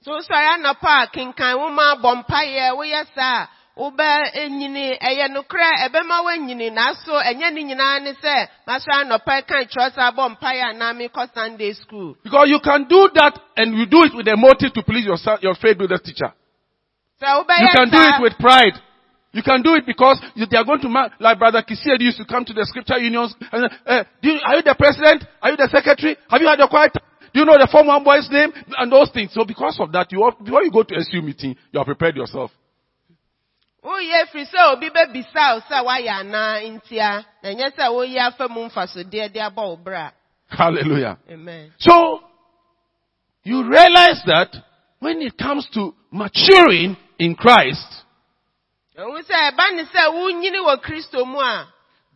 so 0.03 0.13
sɔre 0.13 0.57
anɔpa 0.57 1.03
a 1.05 1.07
kenkan 1.13 1.57
nwoma 1.57 1.97
abɔ 1.97 2.25
mpayɛ 2.25 2.77
woyɛ 2.77 3.05
saa 3.15 3.49
a 3.81 3.83
wobɛ 3.83 4.33
enyini 4.35 4.99
ɛyɛ 4.99 5.29
nokorɛ 5.33 5.89
ɛbɛma 5.89 6.25
woanyini 6.25 6.71
nanso 6.71 7.15
ɛnyɛ 7.17 7.53
ne 7.53 7.63
nyinaa 7.63 8.03
ne 8.03 8.13
sɛ 8.13 8.49
masɔre 8.67 8.95
anɔpa 9.05 9.47
ka 9.47 9.65
kyerɛ 9.65 9.91
sɛ 9.95 10.01
abɔ 10.13 10.37
mpayɛ 10.37 10.63
anaa 10.71 10.93
mekɔ 10.93 11.35
sunday 11.35 11.73
school 11.73 12.15
Because 12.23 12.49
you 12.49 12.61
can 12.61 12.85
do 12.85 13.09
that 13.15 13.39
and 13.57 13.75
you 13.77 13.87
do 13.87 14.05
it 14.05 14.15
with 14.15 14.29
a 14.29 14.37
motive 14.37 14.73
to 14.75 14.83
please 14.83 15.05
your, 15.07 15.17
son- 15.17 15.39
your 15.41 15.55
faith 15.55 15.79
with 15.79 15.91
the 15.91 15.99
teacher. 15.99 16.33
sɛ 17.21 17.45
You 17.61 17.69
can 17.73 17.91
do 17.91 17.99
it 17.99 18.21
with 18.23 18.39
pride. 18.39 18.79
You 19.33 19.43
can 19.43 19.63
do 19.63 19.75
it 19.77 19.87
because 19.87 20.21
you, 20.35 20.45
they 20.47 20.57
are 20.59 20.65
going 20.65 20.81
to, 20.81 20.89
ma- 20.89 21.09
like 21.21 21.39
Brother 21.39 21.63
Kisiel 21.63 22.01
used 22.01 22.19
to 22.19 22.25
come 22.25 22.45
to 22.45 22.53
the 22.53 22.67
scripture 22.67 22.99
unions. 22.99 23.33
And, 23.53 23.71
uh, 23.87 24.03
you, 24.23 24.41
are 24.45 24.57
you 24.57 24.63
the 24.63 24.75
president? 24.77 25.25
Are 25.41 25.51
you 25.51 25.57
the 25.57 25.69
secretary? 25.71 26.17
Have 26.29 26.41
you 26.43 26.49
had 26.49 26.59
your 26.59 26.67
quiet? 26.67 26.93
Do 27.33 27.39
you 27.39 27.47
know 27.47 27.55
the 27.55 27.69
former 27.71 28.03
boy's 28.03 28.29
name? 28.29 28.51
And 28.77 28.91
those 28.91 29.09
things. 29.15 29.31
So 29.33 29.45
because 29.45 29.79
of 29.79 29.93
that, 29.93 30.11
you, 30.11 30.19
before 30.43 30.65
you 30.65 30.73
go 30.73 30.83
to 30.83 30.97
SU 30.97 31.23
meeting, 31.23 31.55
you 31.71 31.79
have 31.79 31.87
prepared 31.87 32.17
yourself. 32.17 32.51
Woyɛ 33.85 34.27
firi 34.33 34.45
sɛ 34.47 34.73
obi 34.73 34.89
bɛbisa 34.91 35.55
wo 35.55 35.61
sɛ 35.69 35.85
woayɛ 35.85 36.13
anaa 36.21 36.61
ntia 36.75 37.25
na 37.43 37.49
ɛnyɛ 37.51 37.71
sɛ 37.77 37.89
woyi 37.93 38.19
afa 38.19 38.49
mu 38.49 38.69
mfasodeɛ 38.69 39.33
de 39.33 39.41
abɔ 39.41 39.63
wo 39.69 39.77
berɛ 39.77 40.13
Hallelujah. 40.51 41.17
amen 41.31 41.73
So, 41.79 42.21
you 43.45 43.63
realize 43.69 44.21
that 44.27 44.55
when 44.99 45.23
it 45.23 45.39
comes 45.39 45.67
to 45.75 45.95
maturing 46.11 46.97
in 47.19 47.35
Christ, 47.37 47.87
ɛhu 48.99 49.23
sɛ 49.23 49.51
ɛba 49.53 49.77
ne 49.77 49.85
sɛ 49.85 50.13
wonyini 50.13 50.61
wɔ 50.67 50.83
kristo 50.83 51.27
mu 51.27 51.39
a 51.41 51.67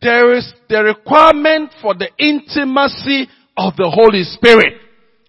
there 0.02 0.34
is 0.34 0.52
the 0.68 0.82
requirement 0.84 1.72
for 1.80 1.94
the 1.94 2.10
intimacy 2.18 3.26
of 3.56 3.74
the 3.76 3.88
Holy 3.88 4.24
Spirit. 4.24 4.80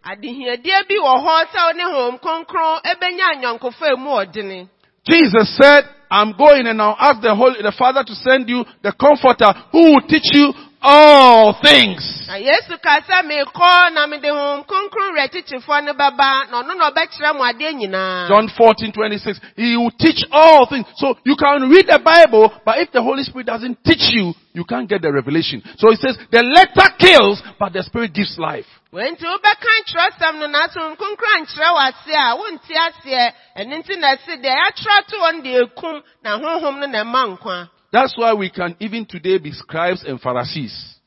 adehiadeɛ 0.03 0.87
bi 0.89 0.95
wɔ 0.99 1.13
hɔ 1.23 1.45
sɛ 1.45 1.59
wo 1.67 1.71
ne 1.71 1.83
honhom 1.83 2.19
kronkron 2.19 2.81
ɛbɛnya 2.83 3.25
anyɔnkofa 3.35 3.97
mu 3.97 4.09
ɔdene 4.09 4.69
Jesus 5.07 5.55
said, 5.57 5.85
I'm 6.15 6.31
going 6.37 6.65
and 6.65 6.81
I'll 6.81 6.95
ask 6.97 7.19
the 7.21 7.35
Holy, 7.35 7.61
the 7.61 7.75
Father 7.77 8.01
to 8.07 8.15
send 8.15 8.47
you 8.47 8.63
the 8.81 8.95
Comforter 8.95 9.51
who 9.73 9.91
will 9.91 10.07
teach 10.07 10.31
you 10.31 10.53
all 10.85 11.57
things. 11.65 12.05
na 12.27 12.35
yesu 12.37 12.77
ka 12.81 13.01
sɛ 13.01 13.25
meekɔ 13.25 13.93
na 13.93 14.05
mede 14.07 14.29
honhom 14.29 14.63
kronkron 14.69 15.13
werɛ 15.17 15.29
kyekyefoɔ 15.33 15.83
no 15.85 15.93
bɛba 15.93 16.49
na 16.51 16.61
ɔno 16.61 16.77
na 16.77 16.89
ɔbɛkyerɛ 16.91 17.33
mo 17.35 17.43
adeɛ 17.43 17.73
nyinaa 17.73 18.27
John 18.27 18.47
14, 18.49 18.91
26. 18.91 19.39
He 19.55 19.75
will 19.77 19.91
teach 19.97 20.23
all 20.31 20.65
things. 20.67 20.85
So 20.97 21.17
you 21.23 21.35
can 21.35 21.69
read 21.69 21.87
the 21.87 21.99
Bible, 21.99 22.53
but 22.63 22.77
if 22.79 22.91
the 22.91 23.01
Holy 23.01 23.23
Spirit 23.23 23.47
doesn't 23.47 23.83
teach 23.83 24.13
you, 24.13 24.33
you 24.53 24.63
can't 24.63 24.87
get 24.87 25.01
the 25.01 25.11
revelation. 25.11 25.61
So 25.77 25.89
he 25.89 25.97
says, 25.97 26.17
the 26.31 26.43
letter 26.43 26.89
kills, 26.99 27.41
but 27.59 27.73
the 27.73 27.81
Spirit 27.83 28.13
gives 28.13 28.37
life. 28.37 28.65
nti 28.93 29.25
wobɛka 29.25 29.69
nkyerɛsɛm 29.81 30.39
no 30.39 30.47
nanso 30.47 30.79
honhom 30.79 30.95
kronkron 30.97 31.33
ankyerɛ 31.41 31.69
wo 31.73 31.79
ase 31.81 32.13
a 32.13 32.35
wonte 32.37 32.73
aseɛ 32.85 33.33
ɛno 33.57 33.73
nti 33.81 33.97
na 33.99 34.15
ɛse 34.15 34.37
deɛ 34.37 34.53
yɛakyerɛ 34.53 35.05
to 35.09 35.15
wɔn 35.17 35.43
de 35.43 35.51
ekum 35.65 36.01
na 36.23 36.37
honhom 36.37 36.79
no 36.79 36.85
na 36.87 37.03
ɛma 37.03 37.37
nkwa 37.37 37.69
That's 37.95 38.13
why 38.17 38.33
we 38.33 38.49
can 38.49 38.75
even 38.81 39.05
today 39.05 39.37
be 39.37 39.53
scribes 39.53 40.03
and 40.05 40.19
Pharisees. 40.19 40.99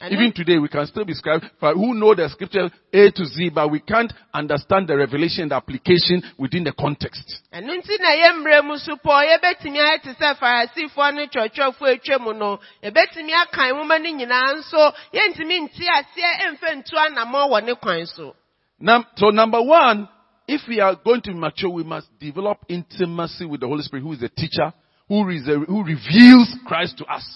Ɛno 0.00 0.12
Even 0.12 0.32
today 0.32 0.58
we 0.58 0.68
can 0.68 0.86
still 0.86 1.04
be 1.04 1.12
scribes 1.12 1.44
who 1.60 1.92
know 1.94 2.14
the 2.14 2.28
scripture 2.28 2.70
A 2.94 3.10
to 3.10 3.24
Z, 3.24 3.50
but 3.52 3.68
we 3.68 3.80
can't 3.80 4.12
understand 4.32 4.86
the 4.86 4.96
revelation, 4.96 5.48
the 5.48 5.56
application 5.56 6.22
within 6.38 6.62
the 6.62 6.72
context. 6.72 7.26
ɛno 7.52 7.74
nti 7.74 7.98
na 7.98 8.10
yɛ 8.14 8.30
mmerɛ 8.38 8.64
mu 8.64 8.78
so 8.78 8.94
pɔ 8.94 9.26
yɛbɛtumi 9.26 9.78
ayɛ 9.82 10.02
te 10.02 10.10
sɛ 10.10 10.38
farisifoɔ 10.38 11.14
ne 11.14 11.26
kyerɛkyerɛfoɔ 11.26 11.98
atwa 11.98 12.20
mu 12.20 12.32
no 12.32 12.60
yɛbɛtumi 12.84 13.32
aka 13.34 13.62
nwoma 13.74 13.98
no 13.98 14.10
nyinaa 14.10 14.54
nso 14.54 14.94
yɛntumi 15.12 15.66
nte 15.66 15.82
aseɛ 15.82 16.30
ɛmfɛ 16.46 16.76
ntu 16.78 16.94
anammɔ 16.94 17.50
wɔ 17.50 17.64
ne 17.64 17.74
kwan 17.74 18.06
so 18.06 18.36
Num- 18.78 19.04
so 19.16 19.30
number 19.30 19.60
one, 19.60 20.08
if 20.46 20.60
we 20.68 20.78
are 20.78 20.94
going 20.94 21.22
to 21.22 21.32
mature, 21.34 21.70
we 21.70 21.82
must 21.82 22.06
develop 22.20 22.58
intimacy 22.68 23.44
with 23.46 23.60
the 23.60 23.66
Holy 23.66 23.82
Spirit, 23.82 24.02
who 24.04 24.12
is 24.12 24.20
the 24.20 24.28
teacher, 24.28 24.72
who, 25.10 25.24
who 25.66 25.82
reveals 25.84 26.48
Christ 26.66 26.96
to 26.98 27.04
us. 27.06 27.26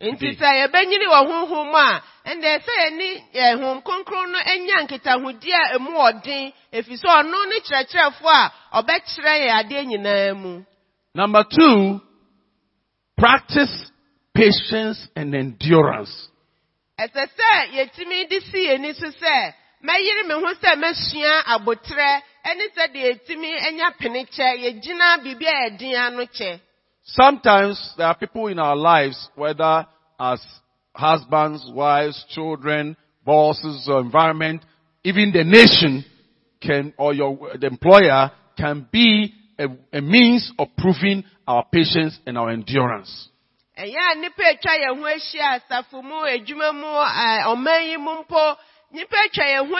nti 0.00 0.28
sɛ 0.38 0.48
yɛbɛnyini 0.62 1.06
wɔ 1.12 1.18
honhom 1.28 1.74
a 1.74 2.02
ɛndɛ 2.30 2.50
sɛ 2.64 2.74
yɛne 3.34 3.82
kronkron 3.82 4.30
no 4.32 4.38
anya 4.46 4.76
nkitahodi 4.86 5.50
a 5.52 5.74
emu 5.74 5.90
ɔden 5.90 6.52
efi 6.72 6.94
ɔno 7.02 7.38
ne 7.50 7.56
kyerɛkyerɛfoɔ 7.66 8.36
a 8.72 8.82
ɔbɛkyerɛ 8.82 9.32
yɛn 9.42 9.54
adeɛ 9.60 9.82
nyinaa 9.90 10.34
mu 10.36 10.64
Number 11.14 11.42
two, 11.50 12.00
practice 13.16 13.90
patience 14.32 15.08
and 15.16 15.34
endurance. 15.34 16.28
ɛsɛ 16.98 17.26
sɛ 17.36 17.50
yɛtumi 17.76 18.28
de 18.30 18.40
si 18.40 18.68
yɛni 18.68 18.94
so 18.94 19.06
sɛ 19.10 19.52
mɛyere 19.84 20.26
me 20.28 20.34
ho 20.34 20.54
sɛ 20.62 20.76
mɛsua 20.78 21.42
abotrɛ 21.44 22.22
ɛne 22.46 22.64
sɛ 22.76 22.84
deɛ 22.94 23.04
yɛtumi 23.10 23.66
anya 23.66 23.90
penekyɛ 24.00 24.48
yɛgyina 24.64 25.18
biribi 25.24 25.46
a 25.46 25.70
yɛden 25.70 25.94
ano 26.06 26.24
kyɛ 26.26 26.60
Sometimes 27.08 27.94
there 27.96 28.06
are 28.06 28.16
people 28.16 28.48
in 28.48 28.58
our 28.58 28.76
lives, 28.76 29.28
whether 29.34 29.86
as 30.20 30.44
husbands, 30.94 31.66
wives, 31.74 32.22
children, 32.28 32.96
bosses, 33.24 33.88
or 33.90 34.00
environment, 34.00 34.62
even 35.04 35.32
the 35.32 35.42
nation 35.42 36.04
can, 36.60 36.92
or 36.98 37.14
your, 37.14 37.56
the 37.58 37.66
employer 37.66 38.30
can 38.58 38.86
be 38.92 39.32
a, 39.58 39.68
a 39.92 40.02
means 40.02 40.52
of 40.58 40.68
proving 40.76 41.24
our 41.46 41.64
patience 41.72 42.18
and 42.26 42.36
our 42.36 42.50
endurance. 42.50 43.28
ho 43.74 45.06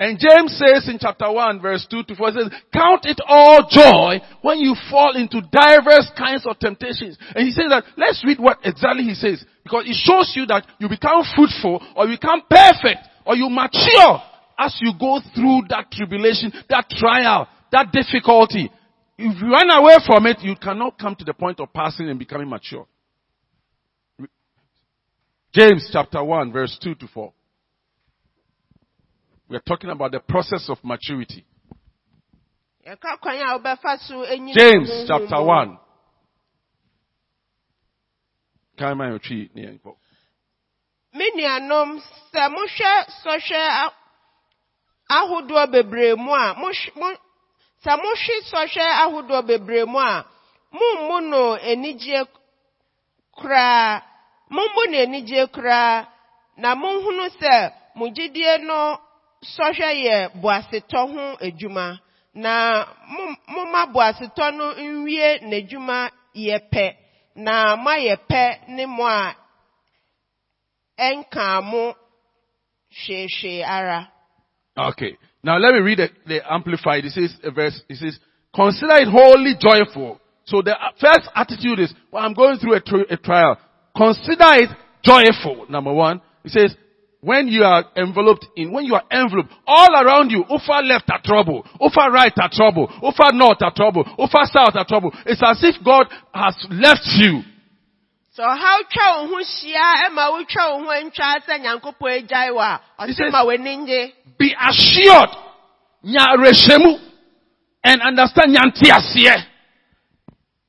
And 0.00 0.18
James 0.18 0.58
says 0.58 0.88
in 0.88 0.98
chapter 0.98 1.30
1 1.30 1.60
verse 1.62 1.86
2 1.88 2.02
to 2.02 2.16
4 2.16 2.32
says, 2.32 2.50
count 2.72 3.06
it 3.06 3.20
all 3.26 3.62
joy 3.70 4.18
when 4.42 4.58
you 4.58 4.74
fall 4.90 5.14
into 5.14 5.40
diverse 5.40 6.10
kinds 6.18 6.44
of 6.46 6.58
temptations. 6.58 7.16
And 7.34 7.46
he 7.46 7.52
says 7.52 7.66
that, 7.70 7.84
let's 7.96 8.24
read 8.26 8.40
what 8.40 8.58
exactly 8.64 9.04
he 9.04 9.14
says. 9.14 9.44
Because 9.62 9.84
it 9.86 9.94
shows 9.94 10.32
you 10.34 10.46
that 10.46 10.66
you 10.78 10.88
become 10.88 11.22
fruitful 11.34 11.82
or 11.94 12.06
you 12.06 12.18
become 12.18 12.42
perfect 12.50 13.06
or 13.24 13.36
you 13.36 13.48
mature 13.48 14.22
as 14.58 14.76
you 14.80 14.92
go 14.98 15.20
through 15.34 15.62
that 15.68 15.90
tribulation, 15.92 16.52
that 16.68 16.88
trial, 16.90 17.46
that 17.70 17.92
difficulty. 17.92 18.70
If 19.18 19.40
you 19.40 19.48
run 19.48 19.70
away 19.70 19.96
from 20.06 20.26
it, 20.26 20.38
you 20.40 20.56
cannot 20.56 20.98
come 20.98 21.14
to 21.16 21.24
the 21.24 21.34
point 21.34 21.60
of 21.60 21.72
passing 21.72 22.08
and 22.08 22.18
becoming 22.18 22.48
mature. 22.48 22.86
James 25.56 25.88
chapter 25.90 26.22
1 26.22 26.52
verse 26.52 26.78
2 26.82 26.96
to 26.96 27.08
4. 27.08 27.32
We 29.48 29.56
are 29.56 29.62
talking 29.66 29.88
about 29.88 30.12
the 30.12 30.20
process 30.20 30.68
of 30.68 30.76
maturity. 30.84 31.46
yɛka 32.86 33.18
kwan 33.22 33.36
a 33.36 33.58
wobɛfa 33.58 33.98
so 34.00 34.16
enyi 34.26 34.52
James 34.52 35.06
chapter 35.08 35.42
1. 35.42 35.78
Can 38.76 39.00
I 39.00 39.18
tree 39.18 39.50
near 39.54 39.72
Nkwo? 39.72 39.94
me 41.14 41.30
nuanom 41.34 42.02
sɛ 42.34 42.50
mohwɛ 42.52 42.92
sɔhwɛ 43.24 43.90
ahodoɔ 45.08 45.72
bebree 45.72 46.16
mu 46.16 46.32
a 46.34 46.54
sɛ 47.82 47.96
mohwe 47.96 48.34
sɔhwɛ 48.52 48.84
ahodoɔ 49.04 49.46
bebree 49.46 49.86
mu 49.86 49.98
a 49.98 50.26
no 51.22 51.56
anigye 51.56 52.26
koraa 53.38 54.02
na 56.60 56.74
no 56.74 57.00
ho 57.00 57.10
na 62.34 62.86
no 64.50 64.74
nwie 64.74 65.40
na 67.34 67.76
mo 71.60 71.94
a 73.08 73.64
ara 73.64 74.08
Okay. 74.78 75.16
Now 75.42 75.58
let 75.58 75.72
me 75.72 75.80
read 75.80 75.98
the, 75.98 76.08
the 76.26 76.52
amplified. 76.52 77.04
It 77.04 77.12
says 77.12 77.34
verse. 77.54 77.80
It 77.88 77.96
says, 77.96 78.18
"Consider 78.54 78.96
it 78.96 79.08
wholly 79.08 79.54
joyful." 79.58 80.20
So 80.44 80.60
the 80.60 80.76
first 81.00 81.30
attitude 81.34 81.80
is, 81.80 81.94
"Well, 82.12 82.22
I'm 82.22 82.34
going 82.34 82.58
through 82.58 82.74
a, 82.74 82.80
tri- 82.80 83.06
a 83.08 83.16
trial. 83.16 83.56
Consider 83.96 84.52
it 84.62 84.70
joyful." 85.02 85.66
Number 85.68 85.92
one, 85.92 86.20
it 86.44 86.50
says, 86.50 86.76
"When 87.20 87.48
you 87.48 87.64
are 87.64 87.84
enveloped 87.96 88.46
in, 88.56 88.72
when 88.72 88.84
you 88.84 88.94
are 88.94 89.04
enveloped 89.10 89.52
all 89.66 89.94
around 89.94 90.30
you, 90.30 90.44
over 90.48 90.82
left 90.82 91.10
are 91.10 91.20
trouble, 91.22 91.66
over 91.80 92.10
right 92.10 92.32
are 92.38 92.50
trouble, 92.50 92.90
over 93.02 93.32
north 93.32 93.62
are 93.62 93.72
trouble, 93.72 94.04
over 94.18 94.44
south 94.44 94.76
are 94.76 94.84
trouble. 94.84 95.12
It's 95.24 95.42
as 95.42 95.62
if 95.64 95.82
God 95.82 96.06
has 96.32 96.54
left 96.70 97.06
you." 97.16 97.42
sɛ 98.36 98.44
ɔhaw 98.44 98.78
twa 98.92 99.06
wo 99.16 99.28
ho 99.28 99.38
hyia 99.40 99.86
ɛma 100.06 100.24
wotwa 100.32 100.64
wo 100.72 100.84
ho 100.84 100.90
antwa 100.92 101.40
sɛ 101.46 101.54
nyankopɔn 101.60 102.12
agyae 102.20 102.50
wɔ 102.52 102.64
a 102.98 103.06
He 103.06 103.12
ɔse 103.12 103.32
ma 103.32 103.44
w'ani 103.44 103.76
ngye 103.76 104.12
Be 104.38 104.54
assured, 104.60 105.30
nyareshemu, 106.04 107.00
and 107.82 108.02
understand 108.02 108.54
nyantiasie. 108.54 109.44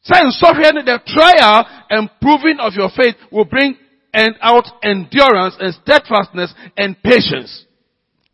Say 0.07 0.23
sorry, 0.39 0.63
the 0.87 0.99
trial 1.05 1.65
and 1.89 2.09
proving 2.21 2.59
of 2.59 2.73
your 2.73 2.89
faith 2.95 3.15
will 3.31 3.45
bring 3.45 3.75
and 4.13 4.35
out 4.41 4.63
endurance 4.81 5.55
and 5.59 5.73
steadfastness 5.75 6.53
and 6.77 6.95
patience. 7.03 7.65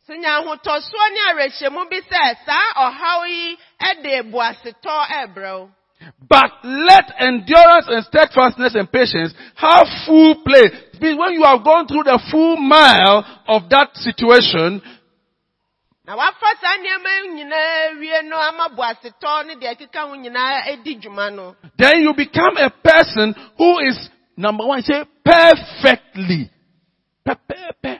sɛ 0.07 0.15
nya 0.21 0.37
ahotɔsoɔ 0.39 1.05
ne 1.13 1.21
awerɛhyɛmu 1.29 1.89
bi 1.89 1.99
sɛ 2.11 2.37
saa 2.45 2.67
ɔhaw 2.85 3.27
yi 3.27 3.57
ɛde 3.81 4.31
boasetɔ 4.31 4.95
ɛbrɛ 5.23 5.51
wo 5.59 5.69
But 6.29 6.51
let 6.63 7.13
endurance 7.19 7.87
and 7.87 8.03
steadfastness 8.05 8.75
and 8.75 8.91
patience 8.91 9.33
have 9.55 9.87
full 10.05 10.35
play. 10.43 10.69
When 10.99 11.33
you 11.33 11.43
have 11.43 11.63
gone 11.63 11.87
through 11.87 12.03
the 12.03 12.19
full 12.29 12.57
mile 12.57 13.23
of 13.47 13.69
that 13.69 13.95
situation, 13.95 14.81
na 16.05 16.15
wafa 16.15 16.47
saa 16.61 16.77
nneɛma 16.77 17.09
yi 17.21 17.29
nyinaa 17.33 17.99
wie 17.99 18.21
no 18.29 18.37
ama 18.37 18.69
boasetɔ 18.69 19.45
ne 19.47 19.53
deɛ 19.55 19.73
ɛkeka 19.75 20.07
ho 20.09 20.15
nyinaa 20.15 20.67
edi 20.71 20.95
dwuma 20.95 21.29
no 21.33 21.55
then 21.77 22.01
you 22.01 22.13
become 22.13 22.57
a 22.57 22.69
person 22.69 23.33
who 23.57 23.79
is 23.79 24.09
number 24.35 24.65
one, 24.65 24.81
say 24.81 25.03
perfectly. 25.23 26.49
Pe- 27.25 27.35
pe- 27.47 27.71
pe- 27.81 27.99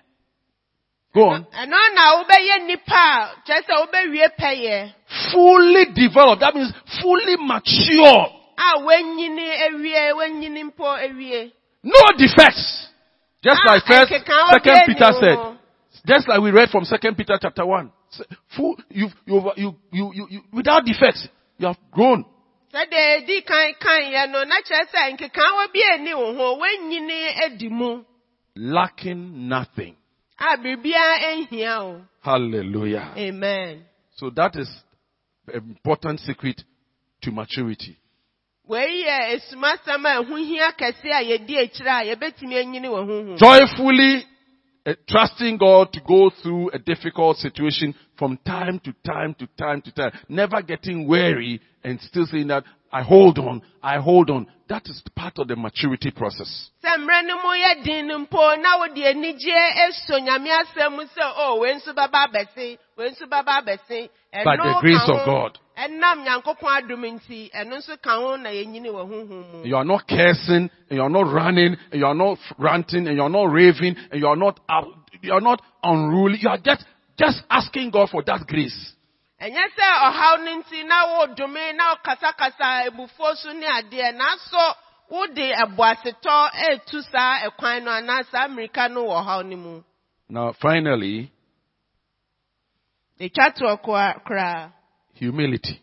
Go 1.14 1.30
on. 1.30 1.46
ɛno 1.46 1.78
na 1.96 2.24
wobɛyɛ 2.24 2.60
nnipa 2.60 3.04
a 3.04 3.30
kyerɛ 3.48 3.62
sɛ 3.68 3.74
wobɛwie 3.82 4.28
pɛyɛ 4.40 4.94
Fully 5.32 5.86
developed. 5.94 6.42
That 6.42 6.56
means 6.56 6.74
fully 7.02 7.38
mature. 7.38 8.28
a 8.58 8.80
wanyini 8.80 9.48
awie 9.68 10.14
wanyini 10.14 10.64
mpo 10.72 10.86
awie 11.00 11.52
No 11.84 12.00
defects. 12.18 12.88
Just 13.44 13.62
Ah, 13.68 13.74
like 13.74 13.84
first, 13.86 14.10
second 14.10 14.80
Peter 14.88 15.12
said. 15.20 15.38
Just 16.08 16.28
like 16.28 16.42
we 16.42 16.52
read 16.52 16.70
from 16.70 16.84
second 16.86 17.16
Peter 17.16 17.38
chapter 17.42 17.66
one. 17.66 17.92
Full, 18.58 18.76
you, 18.90 19.08
you, 19.26 19.52
you, 19.58 19.76
you, 19.92 20.12
you, 20.14 20.28
you, 20.30 20.42
without 20.52 20.86
defects, 20.86 21.28
you 21.58 21.68
have 21.68 21.78
grown. 21.92 22.26
sɛdeɛ 22.74 23.18
edi 23.24 23.42
kan 23.44 23.74
kan 23.80 24.02
yɛ 24.02 24.32
no 24.32 24.44
na 24.44 24.56
kyerɛ 24.62 24.86
sɛ 24.94 25.18
nkekaawa 25.18 25.68
bi 25.74 25.80
ani 25.94 26.14
wo 26.16 26.34
ho 26.36 26.58
wanyini 26.60 27.46
adi 27.46 27.70
mu 27.70 28.04
Lacking 28.56 29.48
nothing. 29.48 29.96
a 30.40 30.58
biribiara 30.58 31.36
nhia 31.52 32.02
Hallelujah. 32.22 33.14
amen 33.18 33.86
So 34.16 34.30
that 34.32 34.56
is 34.56 34.70
an 35.48 35.56
important 35.76 36.20
secret 36.22 36.64
to 37.22 37.32
maturity. 37.32 37.96
wei 38.68 39.04
yɛ 39.06 39.36
esumasɛm 39.38 40.06
a 40.06 40.24
ɛho 40.24 40.38
hia 40.46 40.72
kɛse 40.72 41.06
a 41.06 41.24
yɛdi 41.24 41.58
akyire 41.64 41.88
a 42.02 42.16
yɛbɛtumi 42.16 42.56
anyini 42.58 42.88
wɔ 42.90 43.06
ho 43.06 43.26
ho 43.26 43.36
joyfully 43.38 44.26
uh, 44.86 44.94
trusting 45.08 45.58
God 45.58 45.92
to 45.94 46.02
go 46.02 46.30
through 46.42 46.70
a 46.72 46.80
difficult 46.80 47.38
situation 47.38 47.94
from 48.18 48.38
time 48.46 48.80
to 48.84 48.94
time 49.06 49.36
to 49.40 49.48
time 49.58 49.82
to 49.82 49.92
time, 49.92 50.12
never 50.30 50.62
getting 50.62 51.08
weary 51.08 51.62
and 51.84 52.00
still 52.02 52.26
saying 52.26 52.48
that 52.48 52.64
I 52.92 53.02
hold 53.02 53.40
on, 53.40 53.64
I 53.82 54.00
hold 54.00 54.30
on. 54.30 54.46
That 54.70 54.88
is 54.88 55.02
part 55.16 55.34
of 55.40 55.48
the 55.48 55.56
maturity 55.56 56.12
process. 56.12 56.70
sɛ 56.84 56.98
mmerɛ 56.98 57.26
no 57.26 57.36
mu 57.42 57.50
yɛ 57.50 57.84
den 57.84 58.08
no 58.08 58.26
mpo 58.26 58.62
na 58.62 58.78
wode 58.80 58.96
anigye 58.96 59.88
eso 59.88 60.20
nyame 60.20 60.50
asɛm 60.50 60.96
mu 60.96 61.04
sɛ 61.04 61.34
o 61.38 61.60
wei 61.60 61.74
nso 61.74 61.94
bɛba 61.94 62.28
abɛse 62.28 62.78
wei 62.98 63.10
nso 63.10 63.26
bɛba 63.26 63.62
abɛse 63.64 64.10
By 64.44 64.58
the 64.58 64.78
grace 64.82 65.10
of 65.10 65.26
God. 65.26 65.60
Ɛnam 65.78 66.24
nyankopɔn 66.24 66.74
adom 66.78 67.04
nti 67.18 67.50
ɛno 67.52 67.78
nso 67.78 67.98
ka 68.02 68.16
ho 68.20 68.36
na 68.38 68.50
yɛnyini 68.50 68.90
wɔ 68.90 69.04
honhom 69.10 69.52
mu 69.52 69.64
You 69.66 69.76
are 69.76 69.86
not 69.86 70.08
cursing, 70.08 70.70
and 70.90 70.98
you 70.98 71.02
are 71.02 71.10
not 71.10 71.32
running, 71.34 71.76
and 71.92 72.00
you 72.00 72.06
are 72.06 72.14
not 72.16 72.38
ranting, 72.58 73.08
and 73.08 73.16
you 73.18 73.24
are 73.24 73.30
not 73.30 73.46
raving, 73.52 73.96
and 74.12 74.20
you 74.22 74.28
are 74.28 74.36
not 74.36 74.60
you 75.22 75.34
are 75.34 75.42
not 75.42 75.62
unruly. 75.84 76.38
You 76.40 76.50
are 76.50 76.58
just 76.58 76.86
just 77.18 77.42
asking 77.50 77.92
God 77.92 78.10
for 78.10 78.24
that 78.24 78.46
grace. 78.48 78.94
ɛnyɛ 79.42 79.66
sɛ 79.78 79.86
ɔhaw 80.08 80.44
no 80.46 80.62
nti 80.62 80.86
na 80.86 81.06
wodome 81.18 81.76
na 81.76 81.96
ebufuo 82.88 83.36
so 83.36 83.52
ne 83.52 83.66
adeɛ 83.66 84.14
wode 85.10 85.46
ɛboasetɔ 85.64 86.36
etu 86.70 87.02
saa 87.12 87.40
ɛkwan 87.48 87.84
no 87.84 87.92
anaa 87.92 88.24
saa 88.32 88.48
mmirika 88.48 88.90
no 88.92 89.02
wɔ 89.06 89.16
ɔhaw 89.22 89.46
no 89.50 89.58
mu 89.58 89.84
Now, 90.30 90.52
finally, 90.54 91.30
etwa 93.20 93.46
toɔ 93.58 93.82
koa- 93.84 94.16
koraa 94.26 94.72
humility, 95.14 95.82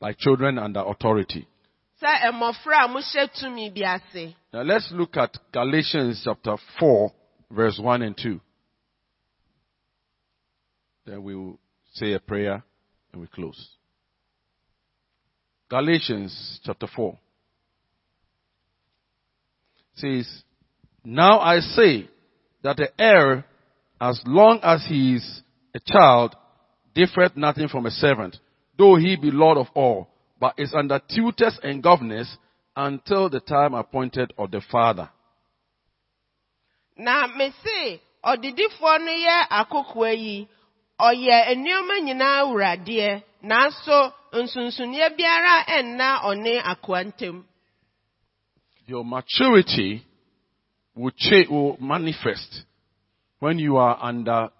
like 0.00 0.18
children 0.18 0.58
under 0.58 0.80
authority. 0.80 1.46
sɛ 2.00 2.30
mmɔfra 2.32 2.84
a 2.84 2.88
mohyɛ 2.88 3.28
tumi 3.38 3.74
bi 3.74 3.82
ase 3.82 4.34
Now 4.52 4.62
let's 4.62 4.90
look 4.92 5.16
at 5.16 5.36
Galatians 5.52 6.22
chapter 6.24 6.56
4, 6.78 7.12
verse 7.50 7.78
1 7.78 8.02
and 8.02 8.16
2. 8.16 8.40
Then 11.06 11.22
we 11.22 11.34
will 11.34 11.58
say 11.92 12.12
a 12.12 12.20
prayer 12.20 12.62
and 13.12 13.20
we 13.20 13.26
close. 13.28 13.76
Galatians 15.68 16.60
chapter 16.64 16.86
4 16.86 17.18
says, 19.94 20.42
Now 21.04 21.38
I 21.40 21.60
say 21.60 22.08
that 22.62 22.76
the 22.76 22.88
heir, 22.98 23.44
as 24.00 24.20
long 24.26 24.60
as 24.62 24.84
he 24.88 25.14
is 25.16 25.42
a 25.74 25.80
child, 25.80 26.34
differeth 27.00 27.36
nothing 27.36 27.68
from 27.68 27.86
a 27.86 27.90
servant, 27.90 28.36
though 28.76 28.96
he 28.96 29.16
be 29.16 29.30
Lord 29.30 29.56
of 29.56 29.68
all, 29.74 30.08
but 30.38 30.54
is 30.58 30.74
under 30.74 31.00
tutors 31.14 31.58
and 31.62 31.82
governors 31.82 32.36
until 32.76 33.30
the 33.30 33.40
time 33.40 33.72
appointed 33.74 34.32
of 34.38 34.50
the 34.50 34.60
father. 34.70 35.08
na 36.96 37.26
no 37.26 37.44
yɛ 39.26 40.16
yi 40.24 40.48
ɔyɛ 41.08 41.36
nneɛma 41.56 41.94
nyinaa 42.06 42.40
wuradeɛ 42.48 43.22
nanso 43.42 43.98
nsonsonoeɛ 44.32 45.08
biara 45.16 45.54
ɛnna 45.76 46.08
ɔne 46.28 46.52
akoa 46.72 47.00
ntam 47.08 47.44
Your 48.86 49.04
maturity 49.04 50.04
will, 50.94 51.12
cha- 51.16 51.48
will 51.48 51.78
manifest 51.80 52.64
when 53.38 53.58
you 53.58 53.76
are 53.78 53.96
under 54.02 54.50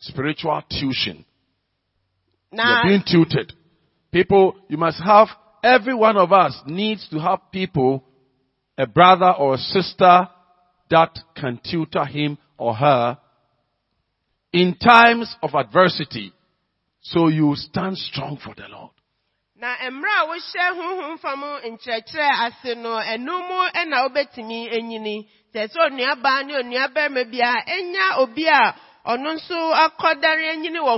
spiritual 0.00 0.62
tuition. 0.70 1.24
You 2.52 2.58
na 2.58 2.80
are 2.80 2.84
being 2.84 3.02
tutored. 3.06 3.52
People, 4.12 4.54
you 4.68 4.76
must 4.76 5.02
have, 5.02 5.28
every 5.64 5.94
one 5.94 6.16
of 6.18 6.32
us 6.32 6.54
needs 6.66 7.08
to 7.08 7.18
have 7.18 7.40
people, 7.50 8.04
a 8.76 8.86
brother 8.86 9.32
or 9.32 9.54
a 9.54 9.58
sister 9.58 10.28
that 10.90 11.18
can 11.34 11.58
tutor 11.70 12.04
him 12.04 12.36
or 12.58 12.74
her 12.74 13.18
in 14.52 14.74
times 14.76 15.34
of 15.42 15.54
adversity. 15.54 16.32
So 17.00 17.28
you 17.28 17.54
stand 17.56 17.96
strong 17.96 18.38
for 18.42 18.54
the 18.54 18.68
Lord. 18.68 18.90
na 19.62 19.76
mmerɛ 19.90 20.14
a 20.18 20.26
wohyɛ 20.26 20.66
nkyerɛkyerɛ 21.70 22.30
ase 22.46 22.74
no 22.82 22.98
ɛno 22.98 23.32
mu 23.48 23.56
ɛna 23.80 23.96
wobɛtumi 24.04 24.58
enyini 24.74 25.16
sɛ 25.54 25.70
sɛ 25.70 25.78
onuabaa 25.86 26.42
ne 26.46 26.52
onuabarima 26.60 27.22
bi 27.30 27.38
a 27.38 27.62
enya 27.76 28.18
obi 28.18 28.48
a 28.48 28.74
ɔno 29.06 29.38
nso 29.38 29.56
akɔdare 29.84 30.50
enyini 30.54 30.80
wɔ 30.82 30.92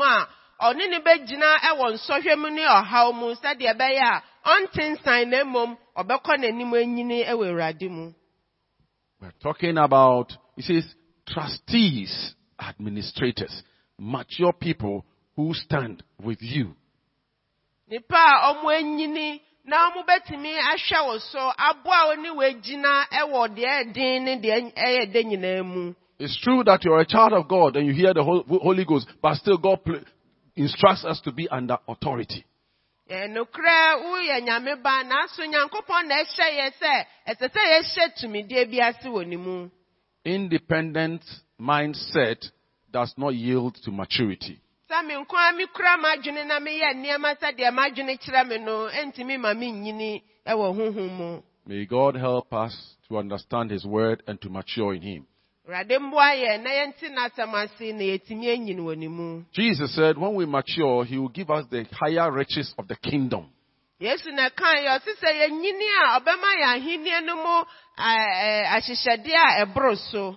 a 0.00 0.28
ɔne 0.60 0.88
ne 0.90 0.98
bɛgyina 1.00 1.48
ɛwɔ 1.68 1.86
nsɔhwɛ 1.94 2.36
mu 2.38 2.48
ne 2.50 2.62
ɔhaw 2.62 3.12
mu 3.14 3.34
sɛdeɛ 3.34 3.74
ɛbɛyɛ 3.74 4.02
a 4.02 4.22
ɔnte 4.46 4.82
nsan 4.92 5.28
na 5.30 5.44
mmom 5.44 5.76
ɔbɛkɔ 5.96 6.32
n'anim 6.40 6.72
enyini 6.74 7.24
ɛwɔ 7.24 7.44
awurade 7.50 7.88
mu 7.90 8.12
We're 9.20 9.32
talking 9.42 9.78
about, 9.78 10.36
he 10.56 10.62
says, 10.62 10.84
trustees, 11.26 12.34
administrators, 12.58 13.62
mature 13.98 14.52
people 14.52 15.04
who 15.36 15.54
stand 15.54 16.02
with 16.22 16.38
you. 16.40 16.74
nipa 17.88 18.14
a 18.16 18.54
ɔmo 18.54 18.70
enyini 18.80 19.40
na 19.64 19.90
ɔmo 19.90 20.06
bɛtumi 20.06 20.56
ahwɛ 20.58 21.06
wo 21.06 21.18
so 21.18 21.52
aboa 21.58 22.06
wo 22.08 22.14
ne 22.14 22.28
ɛwɔ 22.30 23.56
deɛ 23.56 23.92
ɛden 23.92 24.22
ne 24.24 24.40
deɛ 24.40 24.74
ɛyɛ 24.74 25.12
de 25.12 25.24
nyinaa 25.24 25.64
mu 25.64 25.94
It's 26.18 26.40
true 26.40 26.64
that 26.64 26.82
you're 26.82 26.98
a 27.00 27.04
child 27.06 27.34
of 27.34 27.46
God 27.46 27.76
and 27.76 27.86
you 27.86 27.92
hear 27.92 28.14
the 28.14 28.24
Holy 28.24 28.86
Ghost, 28.86 29.06
but 29.20 29.34
still 29.34 29.58
God 29.58 29.84
instructs 30.56 31.04
us 31.04 31.20
to 31.22 31.32
be 31.32 31.48
under 31.48 31.78
authority. 31.88 32.44
Eh, 33.08 33.26
nokorɛ 33.28 34.02
woyɛ 34.02 34.40
nyame 34.42 34.82
ba 34.82 35.04
nanso 35.04 35.44
nyankopɔn 35.46 36.08
na 36.08 36.14
ɛhyɛ 36.24 36.48
yɛ 36.58 36.72
sɛ 36.80 37.06
ɛsɛ 37.28 37.48
sɛ 37.54 37.62
yɛhyɛ 37.72 38.14
tumidie 38.20 38.64
bi 38.70 38.80
ase 38.80 39.04
wɔ 39.06 39.26
ne 39.26 39.36
mu 39.36 39.70
Independent 40.24 41.22
mindset 41.60 42.50
does 42.90 43.14
not 43.16 43.34
yield 43.34 43.76
to 43.84 43.92
maturity. 43.92 44.58
sɛ 44.90 45.06
me 45.06 45.14
nko 45.14 45.36
a 45.36 45.52
mekura 45.52 45.96
m'adwene 46.02 46.46
na 46.46 46.58
meyɛ 46.58 46.94
nneɛma 46.96 47.38
sɛdeɛ 47.38 47.70
m'adwene 47.72 48.18
kyerɛ 48.18 48.48
me 48.48 48.58
no 48.58 48.88
ɛntumi 48.88 49.38
ma 49.38 49.54
mennyini 49.54 50.22
ɛwɔ 50.46 50.74
honhom 50.76 51.10
mu 51.16 51.42
May 51.68 51.84
God 51.84 52.14
help 52.16 52.52
us 52.52 52.96
to 53.08 53.18
understand 53.18 53.70
His 53.70 53.84
word 53.84 54.22
and 54.28 54.40
to 54.40 54.48
mature 54.48 54.94
in 54.94 55.02
Him. 55.02 55.26
Awurade 55.66 55.98
mboa 55.98 56.34
yɛ 56.34 56.62
na 56.62 56.70
yɛnte 56.70 57.08
n'asɛm 57.10 57.54
ase 57.54 57.92
na 57.92 58.02
yɛtumi 58.04 58.46
anyini 58.48 58.80
wɔ 58.80 58.96
ne 58.96 59.08
mu 59.08 59.42
Jesus 59.52 59.94
said, 59.94 60.16
when 60.16 60.34
we 60.34 60.46
mature, 60.46 61.04
He 61.04 61.18
will 61.18 61.28
give 61.28 61.50
us 61.50 61.64
the 61.70 61.84
higher 61.92 62.30
riches 62.30 62.72
of 62.78 62.86
the 62.88 62.96
kingdom. 62.96 63.46
yesu 64.00 64.30
na 64.32 64.48
ɛkae 64.48 64.84
yɛ 64.84 64.98
ɔse 64.98 65.12
sɛ 65.20 65.28
yɛnyini 65.32 65.88
a 66.02 66.20
ɔbɛma 66.20 66.50
yɛ 66.60 66.66
ahenniɛ 66.76 67.24
no 67.24 67.36
mu 67.36 67.64
a- 67.98 68.02
ɛ- 68.02 68.66
ahyehyɛdeɛ 68.76 69.34
a 69.34 69.66
ɛboro 69.66 69.96
so 70.10 70.36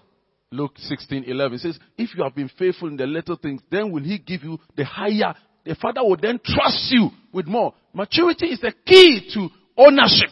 Luke 0.51 0.79
16, 0.79 1.25
11 1.25 1.59
says, 1.59 1.79
if 1.95 2.15
you 2.15 2.23
have 2.23 2.33
been 2.33 2.49
faithful 2.57 2.87
in 2.87 2.97
the 2.97 3.05
little 3.05 3.35
things, 3.35 3.61
then 3.69 3.91
will 3.91 4.01
He 4.01 4.17
give 4.17 4.43
you 4.43 4.57
the 4.75 4.83
higher. 4.83 5.35
The 5.63 5.75
Father 5.75 6.01
will 6.03 6.17
then 6.19 6.39
trust 6.43 6.89
you 6.91 7.11
with 7.31 7.45
more. 7.45 7.75
Maturity 7.93 8.47
is 8.47 8.59
the 8.59 8.73
key 8.83 9.29
to 9.35 9.47
ownership. 9.77 10.31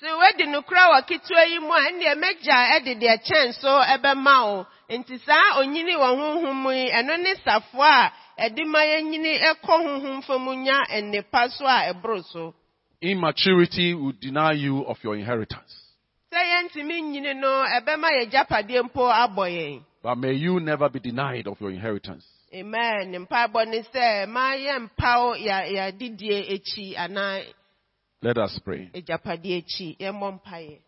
Sɛ 0.00 0.08
woadi 0.18 0.46
nokora 0.46 0.84
wɔ 0.92 0.98
ketewa 1.08 1.44
yi 1.50 1.58
mu 1.58 1.72
a 1.74 1.80
ɛnneɛ 1.90 2.14
mɛgya 2.22 2.56
ɛde 2.78 2.92
deɛ 3.00 3.16
kyɛn 3.26 3.52
so 3.60 3.68
ɛbɛma 3.68 4.34
wo 4.46 4.66
nti 4.90 5.18
saa 5.26 5.58
onyini 5.60 5.94
wɔ 5.96 6.08
honhom 6.18 6.56
mu 6.62 6.70
yi 6.70 6.90
ɛno 6.90 7.18
ne 7.20 7.34
safoa 7.44 8.12
a 8.38 8.48
ɛde 8.48 8.64
ma 8.66 8.78
yɛnyini 8.78 9.40
ɛkɔ 9.40 9.74
honhom 9.84 10.22
fa 10.24 10.34
nya 10.38 10.84
nnepa 11.02 11.50
so 11.50 11.66
a 11.66 11.92
ɛboro 11.92 12.22
so 12.32 12.54
Immaturity 13.00 13.94
will 13.94 14.12
deny 14.20 14.52
you 14.52 14.82
of 14.86 14.98
your 15.04 15.16
inheritance. 15.16 15.74
sɛ 16.32 16.38
yɛntumi 16.44 17.02
nyini 17.02 17.34
no 17.34 17.64
ɛbɛma 17.64 18.08
mpo 18.84 19.10
abɔ 19.10 19.50
yɛn 19.50 19.82
But 20.00 20.14
may 20.16 20.32
you 20.34 20.60
never 20.60 20.88
be 20.88 21.00
denied 21.00 21.48
of 21.48 21.60
your 21.60 21.70
inheritance. 21.70 22.24
amen 22.54 23.10
ne 23.10 23.18
mpaebɔ 23.18 23.66
ne 23.66 23.82
sɛ 23.92 24.28
ma 24.28 24.52
yɛmpaw 24.54 25.36
yɛ- 25.38 25.72
yɛadedie 25.74 26.52
akyi 26.54 26.94
anaa 26.96 27.42
Let 28.22 28.36
us 28.38 28.58
pray. 28.64 28.90
agyapadeɛ 28.94 29.62
akyi 29.62 29.96
yɛmmɔ 29.98 30.40
mpaeɛ 30.40 30.78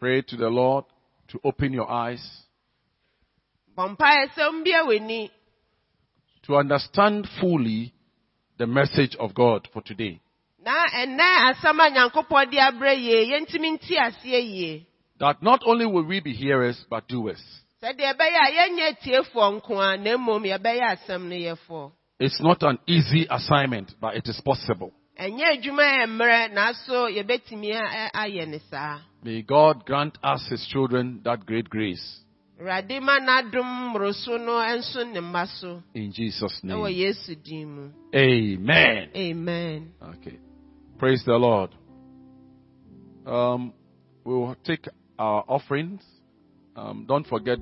Pray 0.00 0.22
to 0.22 0.36
the 0.36 0.48
Lord 0.48 0.84
to 1.28 1.40
open 1.44 1.72
your 1.72 1.90
eyes 1.90 2.22
bɔ 3.76 3.96
mpaeɛ 3.96 4.32
sɛ 4.34 4.50
mbia 4.62 4.84
w'ani 4.86 5.30
to 6.44 6.56
understand 6.56 7.28
fully 7.40 7.92
the 8.58 8.66
message 8.66 9.14
of 9.16 9.34
God 9.34 9.68
for 9.72 9.82
today. 9.82 10.20
na 10.64 10.86
ɛnɛ 10.88 11.52
asɛm 11.52 11.78
a 11.86 11.90
nyankopɔn 11.90 12.50
de 12.50 12.56
abrɛ 12.58 12.96
yie 12.96 13.30
yɛntumi 13.32 13.78
nti 13.78 13.96
aseɛ 13.98 14.40
yie 14.42 14.86
That 15.18 15.40
not 15.42 15.62
only 15.66 15.86
will 15.86 16.02
we 16.04 16.18
be 16.20 16.32
hearers, 16.32 16.82
but 16.88 17.06
doers. 17.08 17.42
sɛdeɛ 17.82 18.14
ɛbɛyɛ 18.16 18.38
a 18.40 18.52
yɛnyɛ 18.56 18.98
tiefoɔ 19.02 19.60
nko 19.60 19.78
a 19.80 19.96
na 19.98 20.16
mmom 20.16 20.42
yɛbɛyɛ 20.44 20.96
asɛm 20.96 21.28
no 21.28 21.36
yɛfoɔ 21.36 21.92
It's 22.18 22.40
not 22.40 22.62
an 22.62 22.78
easy 22.86 23.26
assignment, 23.30 23.94
but 24.00 24.16
it 24.16 24.26
is 24.28 24.40
possible. 24.40 24.92
Ɛnyɛ 25.18 25.44
adwuma 25.52 25.82
yɛ 25.84 26.06
mmerɛ 26.06 26.52
nanso 26.54 27.08
yɛbɛtumi 27.16 27.70
ayɛ 28.14 28.48
ne 28.48 28.58
saa 28.70 28.98
May 29.24 29.42
God 29.42 29.84
grant 29.86 30.18
us, 30.24 30.44
His 30.50 30.66
children, 30.66 31.20
that 31.24 31.46
great 31.46 31.68
grace. 31.70 32.20
awurade 32.60 33.00
ma 33.02 33.18
n'adom 33.20 33.64
mmoroso 33.66 34.38
no 34.38 34.58
nso 34.58 35.04
ne 35.12 35.20
mma 35.20 35.46
so 35.60 35.82
In 35.94 36.12
Jesus' 36.12 36.60
name. 36.62 36.78
yesu 36.86 37.34
din 37.42 37.68
mu 37.74 37.90
Amen. 38.14 39.10
amen 39.16 39.92
Okay. 40.02 40.38
Praise 40.98 41.22
the 41.24 41.32
Lord. 41.36 41.70
Um, 43.26 43.72
we'll 44.24 44.54
take 44.64 44.86
our 45.18 45.44
offerings. 45.48 46.02
Um, 46.76 47.04
don't 47.08 47.26
forget 47.26 47.58